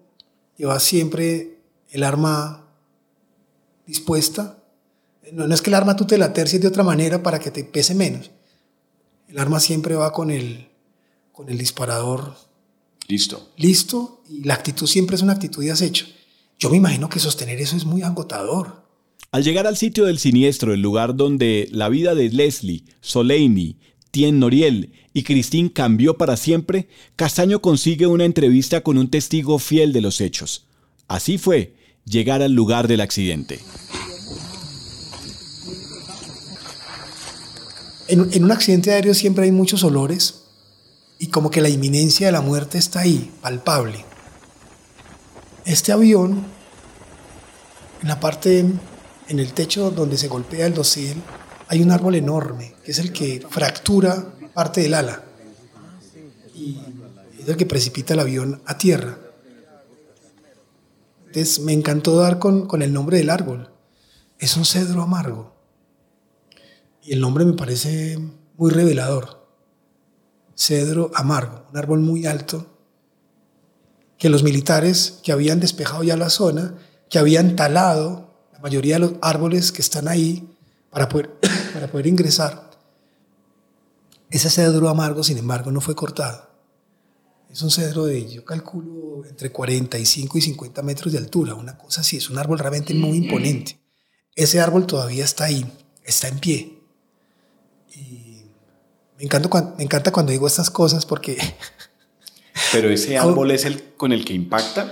llevar 0.58 0.82
siempre 0.82 1.60
el 1.90 2.04
arma 2.04 2.68
dispuesta. 3.88 4.61
No, 5.32 5.48
no, 5.48 5.54
es 5.54 5.62
que 5.62 5.70
el 5.70 5.76
arma 5.76 5.96
tú 5.96 6.06
te 6.06 6.18
la 6.18 6.34
tercies 6.34 6.62
de 6.62 6.68
otra 6.68 6.84
manera 6.84 7.24
para 7.24 7.40
que 7.40 7.52
te 7.52 7.64
pese 7.64 7.96
menos. 7.96 8.32
El 9.28 9.40
arma 9.40 9.60
siempre 9.60 9.96
va 9.96 10.12
con 10.12 10.30
el, 10.30 10.68
con 11.32 11.50
el 11.50 11.58
disparador 11.58 12.36
Listo. 13.12 13.52
Listo. 13.58 14.24
Y 14.30 14.46
la 14.46 14.54
actitud 14.54 14.88
siempre 14.88 15.18
es 15.18 15.22
una 15.22 15.34
actitud 15.34 15.62
de 15.62 15.72
acecho. 15.72 16.06
Yo 16.58 16.70
me 16.70 16.78
imagino 16.78 17.10
que 17.10 17.20
sostener 17.20 17.60
eso 17.60 17.76
es 17.76 17.84
muy 17.84 18.04
agotador. 18.04 18.86
Al 19.32 19.44
llegar 19.44 19.68
al 19.68 19.76
sitio 19.76 20.06
del 20.06 20.18
siniestro, 20.18 20.74
el 20.74 20.82
lugar 20.82 21.16
donde 21.16 21.68
la 21.72 21.90
vida 21.90 22.16
de 22.16 22.30
Leslie, 22.30 22.86
Soleini, 23.02 23.78
Tien 24.12 24.40
Noriel 24.40 24.94
y 25.14 25.24
Christine 25.24 25.74
cambió 25.74 26.18
para 26.18 26.38
siempre, 26.38 26.88
Castaño 27.18 27.62
consigue 27.62 28.08
una 28.08 28.24
entrevista 28.24 28.82
con 28.82 28.98
un 28.98 29.10
testigo 29.10 29.60
fiel 29.60 29.92
de 29.92 30.02
los 30.02 30.22
hechos. 30.22 30.68
Así 31.10 31.38
fue 31.38 31.76
llegar 32.06 32.42
al 32.42 32.54
lugar 32.54 32.88
del 32.88 33.02
accidente. 33.02 33.60
En, 38.12 38.44
un 38.44 38.52
accidente 38.52 38.92
aéreo 38.92 39.14
siempre 39.14 39.46
hay 39.46 39.54
muchos 39.54 39.86
olores, 39.86 40.42
y 41.18 41.28
como 41.28 41.50
que 41.50 41.62
la 41.62 41.70
inminencia 41.70 42.26
de 42.26 42.34
la 42.34 42.42
muerte 42.42 42.78
está 42.78 43.00
ahí, 43.00 43.32
palpable. 43.42 44.04
Este 45.64 45.94
avión, 45.94 46.44
en 48.02 48.08
la 48.10 48.20
parte, 48.20 48.66
en 49.30 49.40
el 49.40 49.54
techo 49.54 49.92
donde 49.92 50.18
se 50.18 50.28
golpea 50.28 50.66
el 50.66 50.74
dosiel, 50.74 51.22
hay 51.70 51.82
un 51.82 51.90
árbol 51.92 52.16
enorme, 52.16 52.76
que 52.84 52.92
es 52.92 53.00
el 53.00 53.14
que 53.14 53.48
fractura 53.50 54.34
parte 54.54 54.82
del 54.82 54.94
ala. 54.94 55.24
Y 56.54 56.80
es 57.40 57.48
el 57.48 57.56
que 57.56 57.66
precipita 57.66 58.14
el 58.14 58.20
avión 58.20 58.62
a 58.66 58.78
tierra. 58.78 59.20
Entonces 61.28 61.60
me 61.60 61.72
encantó 61.72 62.18
dar 62.18 62.40
con, 62.40 62.68
con 62.68 62.82
el 62.82 62.92
nombre 62.92 63.20
del 63.20 63.30
árbol. 63.30 63.70
Es 64.38 64.58
un 64.58 64.66
cedro 64.66 65.02
amargo. 65.02 65.51
Y 67.02 67.14
el 67.14 67.22
nombre 67.22 67.46
me 67.46 67.54
parece 67.54 68.20
muy 68.58 68.72
revelador 68.72 69.42
cedro 70.62 71.12
amargo, 71.16 71.66
un 71.72 71.78
árbol 71.78 72.00
muy 72.02 72.28
alto, 72.28 72.68
que 74.18 74.30
los 74.30 74.44
militares 74.44 75.20
que 75.24 75.32
habían 75.32 75.60
despejado 75.60 76.04
ya 76.04 76.16
la 76.16 76.30
zona, 76.30 76.76
que 77.10 77.18
habían 77.18 77.56
talado 77.56 78.46
la 78.54 78.60
mayoría 78.60 78.96
de 78.96 79.00
los 79.00 79.14
árboles 79.22 79.72
que 79.72 79.82
están 79.82 80.08
ahí 80.08 80.56
para 80.92 81.10
poder, 81.10 81.32
para 81.74 81.88
poder 81.88 82.06
ingresar, 82.06 82.70
ese 84.30 84.50
cedro 84.50 84.88
amargo, 84.88 85.24
sin 85.24 85.40
embargo, 85.40 85.72
no 85.72 85.82
fue 85.82 85.96
cortado. 85.96 86.50
Es 87.50 87.62
un 87.64 87.72
cedro 87.72 88.06
de, 88.06 88.30
yo 88.30 88.46
calculo, 88.46 89.26
entre 89.28 89.52
45 89.52 90.38
y 90.38 90.42
50 90.42 90.82
metros 90.84 91.12
de 91.12 91.18
altura, 91.18 91.56
una 91.56 91.78
cosa 91.78 92.02
así, 92.02 92.18
es 92.18 92.30
un 92.30 92.38
árbol 92.38 92.60
realmente 92.60 92.94
muy 92.94 93.18
imponente. 93.18 93.82
Ese 94.36 94.62
árbol 94.62 94.86
todavía 94.86 95.26
está 95.26 95.46
ahí, 95.46 95.66
está 96.06 96.30
en 96.30 96.40
pie. 96.40 96.81
Me 99.22 99.26
encanta, 99.26 99.76
me 99.78 99.84
encanta 99.84 100.12
cuando 100.12 100.32
digo 100.32 100.48
estas 100.48 100.72
cosas 100.72 101.06
porque... 101.06 101.38
Pero 102.72 102.90
ese 102.90 103.18
árbol 103.20 103.52
es 103.52 103.66
el 103.66 103.94
con 103.96 104.12
el 104.12 104.26
que 104.26 104.34
impacta. 104.34 104.92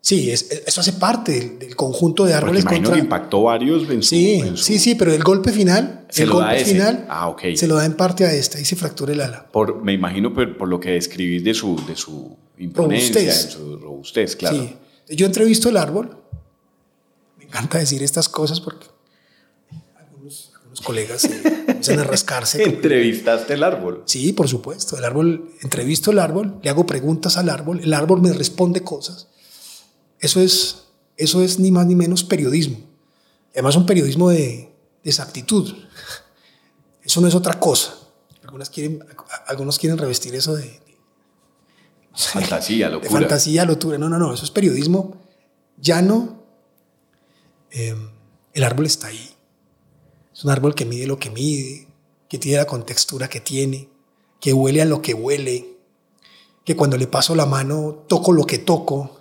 Sí, 0.00 0.30
eso 0.30 0.80
hace 0.80 0.94
parte 0.94 1.56
del, 1.60 1.76
conjunto 1.76 2.24
de 2.24 2.34
árboles. 2.34 2.64
Porque 2.64 2.76
contra... 2.78 2.94
que 2.94 3.00
impactó 3.00 3.42
varios 3.42 3.88
en 3.88 4.02
sí, 4.02 4.42
sí, 4.56 4.80
sí, 4.80 4.96
pero 4.96 5.12
el 5.12 5.22
golpe 5.22 5.52
final, 5.52 6.06
se 6.08 6.24
el 6.24 6.30
golpe 6.30 6.64
final, 6.64 7.06
ah, 7.08 7.28
okay. 7.28 7.56
se 7.56 7.68
lo 7.68 7.76
da 7.76 7.84
en 7.84 7.94
parte 7.94 8.24
a 8.24 8.32
esta 8.32 8.58
y 8.60 8.64
se 8.64 8.74
fractura 8.74 9.12
el 9.12 9.20
ala. 9.20 9.46
Por, 9.52 9.82
me 9.82 9.92
imagino 9.92 10.34
por, 10.34 10.56
por 10.56 10.68
lo 10.68 10.80
que 10.80 10.92
describís 10.92 11.44
de 11.44 11.54
su, 11.54 11.76
de 11.86 11.94
su 11.94 12.36
imponencia, 12.58 13.20
robustez. 13.20 13.44
de 13.44 13.50
su 13.52 13.76
robustez, 13.76 14.36
claro. 14.36 14.56
Sí. 14.56 14.76
Yo 15.14 15.26
entrevisto 15.26 15.68
el 15.68 15.76
árbol. 15.76 16.16
Me 17.38 17.44
encanta 17.44 17.78
decir 17.78 18.02
estas 18.02 18.28
cosas 18.28 18.60
porque 18.60 18.86
colegas 20.80 21.24
empiezan 21.24 21.98
a 22.00 22.04
rascarse. 22.04 22.62
¿Entrevistaste 22.64 23.54
el 23.54 23.62
árbol? 23.62 24.02
Sí, 24.06 24.32
por 24.32 24.48
supuesto. 24.48 24.96
El 24.96 25.04
árbol, 25.04 25.50
entrevisto 25.62 26.10
el 26.10 26.18
árbol, 26.18 26.58
le 26.62 26.70
hago 26.70 26.86
preguntas 26.86 27.36
al 27.36 27.48
árbol, 27.48 27.80
el 27.82 27.94
árbol 27.94 28.20
me 28.20 28.32
responde 28.32 28.82
cosas. 28.82 29.28
Eso 30.20 30.40
es, 30.40 30.84
eso 31.16 31.42
es 31.42 31.58
ni 31.58 31.70
más 31.70 31.86
ni 31.86 31.94
menos 31.94 32.24
periodismo. 32.24 32.78
Además, 33.52 33.76
un 33.76 33.86
periodismo 33.86 34.30
de, 34.30 34.72
de 35.02 35.10
exactitud. 35.10 35.74
Eso 37.02 37.20
no 37.20 37.28
es 37.28 37.34
otra 37.34 37.58
cosa. 37.58 37.94
Algunas 38.42 38.70
quieren, 38.70 39.04
algunos 39.46 39.78
quieren 39.78 39.98
revestir 39.98 40.34
eso 40.34 40.54
de, 40.54 40.62
de 40.62 40.88
fantasía, 42.14 42.88
locura. 42.88 43.08
De 43.08 43.18
fantasía, 43.18 43.64
locura. 43.64 43.98
No, 43.98 44.08
no, 44.08 44.18
no. 44.18 44.34
Eso 44.34 44.44
es 44.44 44.50
periodismo 44.50 45.20
llano. 45.80 46.42
Eh, 47.70 47.94
el 48.52 48.64
árbol 48.64 48.86
está 48.86 49.08
ahí. 49.08 49.37
Es 50.38 50.44
un 50.44 50.50
árbol 50.52 50.76
que 50.76 50.84
mide 50.84 51.08
lo 51.08 51.18
que 51.18 51.30
mide, 51.30 51.88
que 52.28 52.38
tiene 52.38 52.58
la 52.58 52.66
contextura 52.68 53.28
que 53.28 53.40
tiene, 53.40 53.88
que 54.38 54.52
huele 54.52 54.80
a 54.80 54.84
lo 54.84 55.02
que 55.02 55.12
huele, 55.12 55.78
que 56.64 56.76
cuando 56.76 56.96
le 56.96 57.08
paso 57.08 57.34
la 57.34 57.44
mano 57.44 58.04
toco 58.06 58.30
lo 58.30 58.46
que 58.46 58.58
toco, 58.58 59.20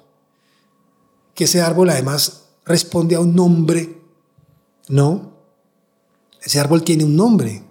que 1.33 1.45
ese 1.45 1.59
árbol 1.59 1.89
además 1.89 2.49
responde 2.65 3.15
a 3.15 3.19
un 3.19 3.33
nombre, 3.33 3.99
¿no? 4.89 5.33
Ese 6.39 6.59
árbol 6.59 6.83
tiene 6.83 7.03
un 7.03 7.15
nombre. 7.15 7.63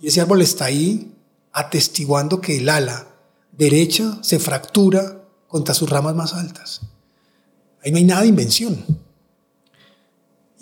Y 0.00 0.06
ese 0.06 0.20
árbol 0.20 0.40
está 0.40 0.66
ahí 0.66 1.16
atestiguando 1.50 2.40
que 2.40 2.58
el 2.58 2.68
ala 2.68 3.08
derecha 3.50 4.20
se 4.22 4.38
fractura 4.38 5.20
contra 5.48 5.74
sus 5.74 5.90
ramas 5.90 6.14
más 6.14 6.32
altas. 6.32 6.82
Ahí 7.82 7.90
no 7.90 7.98
hay 7.98 8.04
nada 8.04 8.22
de 8.22 8.28
invención. 8.28 9.03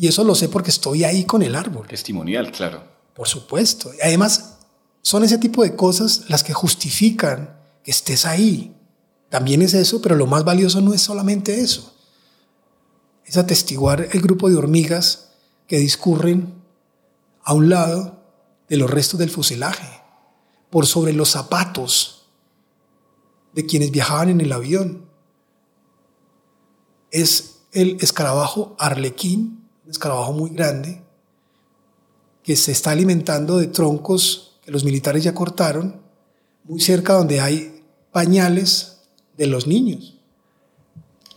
Y 0.02 0.08
eso 0.08 0.24
lo 0.24 0.34
sé 0.34 0.48
porque 0.48 0.70
estoy 0.70 1.04
ahí 1.04 1.24
con 1.24 1.42
el 1.42 1.54
árbol. 1.54 1.86
Testimonial, 1.86 2.50
claro. 2.50 2.82
Por 3.14 3.28
supuesto. 3.28 3.94
Y 3.94 4.00
además, 4.00 4.56
son 5.00 5.22
ese 5.22 5.38
tipo 5.38 5.62
de 5.62 5.76
cosas 5.76 6.24
las 6.28 6.42
que 6.42 6.52
justifican 6.52 7.56
que 7.84 7.92
estés 7.92 8.26
ahí. 8.26 8.74
También 9.28 9.62
es 9.62 9.74
eso, 9.74 10.02
pero 10.02 10.16
lo 10.16 10.26
más 10.26 10.42
valioso 10.42 10.80
no 10.80 10.92
es 10.92 11.02
solamente 11.02 11.60
eso. 11.60 11.94
Es 13.24 13.36
atestiguar 13.36 14.08
el 14.10 14.20
grupo 14.20 14.50
de 14.50 14.56
hormigas 14.56 15.34
que 15.68 15.78
discurren 15.78 16.52
a 17.44 17.54
un 17.54 17.68
lado 17.68 18.24
de 18.68 18.78
los 18.78 18.90
restos 18.90 19.20
del 19.20 19.30
fuselaje, 19.30 20.02
por 20.68 20.88
sobre 20.88 21.12
los 21.12 21.28
zapatos 21.28 22.26
de 23.52 23.66
quienes 23.66 23.92
viajaban 23.92 24.30
en 24.30 24.40
el 24.40 24.50
avión. 24.50 25.08
Es 27.12 27.60
el 27.70 27.98
escarabajo 28.00 28.74
arlequín 28.80 29.61
escarabajo 29.92 30.32
muy 30.32 30.50
grande, 30.50 31.02
que 32.42 32.56
se 32.56 32.72
está 32.72 32.90
alimentando 32.90 33.58
de 33.58 33.68
troncos 33.68 34.58
que 34.62 34.70
los 34.70 34.84
militares 34.84 35.24
ya 35.24 35.34
cortaron, 35.34 36.00
muy 36.64 36.80
cerca 36.80 37.14
donde 37.14 37.40
hay 37.40 37.84
pañales 38.12 39.02
de 39.36 39.46
los 39.46 39.66
niños. 39.66 40.18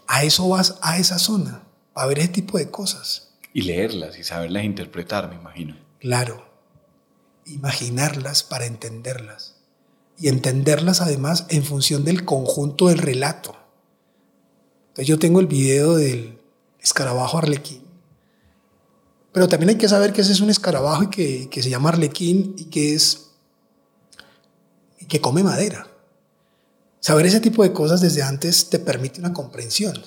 A 0.07 0.23
eso 0.23 0.47
vas 0.49 0.77
a 0.81 0.97
esa 0.99 1.17
zona, 1.17 1.63
a 1.93 2.05
ver 2.05 2.19
ese 2.19 2.27
tipo 2.29 2.57
de 2.57 2.69
cosas. 2.69 3.33
Y 3.53 3.61
leerlas 3.61 4.17
y 4.19 4.23
saberlas 4.23 4.63
interpretar, 4.63 5.29
me 5.29 5.35
imagino. 5.35 5.77
Claro, 5.99 6.45
imaginarlas 7.45 8.43
para 8.43 8.65
entenderlas. 8.65 9.55
Y 10.17 10.27
entenderlas 10.27 11.01
además 11.01 11.45
en 11.49 11.63
función 11.63 12.03
del 12.03 12.25
conjunto 12.25 12.87
del 12.87 12.99
relato. 12.99 13.55
Entonces 14.89 15.07
yo 15.07 15.19
tengo 15.19 15.39
el 15.39 15.47
video 15.47 15.95
del 15.95 16.39
escarabajo 16.79 17.37
arlequín. 17.37 17.84
Pero 19.35 19.49
también 19.49 19.71
hay 19.71 19.75
que 19.75 19.89
saber 19.89 20.13
que 20.13 20.21
ese 20.21 20.31
es 20.31 20.39
un 20.39 20.49
escarabajo 20.49 21.03
y 21.03 21.09
que, 21.09 21.49
que 21.49 21.61
se 21.61 21.69
llama 21.69 21.89
arlequín 21.89 22.55
y 22.57 22.63
que 22.69 22.95
es 22.95 23.31
y 24.97 25.07
que 25.07 25.19
come 25.19 25.43
madera. 25.43 25.87
Saber 27.01 27.25
ese 27.25 27.41
tipo 27.41 27.61
de 27.61 27.73
cosas 27.73 27.99
desde 27.99 28.23
antes 28.23 28.69
te 28.69 28.79
permite 28.79 29.19
una 29.19 29.33
comprensión. 29.33 30.01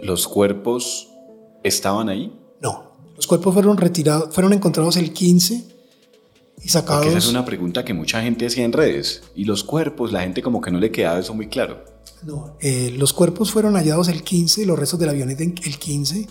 ¿Los 0.00 0.26
cuerpos 0.26 1.10
estaban 1.62 2.08
ahí? 2.08 2.34
No, 2.62 2.92
los 3.14 3.26
cuerpos 3.26 3.52
fueron 3.52 3.76
retirados, 3.76 4.34
fueron 4.34 4.54
encontrados 4.54 4.96
el 4.96 5.12
15 5.12 5.81
y 6.62 6.68
sacados. 6.68 7.04
Porque 7.04 7.18
esa 7.18 7.26
es 7.26 7.30
una 7.30 7.44
pregunta 7.44 7.84
que 7.84 7.94
mucha 7.94 8.22
gente 8.22 8.46
hacía 8.46 8.64
en 8.64 8.72
redes. 8.72 9.22
Y 9.34 9.44
los 9.44 9.64
cuerpos, 9.64 10.12
la 10.12 10.20
gente 10.20 10.42
como 10.42 10.60
que 10.60 10.70
no 10.70 10.78
le 10.78 10.90
quedaba 10.90 11.18
eso 11.18 11.34
muy 11.34 11.48
claro. 11.48 11.84
No, 12.22 12.56
eh, 12.60 12.94
los 12.96 13.12
cuerpos 13.12 13.50
fueron 13.50 13.74
hallados 13.74 14.08
el 14.08 14.22
15, 14.22 14.64
los 14.66 14.78
restos 14.78 15.00
del 15.00 15.08
avioneta 15.08 15.42
el 15.42 15.78
15 15.78 16.28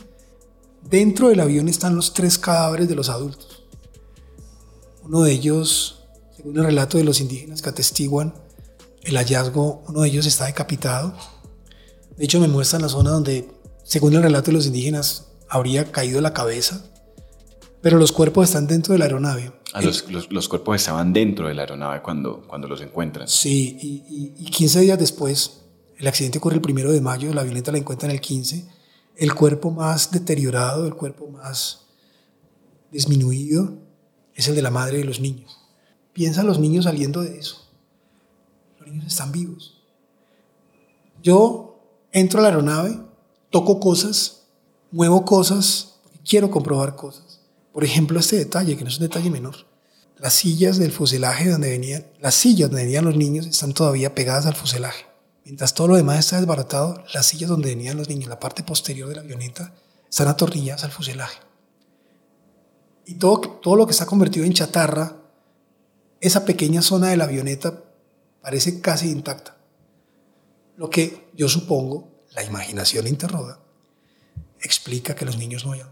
Dentro 0.89 1.29
del 1.29 1.39
avión 1.39 1.69
están 1.69 1.95
los 1.95 2.13
tres 2.13 2.37
cadáveres 2.37 2.89
de 2.89 2.95
los 2.95 3.09
adultos. 3.09 3.63
Uno 5.03 5.21
de 5.23 5.31
ellos, 5.31 6.03
según 6.35 6.57
el 6.57 6.65
relato 6.65 6.97
de 6.97 7.03
los 7.03 7.21
indígenas 7.21 7.61
que 7.61 7.69
atestiguan 7.69 8.33
el 9.03 9.15
hallazgo, 9.15 9.83
uno 9.87 10.01
de 10.01 10.09
ellos 10.09 10.25
está 10.25 10.45
decapitado. 10.45 11.13
De 12.17 12.25
hecho, 12.25 12.39
me 12.39 12.47
muestran 12.47 12.81
la 12.81 12.89
zona 12.89 13.11
donde, 13.11 13.47
según 13.83 14.13
el 14.15 14.23
relato 14.23 14.47
de 14.47 14.53
los 14.53 14.65
indígenas, 14.65 15.27
habría 15.47 15.91
caído 15.91 16.19
la 16.21 16.33
cabeza. 16.33 16.83
Pero 17.81 17.97
los 17.97 18.11
cuerpos 18.11 18.49
están 18.49 18.67
dentro 18.67 18.93
de 18.93 18.99
la 18.99 19.05
aeronave. 19.05 19.51
Ah, 19.73 19.81
los, 19.81 20.47
cuerpos 20.49 20.75
estaban 20.75 21.13
dentro 21.13 21.47
de 21.47 21.53
la 21.53 21.61
aeronave 21.61 22.01
cuando, 22.01 22.41
cuando 22.47 22.67
los 22.67 22.81
encuentran. 22.81 23.27
Sí, 23.27 23.77
y, 23.81 24.33
y, 24.37 24.45
15 24.45 24.81
días 24.81 24.99
después, 24.99 25.61
el 25.97 26.07
accidente 26.07 26.39
ocurre 26.39 26.55
el 26.55 26.61
primero 26.61 26.91
de 26.91 26.99
mayo, 26.99 27.33
la 27.33 27.41
avioneta 27.41 27.71
la 27.71 27.77
encuentran 27.77 28.11
el 28.11 28.19
15 28.19 28.81
el 29.21 29.35
cuerpo 29.35 29.69
más 29.69 30.09
deteriorado, 30.09 30.87
el 30.87 30.95
cuerpo 30.95 31.27
más 31.27 31.85
disminuido, 32.91 33.77
es 34.33 34.47
el 34.47 34.55
de 34.55 34.63
la 34.63 34.71
madre 34.71 34.97
de 34.97 35.03
los 35.03 35.19
niños. 35.19 35.59
Piensa 36.11 36.41
los 36.41 36.57
niños 36.57 36.85
saliendo 36.85 37.21
de 37.21 37.37
eso. 37.37 37.67
Los 38.79 38.89
niños 38.89 39.05
están 39.05 39.31
vivos. 39.31 39.79
Yo 41.21 41.79
entro 42.11 42.39
a 42.39 42.41
la 42.41 42.49
aeronave, 42.49 42.99
toco 43.51 43.79
cosas, 43.79 44.47
muevo 44.89 45.23
cosas, 45.23 45.99
quiero 46.27 46.49
comprobar 46.49 46.95
cosas. 46.95 47.30
Por 47.73 47.83
ejemplo, 47.83 48.19
este 48.19 48.37
detalle, 48.37 48.75
que 48.75 48.83
no 48.83 48.89
es 48.89 48.97
un 48.97 49.03
detalle 49.07 49.29
menor. 49.29 49.55
Las 50.17 50.33
sillas 50.33 50.77
del 50.77 50.91
fuselaje 50.91 51.49
donde 51.49 51.69
venían, 51.69 52.05
las 52.19 52.35
sillas 52.35 52.69
donde 52.69 52.83
venían 52.83 53.05
los 53.05 53.15
niños 53.15 53.47
están 53.47 53.73
todavía 53.73 54.13
pegadas 54.13 54.45
al 54.45 54.55
fuselaje. 54.55 55.05
Mientras 55.45 55.73
todo 55.73 55.87
lo 55.87 55.95
demás 55.95 56.19
está 56.19 56.37
desbaratado, 56.37 57.03
las 57.13 57.25
sillas 57.25 57.49
donde 57.49 57.69
venían 57.69 57.97
los 57.97 58.07
niños, 58.07 58.29
la 58.29 58.39
parte 58.39 58.61
posterior 58.63 59.09
de 59.09 59.15
la 59.15 59.21
avioneta, 59.21 59.73
están 60.09 60.27
atornilladas 60.27 60.83
al 60.83 60.91
fuselaje. 60.91 61.39
Y 63.05 63.15
todo, 63.15 63.39
todo 63.39 63.75
lo 63.75 63.87
que 63.87 63.91
está 63.91 64.05
convertido 64.05 64.45
en 64.45 64.53
chatarra, 64.53 65.17
esa 66.19 66.45
pequeña 66.45 66.81
zona 66.81 67.09
de 67.09 67.17
la 67.17 67.23
avioneta 67.23 67.83
parece 68.41 68.79
casi 68.79 69.09
intacta. 69.09 69.57
Lo 70.77 70.89
que 70.89 71.29
yo 71.33 71.49
supongo, 71.49 72.25
la 72.35 72.43
imaginación 72.43 73.07
interroga, 73.07 73.59
explica 74.61 75.15
que 75.15 75.25
los 75.25 75.37
niños 75.37 75.65
no 75.65 75.73
hayan. 75.73 75.90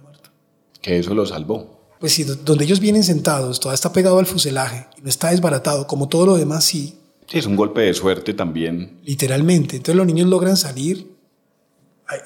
Que 0.82 1.00
eso 1.00 1.14
lo 1.14 1.26
salvó. 1.26 1.80
Pues 2.00 2.14
si 2.14 2.24
donde 2.24 2.64
ellos 2.64 2.80
vienen 2.80 3.04
sentados, 3.04 3.60
todo 3.60 3.74
está 3.74 3.92
pegado 3.92 4.20
al 4.20 4.26
fuselaje 4.26 4.88
no 5.02 5.10
está 5.10 5.32
desbaratado, 5.32 5.86
como 5.86 6.08
todo 6.08 6.26
lo 6.26 6.38
demás 6.38 6.64
sí, 6.64 7.00
Sí, 7.30 7.38
es 7.38 7.46
un 7.46 7.56
golpe 7.56 7.82
de 7.82 7.94
suerte 7.94 8.34
también. 8.34 9.00
Literalmente. 9.04 9.76
Entonces 9.76 9.96
los 9.96 10.08
niños 10.08 10.28
logran 10.28 10.58
salir. 10.58 11.16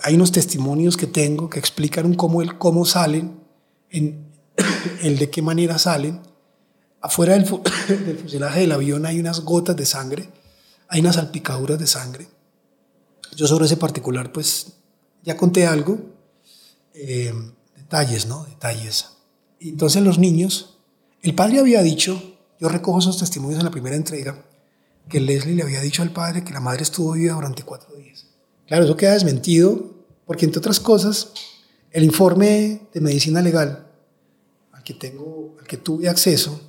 Hay, 0.01 0.15
unos 0.15 0.31
testimonios 0.31 0.95
que 0.95 1.07
tengo 1.07 1.49
que 1.49 1.59
explican 1.59 2.13
cómo, 2.13 2.41
el, 2.41 2.57
cómo 2.57 2.85
salen, 2.85 3.37
en, 3.89 4.25
el 5.01 5.17
de 5.17 5.29
qué 5.29 5.41
manera 5.41 5.77
salen. 5.77 6.21
Afuera 7.01 7.33
del, 7.33 7.43
del, 8.05 8.17
fuselaje 8.17 8.61
del 8.61 8.71
avión 8.71 9.05
hay 9.05 9.19
unas 9.19 9.41
gotas 9.41 9.75
de 9.75 9.85
sangre, 9.85 10.29
hay 10.87 11.01
unas 11.01 11.15
salpicaduras 11.15 11.77
de 11.79 11.87
sangre. 11.87 12.27
Yo 13.35 13.45
sobre 13.45 13.65
ese 13.65 13.75
particular, 13.75 14.31
pues 14.31 14.77
ya 15.21 15.35
conté 15.35 15.67
algo. 15.67 15.99
Eh, 16.93 17.33
detalles, 17.93 18.25
¿no? 18.25 18.45
Detalles. 18.45 19.05
Entonces 19.59 20.01
los 20.01 20.17
niños, 20.17 20.79
el 21.21 21.35
padre 21.35 21.59
había 21.59 21.83
dicho, 21.83 22.21
yo 22.59 22.67
recojo 22.67 22.99
esos 22.99 23.19
testimonios 23.19 23.59
en 23.59 23.65
la 23.65 23.71
primera 23.71 23.95
entrega, 23.95 24.43
que 25.07 25.19
Leslie 25.19 25.55
le 25.55 25.63
había 25.63 25.81
dicho 25.81 26.01
al 26.01 26.11
padre 26.11 26.43
que 26.43 26.53
la 26.53 26.59
madre 26.59 26.81
estuvo 26.81 27.11
viva 27.11 27.35
durante 27.35 27.61
cuatro 27.63 27.95
días. 27.95 28.25
Claro, 28.65 28.85
eso 28.85 28.97
queda 28.97 29.13
desmentido 29.13 29.93
porque, 30.25 30.45
entre 30.45 30.59
otras 30.59 30.79
cosas, 30.79 31.33
el 31.91 32.03
informe 32.03 32.81
de 32.93 33.01
medicina 33.01 33.41
legal 33.41 33.87
al 34.71 34.83
que, 34.83 34.95
tengo, 34.95 35.55
al 35.59 35.67
que 35.67 35.77
tuve 35.77 36.09
acceso 36.09 36.59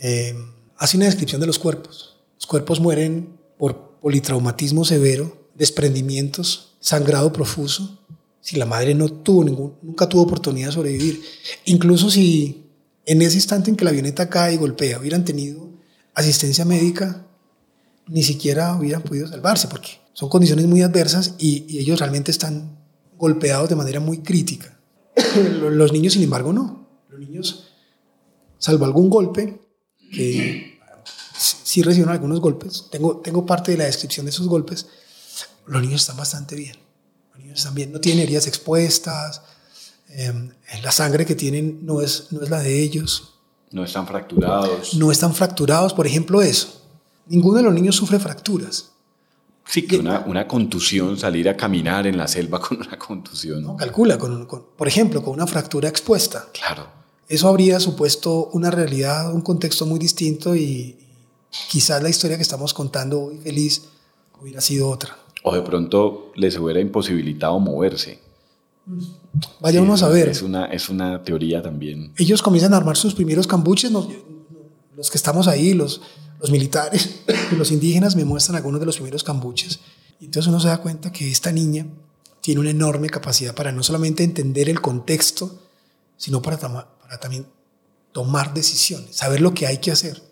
eh, 0.00 0.34
hace 0.78 0.96
una 0.96 1.06
descripción 1.06 1.40
de 1.40 1.46
los 1.46 1.58
cuerpos. 1.58 2.16
Los 2.36 2.46
cuerpos 2.46 2.80
mueren 2.80 3.38
por 3.58 3.98
politraumatismo 4.00 4.84
severo, 4.84 5.50
desprendimientos, 5.54 6.76
sangrado 6.80 7.32
profuso, 7.32 7.98
si 8.42 8.56
la 8.56 8.66
madre 8.66 8.94
no 8.94 9.08
tuvo 9.08 9.44
ningún, 9.44 9.76
nunca 9.82 10.08
tuvo 10.08 10.22
oportunidad 10.22 10.66
de 10.66 10.72
sobrevivir. 10.72 11.22
Incluso 11.64 12.10
si 12.10 12.66
en 13.06 13.22
ese 13.22 13.36
instante 13.36 13.70
en 13.70 13.76
que 13.76 13.84
la 13.84 13.90
avioneta 13.90 14.28
cae 14.28 14.54
y 14.54 14.56
golpea 14.56 14.98
hubieran 14.98 15.24
tenido 15.24 15.70
asistencia 16.12 16.64
médica, 16.64 17.24
ni 18.08 18.24
siquiera 18.24 18.74
hubieran 18.74 19.02
podido 19.02 19.28
salvarse, 19.28 19.68
porque 19.68 20.00
son 20.12 20.28
condiciones 20.28 20.66
muy 20.66 20.82
adversas 20.82 21.36
y, 21.38 21.78
ellos 21.78 22.00
realmente 22.00 22.32
están 22.32 22.78
golpeados 23.16 23.68
de 23.68 23.76
manera 23.76 24.00
muy 24.00 24.18
crítica. 24.18 24.76
Los 25.60 25.92
niños, 25.92 26.14
sin 26.14 26.24
embargo, 26.24 26.52
no. 26.52 26.88
Los 27.08 27.20
niños, 27.20 27.68
salvo 28.58 28.84
algún 28.84 29.08
golpe, 29.08 29.60
que 30.12 30.80
sí 31.34 31.82
recibieron 31.82 32.12
algunos 32.12 32.40
golpes, 32.40 32.88
tengo, 32.90 33.18
tengo 33.18 33.46
parte 33.46 33.70
de 33.70 33.78
la 33.78 33.84
descripción 33.84 34.26
de 34.26 34.30
esos 34.30 34.48
golpes, 34.48 34.88
los 35.66 35.80
niños 35.80 36.00
están 36.00 36.16
bastante 36.16 36.56
bien. 36.56 36.76
Niños 37.38 37.74
bien, 37.74 37.92
no 37.92 38.00
tienen 38.00 38.22
heridas 38.22 38.46
expuestas, 38.46 39.42
em, 40.08 40.50
la 40.82 40.92
sangre 40.92 41.26
que 41.26 41.34
tienen 41.34 41.84
no 41.84 42.00
es, 42.00 42.28
no 42.30 42.42
es 42.42 42.50
la 42.50 42.60
de 42.60 42.82
ellos. 42.82 43.34
No 43.70 43.84
están 43.84 44.06
fracturados. 44.06 44.94
No 44.94 45.10
están 45.10 45.34
fracturados, 45.34 45.94
por 45.94 46.06
ejemplo, 46.06 46.42
eso. 46.42 46.82
Ninguno 47.26 47.58
de 47.58 47.62
los 47.62 47.74
niños 47.74 47.96
sufre 47.96 48.18
fracturas. 48.18 48.90
Sí, 49.66 49.86
que 49.86 49.96
una, 49.96 50.20
una, 50.26 50.46
contusión, 50.46 51.16
salir 51.16 51.48
a 51.48 51.56
caminar 51.56 52.06
en 52.06 52.18
la 52.18 52.28
selva 52.28 52.60
con 52.68 52.78
una 52.78 52.98
contusión. 52.98 53.62
No, 53.62 53.76
calcula, 53.76 54.18
con, 54.18 54.46
por 54.46 54.88
ejemplo, 54.88 55.22
con 55.22 55.34
una 55.34 55.46
fractura 55.46 55.88
expuesta. 55.88 56.48
Claro. 56.52 56.86
Eso 57.28 57.48
habría 57.48 57.80
supuesto 57.80 58.50
una 58.52 58.70
realidad, 58.70 59.32
un 59.32 59.40
contexto 59.40 59.86
muy 59.86 59.98
distinto 59.98 60.54
y, 60.54 60.98
quizás 61.68 62.02
la 62.02 62.08
historia 62.08 62.36
que 62.36 62.42
estamos 62.42 62.72
contando 62.74 63.24
hoy 63.24 63.38
feliz 63.38 63.82
hubiera 64.40 64.60
sido 64.60 64.88
otra. 64.88 65.16
O 65.42 65.54
de 65.54 65.62
pronto 65.62 66.32
les 66.36 66.56
hubiera 66.58 66.80
imposibilitado 66.80 67.58
moverse. 67.58 68.20
Vaya 69.60 69.80
uno 69.80 69.94
a 69.94 69.96
saber. 69.96 70.28
Es 70.28 70.42
una, 70.42 70.66
es 70.66 70.88
una 70.88 71.22
teoría 71.22 71.62
también. 71.62 72.12
Ellos 72.16 72.42
comienzan 72.42 72.74
a 72.74 72.76
armar 72.76 72.96
sus 72.96 73.14
primeros 73.14 73.46
cambuches, 73.46 73.90
los 73.90 75.10
que 75.10 75.16
estamos 75.16 75.48
ahí, 75.48 75.74
los, 75.74 76.00
los 76.40 76.50
militares, 76.50 77.20
los 77.56 77.70
indígenas 77.70 78.16
me 78.16 78.24
muestran 78.24 78.56
algunos 78.56 78.80
de 78.80 78.86
los 78.86 78.96
primeros 78.96 79.24
cambuches. 79.24 79.80
Y 80.20 80.26
entonces 80.26 80.48
uno 80.48 80.60
se 80.60 80.68
da 80.68 80.78
cuenta 80.78 81.12
que 81.12 81.30
esta 81.30 81.50
niña 81.50 81.86
tiene 82.40 82.60
una 82.60 82.70
enorme 82.70 83.08
capacidad 83.08 83.54
para 83.54 83.72
no 83.72 83.82
solamente 83.82 84.24
entender 84.24 84.68
el 84.68 84.80
contexto, 84.80 85.60
sino 86.16 86.42
para, 86.42 86.58
para 86.58 87.18
también 87.20 87.46
tomar 88.12 88.52
decisiones, 88.52 89.16
saber 89.16 89.40
lo 89.40 89.54
que 89.54 89.66
hay 89.66 89.78
que 89.78 89.90
hacer. 89.90 90.22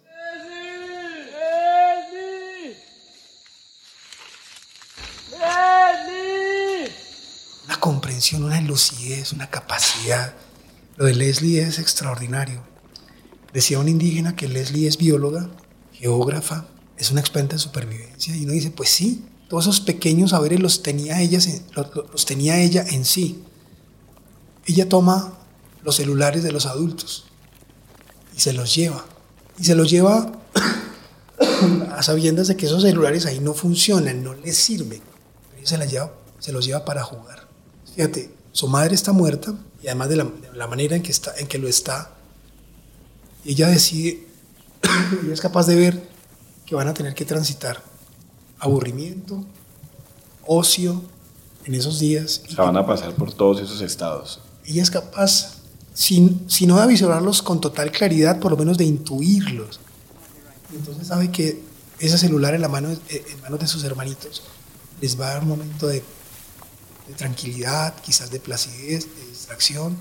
Comprensión, 7.81 8.45
una 8.45 8.61
lucidez, 8.61 9.33
una 9.33 9.51
capacidad. 9.51 10.35
Lo 10.97 11.07
de 11.07 11.15
Leslie 11.15 11.63
es 11.63 11.79
extraordinario. 11.79 12.63
Decía 13.53 13.79
un 13.79 13.89
indígena 13.89 14.37
que 14.37 14.49
Leslie 14.49 14.87
es 14.87 14.99
bióloga, 14.99 15.49
geógrafa, 15.93 16.67
es 16.97 17.11
una 17.11 17.21
experta 17.21 17.57
en 17.57 17.59
supervivencia. 17.59 18.37
Y 18.37 18.45
uno 18.45 18.53
dice, 18.53 18.71
pues 18.71 18.91
sí, 18.91 19.25
todos 19.49 19.65
esos 19.65 19.81
pequeños 19.81 20.31
saberes 20.31 20.61
los 20.61 20.83
tenía 20.83 21.21
ella, 21.21 21.41
tenía 22.27 22.61
ella 22.61 22.85
en 22.89 23.05
sí. 23.05 23.43
Ella 24.67 24.89
toma 24.89 25.35
los 25.83 25.97
celulares 25.97 26.43
de 26.43 26.53
los 26.53 26.67
adultos 26.67 27.25
y 28.37 28.41
se 28.41 28.53
los 28.53 28.75
lleva 28.75 29.05
y 29.59 29.65
se 29.65 29.75
los 29.75 29.91
lleva 29.91 30.33
a 31.97 32.03
sabiendas 32.03 32.49
de 32.49 32.57
que 32.57 32.67
esos 32.67 32.83
celulares 32.83 33.27
ahí 33.27 33.41
no 33.41 33.55
funcionan, 33.55 34.25
no 34.25 34.35
les 34.35 34.57
sirven. 34.57 35.03
Ella 35.59 36.11
se 36.39 36.53
los 36.53 36.65
lleva 36.65 36.85
para 36.85 37.03
jugar. 37.03 37.40
Fíjate, 37.95 38.31
su 38.53 38.69
madre 38.69 38.95
está 38.95 39.13
muerta 39.13 39.55
y 39.83 39.87
además 39.87 40.09
de 40.09 40.17
la, 40.17 40.25
de 40.25 40.57
la 40.57 40.67
manera 40.67 40.97
en 40.97 41.03
que, 41.03 41.11
está, 41.11 41.35
en 41.37 41.47
que 41.47 41.59
lo 41.59 41.69
está, 41.69 42.11
ella 43.45 43.69
decide, 43.69 44.27
ella 45.23 45.33
es 45.33 45.41
capaz 45.41 45.67
de 45.67 45.77
ver 45.77 46.09
que 46.67 46.75
van 46.75 46.89
a 46.89 46.95
tener 46.95 47.15
que 47.15 47.25
transitar 47.25 47.83
aburrimiento, 48.59 49.45
ocio 50.47 51.03
en 51.65 51.75
esos 51.75 51.99
días. 51.99 52.43
O 52.49 52.53
sea, 52.53 52.65
van 52.65 52.77
a 52.77 52.87
pasar 52.87 53.15
por 53.15 53.33
todos 53.33 53.61
esos 53.61 53.81
estados. 53.81 54.41
Ella 54.65 54.83
es 54.83 54.91
capaz, 54.91 55.57
sin, 55.95 56.49
si 56.49 56.67
no 56.67 56.77
de 56.77 56.83
avisorarlos 56.83 57.43
con 57.43 57.61
total 57.61 57.91
claridad, 57.91 58.39
por 58.39 58.51
lo 58.53 58.57
menos 58.57 58.77
de 58.79 58.85
intuirlos. 58.85 59.81
Entonces 60.73 61.09
sabe 61.09 61.31
que 61.31 61.63
ese 61.99 62.19
celular 62.19 62.55
en, 62.55 62.61
la 62.61 62.69
mano, 62.69 62.91
eh, 62.91 63.25
en 63.29 63.41
manos 63.41 63.61
de 63.61 63.67
sus 63.67 63.83
hermanitos 63.85 64.43
les 65.01 65.19
va 65.19 65.27
a 65.27 65.35
dar 65.35 65.43
un 65.43 65.49
momento 65.49 65.87
de, 65.87 66.03
de 67.11 67.17
tranquilidad, 67.17 67.95
quizás 68.03 68.31
de 68.31 68.39
placidez, 68.39 69.05
de 69.17 69.27
distracción. 69.27 69.97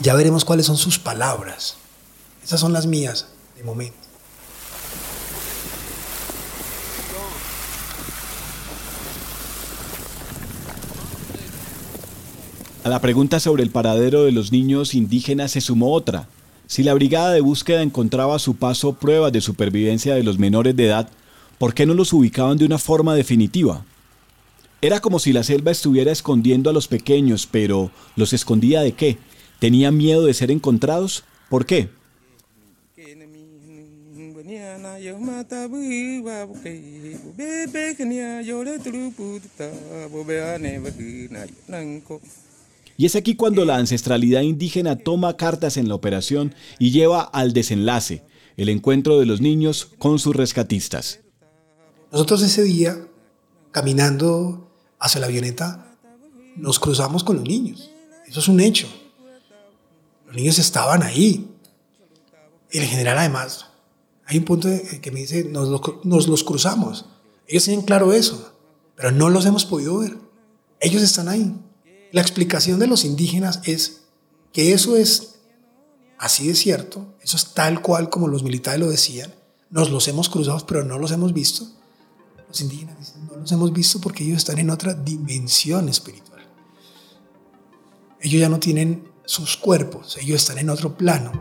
Ya 0.00 0.14
veremos 0.14 0.44
cuáles 0.44 0.66
son 0.66 0.76
sus 0.76 0.98
palabras. 0.98 1.76
Esas 2.44 2.60
son 2.60 2.74
las 2.74 2.84
mías 2.84 3.28
de 3.56 3.64
momento. 3.64 3.96
A 12.84 12.88
la 12.90 13.00
pregunta 13.00 13.40
sobre 13.40 13.62
el 13.62 13.70
paradero 13.70 14.24
de 14.24 14.32
los 14.32 14.52
niños 14.52 14.94
indígenas 14.94 15.52
se 15.52 15.62
sumó 15.62 15.92
otra. 15.92 16.28
Si 16.66 16.82
la 16.82 16.92
brigada 16.92 17.32
de 17.32 17.40
búsqueda 17.40 17.80
encontraba 17.80 18.36
a 18.36 18.40
su 18.40 18.56
paso 18.56 18.92
pruebas 18.92 19.32
de 19.32 19.40
supervivencia 19.40 20.14
de 20.14 20.22
los 20.22 20.38
menores 20.38 20.76
de 20.76 20.86
edad, 20.86 21.08
¿por 21.58 21.72
qué 21.72 21.86
no 21.86 21.94
los 21.94 22.12
ubicaban 22.12 22.58
de 22.58 22.66
una 22.66 22.78
forma 22.78 23.14
definitiva? 23.14 23.84
Era 24.82 25.00
como 25.00 25.18
si 25.18 25.32
la 25.32 25.42
selva 25.42 25.70
estuviera 25.70 26.12
escondiendo 26.12 26.68
a 26.68 26.72
los 26.72 26.86
pequeños, 26.86 27.48
pero 27.50 27.90
¿los 28.14 28.32
escondía 28.32 28.82
de 28.82 28.92
qué? 28.92 29.18
¿Tenían 29.58 29.96
miedo 29.96 30.26
de 30.26 30.34
ser 30.34 30.50
encontrados? 30.50 31.24
¿Por 31.48 31.64
qué? 31.64 31.88
Y 42.98 43.06
es 43.06 43.16
aquí 43.16 43.34
cuando 43.34 43.64
la 43.64 43.76
ancestralidad 43.76 44.42
indígena 44.42 44.96
toma 44.96 45.36
cartas 45.36 45.76
en 45.76 45.88
la 45.88 45.94
operación 45.94 46.54
y 46.78 46.90
lleva 46.90 47.22
al 47.22 47.52
desenlace, 47.52 48.22
el 48.56 48.68
encuentro 48.68 49.18
de 49.18 49.26
los 49.26 49.40
niños 49.40 49.88
con 49.98 50.18
sus 50.18 50.36
rescatistas. 50.36 51.20
Nosotros 52.12 52.42
ese 52.42 52.62
día, 52.62 53.06
caminando 53.72 54.65
hacia 54.98 55.20
la 55.20 55.26
avioneta, 55.26 55.96
nos 56.56 56.78
cruzamos 56.78 57.22
con 57.24 57.36
los 57.36 57.44
niños. 57.44 57.90
Eso 58.26 58.40
es 58.40 58.48
un 58.48 58.60
hecho. 58.60 58.88
Los 60.26 60.34
niños 60.36 60.58
estaban 60.58 61.02
ahí. 61.02 61.48
El 62.70 62.84
general 62.84 63.18
además, 63.18 63.66
hay 64.26 64.38
un 64.38 64.44
punto 64.44 64.68
que 65.00 65.10
me 65.10 65.20
dice, 65.20 65.44
nos, 65.44 65.68
lo- 65.68 66.00
nos 66.04 66.26
los 66.28 66.42
cruzamos. 66.44 67.06
Ellos 67.46 67.64
tienen 67.64 67.84
claro 67.84 68.12
eso, 68.12 68.52
pero 68.96 69.12
no 69.12 69.28
los 69.30 69.46
hemos 69.46 69.64
podido 69.64 69.98
ver. 69.98 70.16
Ellos 70.80 71.02
están 71.02 71.28
ahí. 71.28 71.54
La 72.12 72.20
explicación 72.22 72.78
de 72.78 72.86
los 72.88 73.04
indígenas 73.04 73.60
es 73.64 74.02
que 74.52 74.72
eso 74.72 74.96
es 74.96 75.36
así 76.18 76.48
de 76.48 76.54
cierto, 76.54 77.14
eso 77.20 77.36
es 77.36 77.52
tal 77.52 77.82
cual 77.82 78.08
como 78.08 78.26
los 78.26 78.42
militares 78.42 78.80
lo 78.80 78.88
decían, 78.88 79.32
nos 79.70 79.90
los 79.90 80.08
hemos 80.08 80.28
cruzado, 80.28 80.64
pero 80.66 80.82
no 80.84 80.98
los 80.98 81.12
hemos 81.12 81.32
visto. 81.34 81.66
Los 82.48 82.60
indígenas 82.60 82.98
dicen, 82.98 83.26
no 83.26 83.36
los 83.36 83.50
hemos 83.52 83.72
visto 83.72 84.00
porque 84.00 84.24
ellos 84.24 84.38
están 84.38 84.58
en 84.58 84.70
otra 84.70 84.94
dimensión 84.94 85.88
espiritual. 85.88 86.42
Ellos 88.20 88.40
ya 88.40 88.48
no 88.48 88.58
tienen 88.58 89.08
sus 89.24 89.56
cuerpos, 89.56 90.16
ellos 90.20 90.42
están 90.42 90.58
en 90.58 90.70
otro 90.70 90.96
plano. 90.96 91.32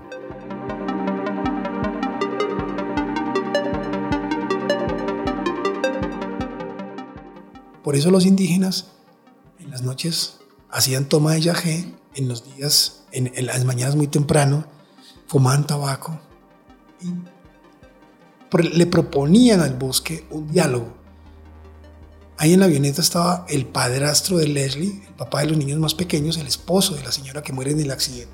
Por 7.84 7.95
eso 7.95 8.10
los 8.10 8.26
indígenas 8.26 8.88
en 9.60 9.70
las 9.70 9.84
noches 9.84 10.39
hacían 10.72 11.06
toma 11.06 11.34
de 11.34 11.41
yagé, 11.41 11.93
en 12.16 12.28
los 12.28 12.56
días, 12.56 13.03
en, 13.12 13.32
en 13.36 13.45
las 13.45 13.64
mañanas 13.64 13.95
muy 13.95 14.08
temprano, 14.08 14.66
fumaban 15.28 15.68
tabaco 15.68 16.20
y 17.01 17.12
le 18.52 18.86
proponían 18.86 19.62
al 19.62 19.76
bosque 19.76 20.26
un 20.30 20.52
diálogo. 20.52 20.93
Ahí 22.38 22.54
en 22.54 22.60
la 22.60 22.66
avioneta 22.66 23.02
estaba 23.02 23.46
el 23.48 23.66
padrastro 23.66 24.38
de 24.38 24.48
Leslie, 24.48 25.02
el 25.08 25.14
papá 25.16 25.41
de 25.41 25.48
los 25.48 25.58
niños 25.58 25.80
más 25.80 25.93
pequeños, 25.93 26.38
el 26.38 26.48
esposo 26.48 26.96
de 26.96 27.04
la 27.04 27.12
señora 27.12 27.41
que 27.41 27.54
muere 27.54 27.72
en 27.72 27.80
el 27.80 27.91
accidente. 27.91 28.34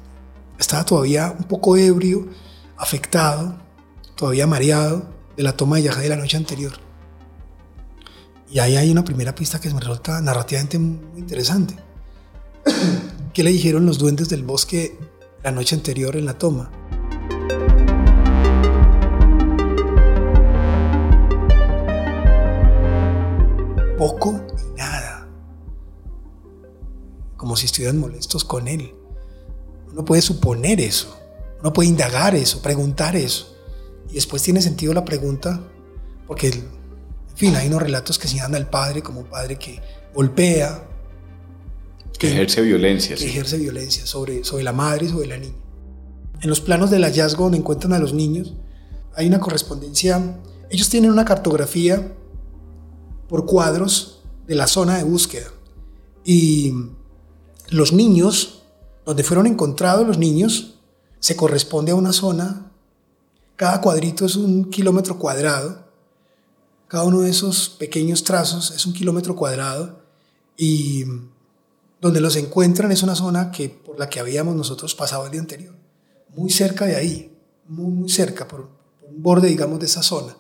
Estaba 0.57 0.86
todavía 0.86 1.36
un 1.38 1.45
poco 1.45 1.78
ebrio, 1.78 2.28
afectado, 2.78 3.57
todavía 4.16 4.47
mareado 4.47 5.05
de 5.38 5.43
la 5.43 5.55
toma 5.55 5.78
de 5.78 5.84
yagé 5.84 6.01
de 6.01 6.09
la 6.09 6.16
noche 6.16 6.38
anterior. 6.38 6.74
Y 8.49 8.59
ahí 8.59 8.76
hay 8.76 8.91
una 8.91 9.05
primera 9.05 9.34
pista 9.34 9.62
que 9.62 9.74
me 9.74 9.80
resulta 9.80 10.20
narrativamente 10.20 10.78
muy 10.78 11.20
interesante. 11.20 11.76
¿Qué 13.34 13.43
le 13.43 13.51
dijeron 13.51 13.86
los 13.86 13.97
duendes 13.97 14.30
del 14.30 14.43
bosque 14.43 14.97
la 15.43 15.51
noche 15.51 15.76
anterior 15.76 16.18
en 16.18 16.26
la 16.26 16.38
toma? 16.38 16.70
Poco 24.02 24.43
y 24.58 24.80
nada. 24.80 25.28
Como 27.38 27.56
si 27.56 27.68
estuvieran 27.68 27.99
molestos 27.99 28.43
con 28.43 28.68
él. 28.68 28.95
Uno 29.91 30.04
puede 30.04 30.24
suponer 30.24 30.82
eso, 30.82 31.16
uno 31.60 31.72
puede 31.72 31.89
indagar 31.89 32.34
eso, 32.34 32.64
preguntar 32.64 33.16
eso. 33.16 33.56
Y 34.10 34.16
después 34.16 34.41
tiene 34.41 34.60
sentido 34.60 34.91
la 34.95 35.06
pregunta, 35.06 35.62
porque, 36.26 36.47
en 36.47 36.66
fin, 37.36 37.56
hay 37.56 37.68
unos 37.68 37.80
relatos 37.84 38.18
que 38.18 38.28
señalan 38.28 38.56
al 38.56 38.72
padre 38.72 39.04
como 39.04 39.20
un 39.20 39.28
padre 39.28 39.60
que 39.60 39.80
golpea, 40.16 40.84
Que 42.18 42.32
ejerce 42.32 42.62
violencia. 42.62 43.16
que 43.16 43.22
sí. 43.22 43.28
ejerce 43.30 43.60
violencia 43.60 44.08
sobre, 44.08 44.43
sobre 44.43 44.64
la 44.64 44.74
madre 44.74 45.06
y 45.06 45.10
sobre 45.10 45.28
la 45.28 45.38
niña. 45.38 45.60
En 46.41 46.49
los 46.49 46.60
planos 46.60 46.89
del 46.89 47.04
hallazgo 47.04 47.43
donde 47.43 47.60
encuentran 47.60 47.93
a 47.93 47.99
los 47.99 48.16
niños, 48.16 48.56
hay 49.14 49.28
una 49.28 49.39
correspondencia. 49.39 50.39
Ellos 50.72 50.89
tienen 50.89 51.12
una 51.12 51.24
cartografía 51.24 52.16
por 53.32 53.45
cuadros 53.45 54.19
de 54.45 54.55
la 54.55 54.67
zona 54.67 54.97
de 54.97 55.05
búsqueda. 55.05 55.47
Y 56.25 56.73
los 57.69 57.93
niños, 57.93 58.63
donde 59.05 59.23
fueron 59.23 59.47
encontrados 59.47 60.05
los 60.05 60.17
niños, 60.17 60.75
se 61.19 61.38
corresponde 61.38 61.93
a 61.93 61.95
una 61.95 62.11
zona. 62.11 62.73
Cada 63.55 63.79
cuadrito 63.79 64.25
es 64.25 64.36
un 64.36 64.69
kilómetro 64.69 65.17
cuadrado. 65.17 65.82
Cada 66.89 67.05
uno 67.05 67.21
de 67.21 67.29
esos 67.29 67.69
pequeños 67.69 68.25
trazos 68.25 68.71
es 68.71 68.86
un 68.86 68.91
kilómetro 68.91 69.34
cuadrado. 69.34 70.01
Y 70.57 71.05
donde 72.01 72.19
los 72.19 72.36
encuentran 72.36 72.91
es 72.91 73.01
una 73.01 73.15
zona 73.15 73.49
que, 73.49 73.69
por 73.69 73.97
la 73.97 74.09
que 74.09 74.19
habíamos 74.19 74.57
nosotros 74.57 74.93
pasado 74.93 75.25
el 75.25 75.32
día 75.32 75.39
anterior. 75.39 75.73
Muy 76.36 76.49
cerca 76.49 76.84
de 76.84 76.97
ahí, 76.97 77.34
muy, 77.65 77.91
muy 77.91 78.09
cerca, 78.09 78.45
por, 78.45 78.67
por 78.99 79.09
un 79.09 79.23
borde, 79.23 79.47
digamos, 79.47 79.79
de 79.79 79.86
esa 79.86 80.03
zona. 80.03 80.36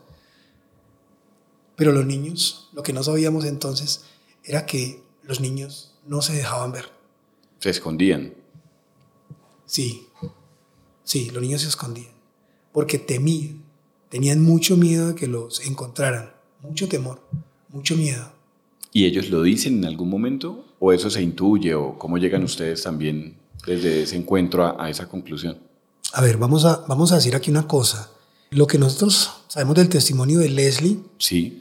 Pero 1.81 1.93
los 1.93 2.05
niños, 2.05 2.69
lo 2.73 2.83
que 2.83 2.93
no 2.93 3.01
sabíamos 3.01 3.43
entonces 3.43 4.03
era 4.43 4.67
que 4.67 5.01
los 5.23 5.39
niños 5.39 5.95
no 6.05 6.21
se 6.21 6.33
dejaban 6.33 6.71
ver. 6.71 6.85
Se 7.57 7.71
escondían. 7.71 8.35
Sí, 9.65 10.05
sí, 11.03 11.31
los 11.31 11.41
niños 11.41 11.61
se 11.63 11.69
escondían. 11.69 12.11
Porque 12.71 12.99
temían, 12.99 13.63
tenían 14.09 14.43
mucho 14.43 14.77
miedo 14.77 15.07
de 15.07 15.15
que 15.15 15.25
los 15.25 15.65
encontraran. 15.65 16.31
Mucho 16.61 16.87
temor, 16.87 17.19
mucho 17.69 17.95
miedo. 17.95 18.31
¿Y 18.93 19.05
ellos 19.05 19.31
lo 19.31 19.41
dicen 19.41 19.79
en 19.79 19.85
algún 19.85 20.11
momento? 20.11 20.63
¿O 20.77 20.93
eso 20.93 21.09
se 21.09 21.23
intuye? 21.23 21.73
¿O 21.73 21.97
cómo 21.97 22.19
llegan 22.19 22.43
ustedes 22.43 22.83
también 22.83 23.37
desde 23.65 24.03
ese 24.03 24.17
encuentro 24.17 24.67
a, 24.67 24.85
a 24.85 24.91
esa 24.91 25.09
conclusión? 25.09 25.57
A 26.13 26.21
ver, 26.21 26.37
vamos 26.37 26.63
a, 26.63 26.85
vamos 26.87 27.11
a 27.11 27.15
decir 27.15 27.35
aquí 27.35 27.49
una 27.49 27.67
cosa. 27.67 28.11
Lo 28.51 28.67
que 28.67 28.77
nosotros 28.77 29.31
sabemos 29.47 29.73
del 29.77 29.89
testimonio 29.89 30.37
de 30.37 30.49
Leslie, 30.49 30.99
Sí. 31.17 31.57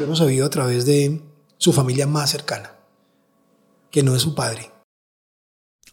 Lo 0.00 0.06
hemos 0.06 0.18
sabido 0.18 0.46
a 0.46 0.50
través 0.50 0.86
de 0.86 1.20
su 1.58 1.72
familia 1.72 2.06
más 2.06 2.30
cercana, 2.30 2.72
que 3.90 4.02
no 4.02 4.16
es 4.16 4.22
su 4.22 4.34
padre. 4.34 4.70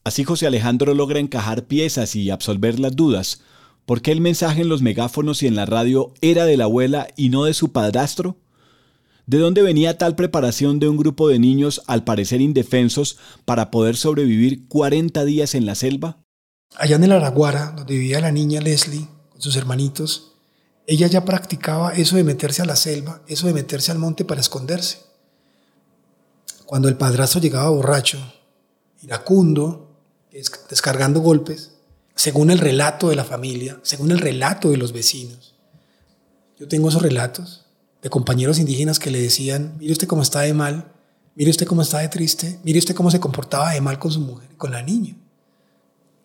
Así 0.05 0.24
José 0.24 0.47
Alejandro 0.47 0.93
logra 0.93 1.20
encajar 1.20 1.66
piezas 1.66 2.16
y 2.16 2.30
absolver 2.30 2.80
las 2.80 2.95
dudas. 2.95 3.41
¿Por 3.86 4.01
qué 4.01 4.14
el 4.14 4.22
mensaje 4.22 4.62
en 4.62 4.70
los 4.70 4.82
megáfonos 4.82 5.43
y 5.43 5.47
en 5.47 5.55
la 5.55 5.66
radio 5.66 6.14
era 6.22 6.45
de 6.45 6.55
la 6.55 6.64
abuela 6.64 7.10
y 7.18 7.28
no 7.28 7.43
de 7.43 7.53
su 7.53 7.74
padrastro? 7.74 8.38
¿De 9.26 9.39
dónde 9.39 9.62
venía 9.62 9.97
tal 9.97 10.16
preparación 10.16 10.80
de 10.80 10.88
un 10.88 10.95
grupo 10.95 11.28
de 11.28 11.39
niños 11.39 11.82
al 11.88 12.05
parecer 12.05 12.39
indefensos 12.39 13.18
para 13.43 13.72
poder 13.72 13.97
sobrevivir 13.97 14.70
40 14.70 15.26
días 15.26 15.53
en 15.53 15.66
la 15.66 15.76
selva? 15.76 16.20
Allá 16.78 16.95
en 16.95 17.03
el 17.03 17.12
Araguara, 17.12 17.74
donde 17.76 17.95
vivía 17.95 18.22
la 18.22 18.32
niña 18.32 18.62
Leslie 18.62 19.10
con 19.32 19.41
sus 19.41 19.58
hermanitos, 19.58 20.37
ella 20.88 21.08
ya 21.08 21.26
practicaba 21.26 21.94
eso 21.94 22.16
de 22.16 22.24
meterse 22.24 22.62
a 22.62 22.66
la 22.66 22.78
selva, 22.78 23.22
eso 23.28 23.46
de 23.48 23.54
meterse 23.54 23.92
al 23.92 24.00
monte 24.00 24.24
para 24.24 24.40
esconderse. 24.40 25.00
Cuando 26.66 26.88
el 26.88 26.96
padrastro 26.96 27.42
llegaba 27.42 27.70
borracho, 27.70 28.18
iracundo, 29.02 29.92
descargando 30.70 31.20
golpes, 31.20 31.74
según 32.16 32.50
el 32.52 32.60
relato 32.60 33.10
de 33.10 33.18
la 33.18 33.26
familia, 33.26 33.80
según 33.84 34.12
el 34.12 34.20
relato 34.20 34.72
de 34.72 34.78
los 34.78 34.94
vecinos. 34.94 35.56
Yo 36.58 36.70
tengo 36.70 36.88
esos 36.88 37.02
relatos 37.02 37.66
de 38.02 38.10
compañeros 38.10 38.58
indígenas 38.58 38.98
que 38.98 39.12
le 39.12 39.22
decían, 39.22 39.76
mire 39.80 39.92
usted 39.92 40.08
cómo 40.08 40.22
está 40.22 40.42
de 40.42 40.54
mal, 40.54 40.94
mire 41.36 41.52
usted 41.52 41.68
cómo 41.68 41.82
está 41.82 42.00
de 42.00 42.08
triste, 42.08 42.60
mire 42.64 42.80
usted 42.80 42.96
cómo 42.96 43.12
se 43.12 43.20
comportaba 43.20 43.74
de 43.74 43.82
mal 43.82 44.00
con 44.00 44.12
su 44.12 44.22
mujer 44.22 44.56
con 44.56 44.72
la 44.72 44.82
niña. 44.82 45.18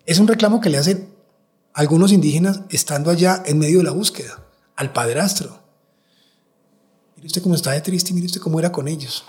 Es 0.07 0.21
un 0.21 0.29
reclamo 0.29 0.61
que 0.61 0.71
le 0.71 0.79
hacen 0.79 1.09
algunos 1.75 2.13
indígenas 2.13 2.61
estando 2.71 3.11
allá 3.11 3.43
en 3.45 3.59
medio 3.59 3.79
de 3.79 3.85
la 3.85 3.91
búsqueda, 3.91 4.43
al 4.83 4.93
padrastro. 4.93 5.61
Mire 7.17 7.29
usted 7.29 7.43
cómo 7.43 7.55
está 7.55 7.71
de 7.71 7.81
triste, 7.81 8.13
mire 8.13 8.27
usted 8.27 8.41
cómo 8.41 8.59
era 8.59 8.73
con 8.73 8.89
ellos. 8.89 9.25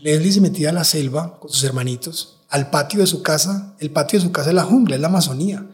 Leslie 0.00 0.32
se 0.32 0.40
metía 0.40 0.70
a 0.70 0.72
la 0.72 0.84
selva 0.84 1.38
con 1.38 1.50
sus 1.50 1.62
hermanitos, 1.64 2.40
al 2.48 2.70
patio 2.70 3.00
de 3.00 3.06
su 3.06 3.22
casa. 3.22 3.74
El 3.78 3.90
patio 3.90 4.18
de 4.18 4.24
su 4.24 4.32
casa 4.32 4.50
es 4.50 4.54
la 4.54 4.64
jungla, 4.64 4.96
es 4.96 5.00
la 5.00 5.08
Amazonía. 5.08 5.66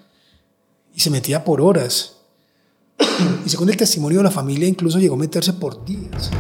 Y 0.93 1.01
se 1.01 1.11
metía 1.11 1.45
por 1.45 1.61
horas. 1.61 2.17
Y 3.47 3.49
según 3.49 3.71
el 3.71 3.77
testimonio 3.77 4.19
de 4.19 4.25
la 4.25 4.31
familia, 4.31 4.69
incluso 4.69 4.99
llegó 4.99 5.15
a 5.15 5.19
meterse 5.19 5.53
por 5.53 5.85
días. 5.85 6.31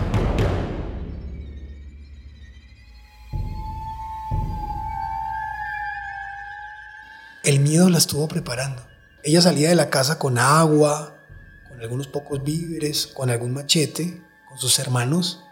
El 7.44 7.60
miedo 7.60 7.88
la 7.88 7.98
estuvo 7.98 8.26
preparando. 8.28 8.82
Ella 9.22 9.40
salía 9.40 9.68
de 9.68 9.74
la 9.74 9.88
casa 9.88 10.18
con 10.18 10.36
agua, 10.38 11.19
algunos 11.80 12.06
pocos 12.06 12.42
víveres, 12.42 13.06
con 13.06 13.30
algún 13.30 13.52
machete, 13.52 14.22
con 14.48 14.58
sus 14.58 14.78
hermanos, 14.78 15.42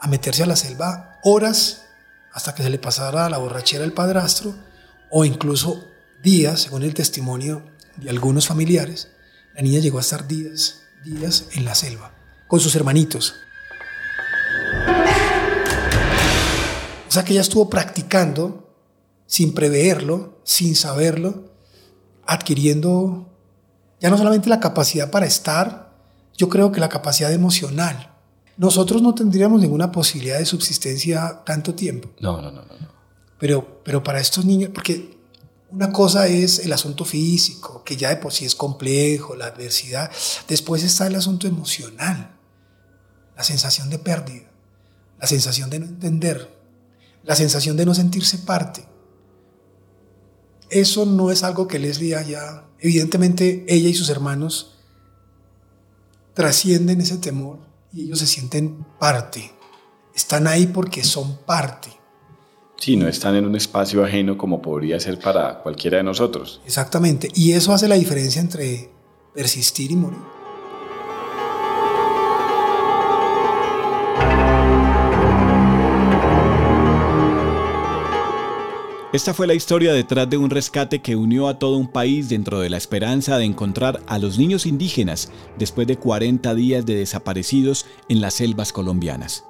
a 0.00 0.08
meterse 0.08 0.42
a 0.42 0.46
la 0.46 0.56
selva 0.56 1.18
horas 1.24 1.86
hasta 2.32 2.54
que 2.54 2.62
se 2.62 2.70
le 2.70 2.78
pasara 2.78 3.30
la 3.30 3.38
borrachera 3.38 3.84
al 3.84 3.92
padrastro, 3.92 4.54
o 5.10 5.24
incluso 5.24 5.84
días, 6.22 6.60
según 6.62 6.82
el 6.82 6.92
testimonio 6.92 7.64
de 7.96 8.10
algunos 8.10 8.46
familiares, 8.46 9.08
la 9.54 9.62
niña 9.62 9.80
llegó 9.80 9.98
a 9.98 10.02
estar 10.02 10.28
días, 10.28 10.82
días 11.04 11.46
en 11.52 11.64
la 11.64 11.74
selva, 11.74 12.12
con 12.46 12.60
sus 12.60 12.74
hermanitos. 12.74 13.34
O 17.08 17.10
sea 17.10 17.24
que 17.24 17.32
ella 17.32 17.40
estuvo 17.40 17.70
practicando 17.70 18.76
sin 19.26 19.54
preverlo, 19.54 20.40
sin 20.44 20.76
saberlo, 20.76 21.54
adquiriendo 22.26 23.32
ya 24.00 24.10
no 24.10 24.18
solamente 24.18 24.48
la 24.48 24.60
capacidad 24.60 25.10
para 25.10 25.26
estar, 25.26 25.92
yo 26.36 26.48
creo 26.48 26.72
que 26.72 26.80
la 26.80 26.88
capacidad 26.88 27.32
emocional. 27.32 28.12
Nosotros 28.56 29.02
no 29.02 29.14
tendríamos 29.14 29.60
ninguna 29.60 29.92
posibilidad 29.92 30.38
de 30.38 30.46
subsistencia 30.46 31.42
tanto 31.44 31.74
tiempo. 31.74 32.10
No, 32.20 32.40
no, 32.40 32.50
no, 32.50 32.62
no. 32.62 32.76
Pero, 33.38 33.82
pero 33.84 34.02
para 34.02 34.20
estos 34.20 34.44
niños, 34.44 34.70
porque 34.72 35.16
una 35.70 35.92
cosa 35.92 36.26
es 36.26 36.60
el 36.60 36.72
asunto 36.72 37.04
físico, 37.04 37.82
que 37.84 37.96
ya 37.96 38.10
de 38.10 38.16
por 38.16 38.32
sí 38.32 38.44
es 38.44 38.54
complejo, 38.54 39.36
la 39.36 39.46
adversidad. 39.46 40.10
Después 40.48 40.82
está 40.82 41.06
el 41.06 41.16
asunto 41.16 41.46
emocional, 41.46 42.36
la 43.36 43.42
sensación 43.42 43.90
de 43.90 43.98
pérdida, 43.98 44.50
la 45.20 45.26
sensación 45.26 45.68
de 45.68 45.80
no 45.80 45.86
entender, 45.86 46.54
la 47.24 47.36
sensación 47.36 47.76
de 47.76 47.84
no 47.84 47.94
sentirse 47.94 48.38
parte. 48.38 48.86
Eso 50.70 51.04
no 51.04 51.30
es 51.30 51.42
algo 51.42 51.68
que 51.68 51.78
Leslie 51.78 52.16
haya... 52.16 52.65
Evidentemente 52.80 53.64
ella 53.68 53.88
y 53.88 53.94
sus 53.94 54.10
hermanos 54.10 54.76
trascienden 56.34 57.00
ese 57.00 57.16
temor 57.18 57.58
y 57.92 58.02
ellos 58.02 58.18
se 58.18 58.26
sienten 58.26 58.84
parte. 58.98 59.52
Están 60.14 60.46
ahí 60.46 60.66
porque 60.66 61.04
son 61.04 61.38
parte. 61.46 61.90
Sí, 62.78 62.96
no 62.96 63.08
están 63.08 63.34
en 63.36 63.46
un 63.46 63.56
espacio 63.56 64.04
ajeno 64.04 64.36
como 64.36 64.60
podría 64.60 65.00
ser 65.00 65.18
para 65.18 65.62
cualquiera 65.62 65.96
de 65.96 66.02
nosotros. 66.04 66.60
Exactamente. 66.66 67.30
Y 67.34 67.52
eso 67.52 67.72
hace 67.72 67.88
la 67.88 67.94
diferencia 67.94 68.40
entre 68.40 68.90
persistir 69.34 69.90
y 69.90 69.96
morir. 69.96 70.35
Esta 79.12 79.32
fue 79.32 79.46
la 79.46 79.54
historia 79.54 79.92
detrás 79.92 80.28
de 80.28 80.36
un 80.36 80.50
rescate 80.50 81.00
que 81.00 81.14
unió 81.14 81.46
a 81.46 81.60
todo 81.60 81.76
un 81.76 81.86
país 81.86 82.28
dentro 82.28 82.58
de 82.58 82.68
la 82.68 82.76
esperanza 82.76 83.38
de 83.38 83.44
encontrar 83.44 84.02
a 84.08 84.18
los 84.18 84.36
niños 84.36 84.66
indígenas 84.66 85.30
después 85.56 85.86
de 85.86 85.96
40 85.96 86.52
días 86.56 86.84
de 86.84 86.96
desaparecidos 86.96 87.86
en 88.08 88.20
las 88.20 88.34
selvas 88.34 88.72
colombianas. 88.72 89.44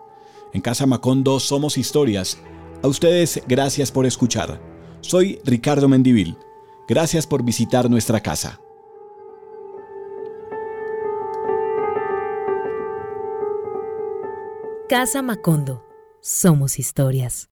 En 0.53 0.61
Casa 0.61 0.85
Macondo 0.87 1.41
somos 1.41 1.79
historias. 1.79 2.39
A 2.83 2.89
ustedes 2.89 3.43
gracias 3.49 3.91
por 3.91 4.05
escuchar. 4.05 4.61
Soy 5.01 5.41
Ricardo 5.43 5.89
Mendivil. 5.89 6.37
Gracias 6.87 7.27
por 7.27 7.43
visitar 7.43 7.89
nuestra 7.89 8.21
casa. 8.21 8.61
Casa 14.89 15.23
Macondo. 15.23 15.83
Somos 16.21 16.79
historias. 16.79 17.49